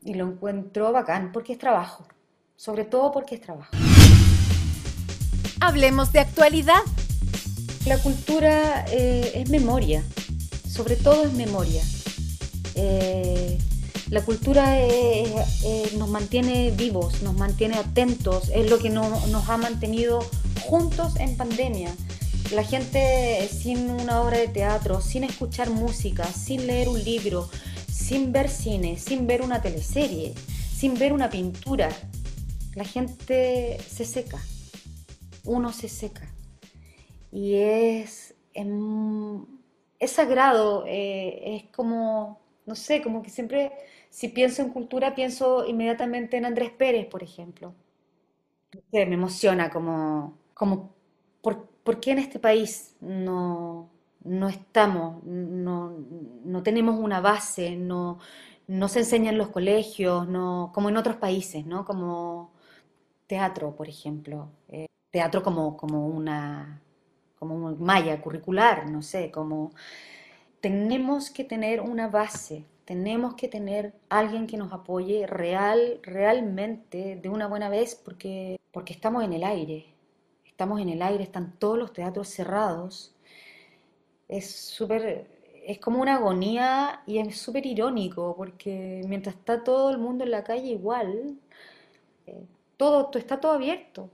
Y 0.03 0.15
lo 0.15 0.27
encuentro 0.27 0.91
bacán 0.91 1.31
porque 1.31 1.53
es 1.53 1.59
trabajo, 1.59 2.05
sobre 2.55 2.85
todo 2.85 3.11
porque 3.11 3.35
es 3.35 3.41
trabajo. 3.41 3.71
Hablemos 5.61 6.11
de 6.11 6.19
actualidad. 6.19 6.81
La 7.85 7.97
cultura 7.99 8.85
eh, 8.91 9.31
es 9.33 9.49
memoria, 9.49 10.03
sobre 10.67 10.97
todo 10.97 11.23
es 11.23 11.33
memoria. 11.33 11.81
Eh, 12.75 13.57
la 14.09 14.23
cultura 14.23 14.77
nos 15.97 16.09
mantiene 16.09 16.71
vivos, 16.71 17.21
nos 17.23 17.35
mantiene 17.35 17.75
atentos, 17.75 18.49
es 18.53 18.69
lo 18.69 18.79
que 18.79 18.89
nos 18.89 19.49
ha 19.49 19.57
mantenido 19.57 20.19
juntos 20.61 21.15
en 21.19 21.35
pandemia. 21.35 21.93
La 22.53 22.63
gente 22.63 23.47
sin 23.49 23.89
una 23.89 24.21
obra 24.21 24.37
de 24.37 24.47
teatro, 24.47 25.01
sin 25.01 25.25
escuchar 25.25 25.69
música, 25.69 26.23
sin 26.23 26.65
leer 26.65 26.87
un 26.87 27.03
libro, 27.03 27.49
sin 27.91 28.31
ver 28.31 28.49
cine, 28.49 28.97
sin 28.97 29.27
ver 29.27 29.41
una 29.41 29.61
teleserie, 29.61 30.33
sin 30.73 30.97
ver 30.97 31.11
una 31.11 31.29
pintura, 31.29 31.89
la 32.75 32.85
gente 32.85 33.77
se 33.89 34.05
seca, 34.05 34.39
uno 35.43 35.73
se 35.73 35.89
seca. 35.89 36.31
Y 37.31 37.55
es, 37.55 38.35
em, 38.53 39.43
es 39.99 40.11
sagrado, 40.11 40.85
eh, 40.87 41.55
es 41.55 41.63
como, 41.75 42.39
no 42.65 42.75
sé, 42.75 43.01
como 43.01 43.23
que 43.23 43.29
siempre 43.29 43.71
si 44.17 44.29
pienso 44.29 44.63
en 44.63 44.69
cultura, 44.69 45.13
pienso 45.13 45.67
inmediatamente 45.67 46.37
en 46.37 46.45
Andrés 46.45 46.71
Pérez, 46.71 47.05
por 47.05 47.21
ejemplo. 47.21 47.75
me 48.91 49.03
emociona 49.03 49.69
como, 49.69 50.35
como 50.55 50.95
¿por, 51.41 51.99
qué 51.99 52.13
en 52.13 52.17
este 52.19 52.39
país 52.39 52.95
no, 52.99 53.91
no 54.23 54.49
estamos, 54.49 55.23
no, 55.23 55.93
no, 56.43 56.63
tenemos 56.63 56.99
una 56.99 57.21
base, 57.21 57.75
no, 57.75 58.17
no 58.65 58.87
se 58.87 58.99
enseña 59.01 59.29
en 59.29 59.37
los 59.37 59.49
colegios, 59.49 60.27
no, 60.27 60.71
como 60.73 60.89
en 60.89 60.97
otros 60.97 61.17
países, 61.17 61.67
¿no? 61.67 61.85
Como 61.85 62.51
teatro, 63.27 63.75
por 63.75 63.87
ejemplo. 63.87 64.49
Eh, 64.69 64.87
teatro 65.11 65.43
como, 65.43 65.77
como 65.77 66.07
una 66.07 66.81
como 67.37 67.75
malla 67.75 68.19
curricular, 68.19 68.89
no 68.89 69.03
sé, 69.03 69.29
como 69.29 69.71
tenemos 70.59 71.29
que 71.29 71.43
tener 71.43 71.81
una 71.81 72.07
base 72.07 72.65
tenemos 72.87 73.35
que 73.35 73.49
tener 73.49 73.93
alguien 74.07 74.47
que 74.47 74.55
nos 74.55 74.71
apoye 74.71 75.27
real, 75.27 75.99
realmente, 76.03 77.17
de 77.21 77.27
una 77.27 77.45
buena 77.47 77.67
vez, 77.67 77.95
porque, 77.95 78.57
porque 78.71 78.93
estamos 78.93 79.25
en 79.25 79.33
el 79.33 79.43
aire. 79.43 79.87
Estamos 80.45 80.79
en 80.79 80.87
el 80.87 81.01
aire, 81.01 81.21
están 81.21 81.51
todos 81.59 81.77
los 81.77 81.91
teatros 81.91 82.29
cerrados. 82.29 83.13
Es 84.29 84.49
súper, 84.49 85.27
es 85.65 85.79
como 85.79 86.01
una 86.01 86.15
agonía 86.15 87.03
y 87.05 87.17
es 87.19 87.37
súper 87.37 87.65
irónico, 87.65 88.33
porque 88.37 89.01
mientras 89.05 89.35
está 89.35 89.65
todo 89.65 89.89
el 89.91 89.97
mundo 89.97 90.23
en 90.23 90.31
la 90.31 90.45
calle 90.45 90.69
igual, 90.69 91.37
eh, 92.25 92.45
todo, 92.77 93.11
está 93.15 93.41
todo 93.41 93.51
abierto. 93.51 94.09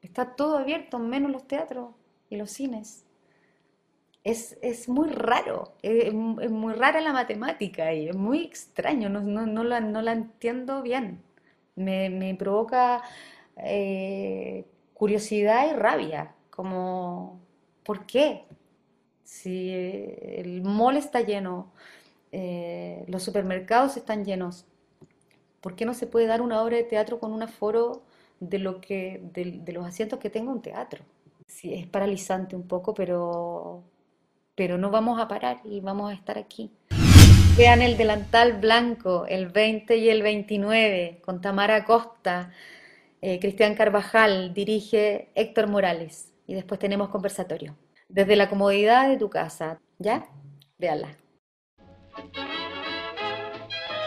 Está 0.00 0.34
todo 0.34 0.56
abierto, 0.56 0.98
menos 0.98 1.30
los 1.30 1.46
teatros 1.46 1.90
y 2.30 2.36
los 2.36 2.50
cines. 2.50 3.04
Es, 4.24 4.88
muy 4.88 5.08
raro, 5.08 5.74
es, 5.82 6.12
muy 6.12 6.74
rara 6.74 7.00
la 7.00 7.12
matemática 7.12 7.92
y 7.94 8.08
es 8.08 8.16
muy 8.16 8.42
extraño, 8.44 9.08
no, 9.08 9.20
no, 9.20 9.64
la, 9.64 10.12
entiendo 10.12 10.82
bien. 10.82 11.22
Me, 11.76 12.34
provoca 12.38 13.02
eh, 13.56 14.64
curiosidad 14.94 15.70
y 15.70 15.74
rabia, 15.74 16.34
como, 16.50 17.40
¿por 17.84 18.06
qué? 18.06 18.44
Si 19.24 19.70
el 19.72 20.62
mall 20.62 20.96
está 20.96 21.20
lleno, 21.20 21.72
eh, 22.32 23.04
los 23.08 23.22
supermercados 23.22 23.96
están 23.96 24.24
llenos, 24.24 24.66
¿por 25.60 25.76
qué 25.76 25.84
no 25.84 25.94
se 25.94 26.06
puede 26.06 26.26
dar 26.26 26.42
una 26.42 26.62
obra 26.62 26.76
de 26.76 26.84
teatro 26.84 27.18
con 27.20 27.32
un 27.32 27.42
aforo 27.42 28.02
de, 28.40 28.58
lo 28.58 28.80
que, 28.80 29.20
de, 29.32 29.72
los 29.72 29.86
asientos 29.86 30.18
que 30.18 30.30
tenga 30.30 30.50
un 30.50 30.62
teatro? 30.62 31.04
Sí, 31.46 31.72
es 31.74 31.86
paralizante 31.86 32.56
un 32.56 32.66
poco, 32.66 32.94
pero, 32.94 33.82
pero 34.58 34.76
no 34.76 34.90
vamos 34.90 35.20
a 35.20 35.28
parar 35.28 35.60
y 35.64 35.80
vamos 35.80 36.10
a 36.10 36.14
estar 36.14 36.36
aquí. 36.36 36.72
Vean 37.56 37.80
el 37.80 37.96
delantal 37.96 38.54
blanco, 38.54 39.24
el 39.28 39.46
20 39.50 39.96
y 39.96 40.10
el 40.10 40.20
29, 40.20 41.22
con 41.24 41.40
Tamara 41.40 41.84
Costa, 41.84 42.50
eh, 43.22 43.38
Cristian 43.38 43.76
Carvajal, 43.76 44.52
dirige 44.52 45.30
Héctor 45.36 45.68
Morales. 45.68 46.32
Y 46.48 46.54
después 46.54 46.80
tenemos 46.80 47.08
conversatorio. 47.08 47.76
Desde 48.08 48.34
la 48.34 48.48
comodidad 48.48 49.08
de 49.08 49.16
tu 49.16 49.30
casa, 49.30 49.80
¿ya? 49.98 50.26
Véanla. 50.76 51.16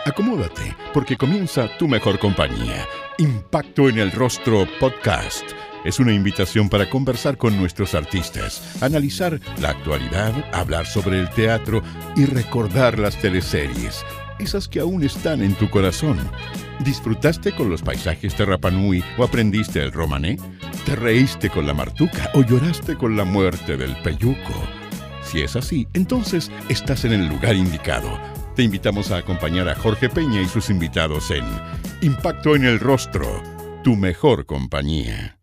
Acomódate, 0.05 0.75
porque 0.93 1.15
comienza 1.15 1.69
tu 1.77 1.87
mejor 1.87 2.19
compañía. 2.19 2.85
Impacto 3.19 3.87
en 3.87 3.99
el 3.99 4.11
Rostro 4.11 4.67
Podcast 4.81 5.45
es 5.83 5.99
una 5.99 6.13
invitación 6.13 6.69
para 6.69 6.89
conversar 6.89 7.37
con 7.37 7.57
nuestros 7.57 7.95
artistas, 7.95 8.77
analizar 8.81 9.39
la 9.59 9.69
actualidad, 9.69 10.33
hablar 10.53 10.85
sobre 10.85 11.19
el 11.19 11.29
teatro 11.29 11.81
y 12.15 12.25
recordar 12.25 12.99
las 12.99 13.17
teleseries, 13.17 14.05
esas 14.39 14.67
que 14.67 14.79
aún 14.79 15.03
están 15.03 15.41
en 15.41 15.55
tu 15.55 15.69
corazón. 15.69 16.19
¿Disfrutaste 16.79 17.53
con 17.53 17.69
los 17.69 17.81
paisajes 17.81 18.37
de 18.37 18.45
Rapanui 18.45 19.03
o 19.17 19.23
aprendiste 19.23 19.81
el 19.81 19.91
romané? 19.91 20.37
¿Te 20.85 20.95
reíste 20.95 21.49
con 21.49 21.67
la 21.67 21.73
martuca 21.73 22.31
o 22.33 22.41
lloraste 22.41 22.95
con 22.95 23.15
la 23.15 23.23
muerte 23.23 23.77
del 23.77 23.95
peyuco? 24.01 24.53
Si 25.23 25.41
es 25.41 25.55
así, 25.55 25.87
entonces 25.93 26.51
estás 26.69 27.05
en 27.05 27.13
el 27.13 27.27
lugar 27.27 27.55
indicado. 27.55 28.19
Te 28.55 28.63
invitamos 28.63 29.11
a 29.11 29.17
acompañar 29.17 29.69
a 29.69 29.75
Jorge 29.75 30.09
Peña 30.09 30.41
y 30.41 30.47
sus 30.47 30.69
invitados 30.69 31.31
en 31.31 31.45
Impacto 32.01 32.55
en 32.55 32.65
el 32.65 32.79
Rostro, 32.79 33.41
tu 33.83 33.95
mejor 33.95 34.45
compañía. 34.45 35.40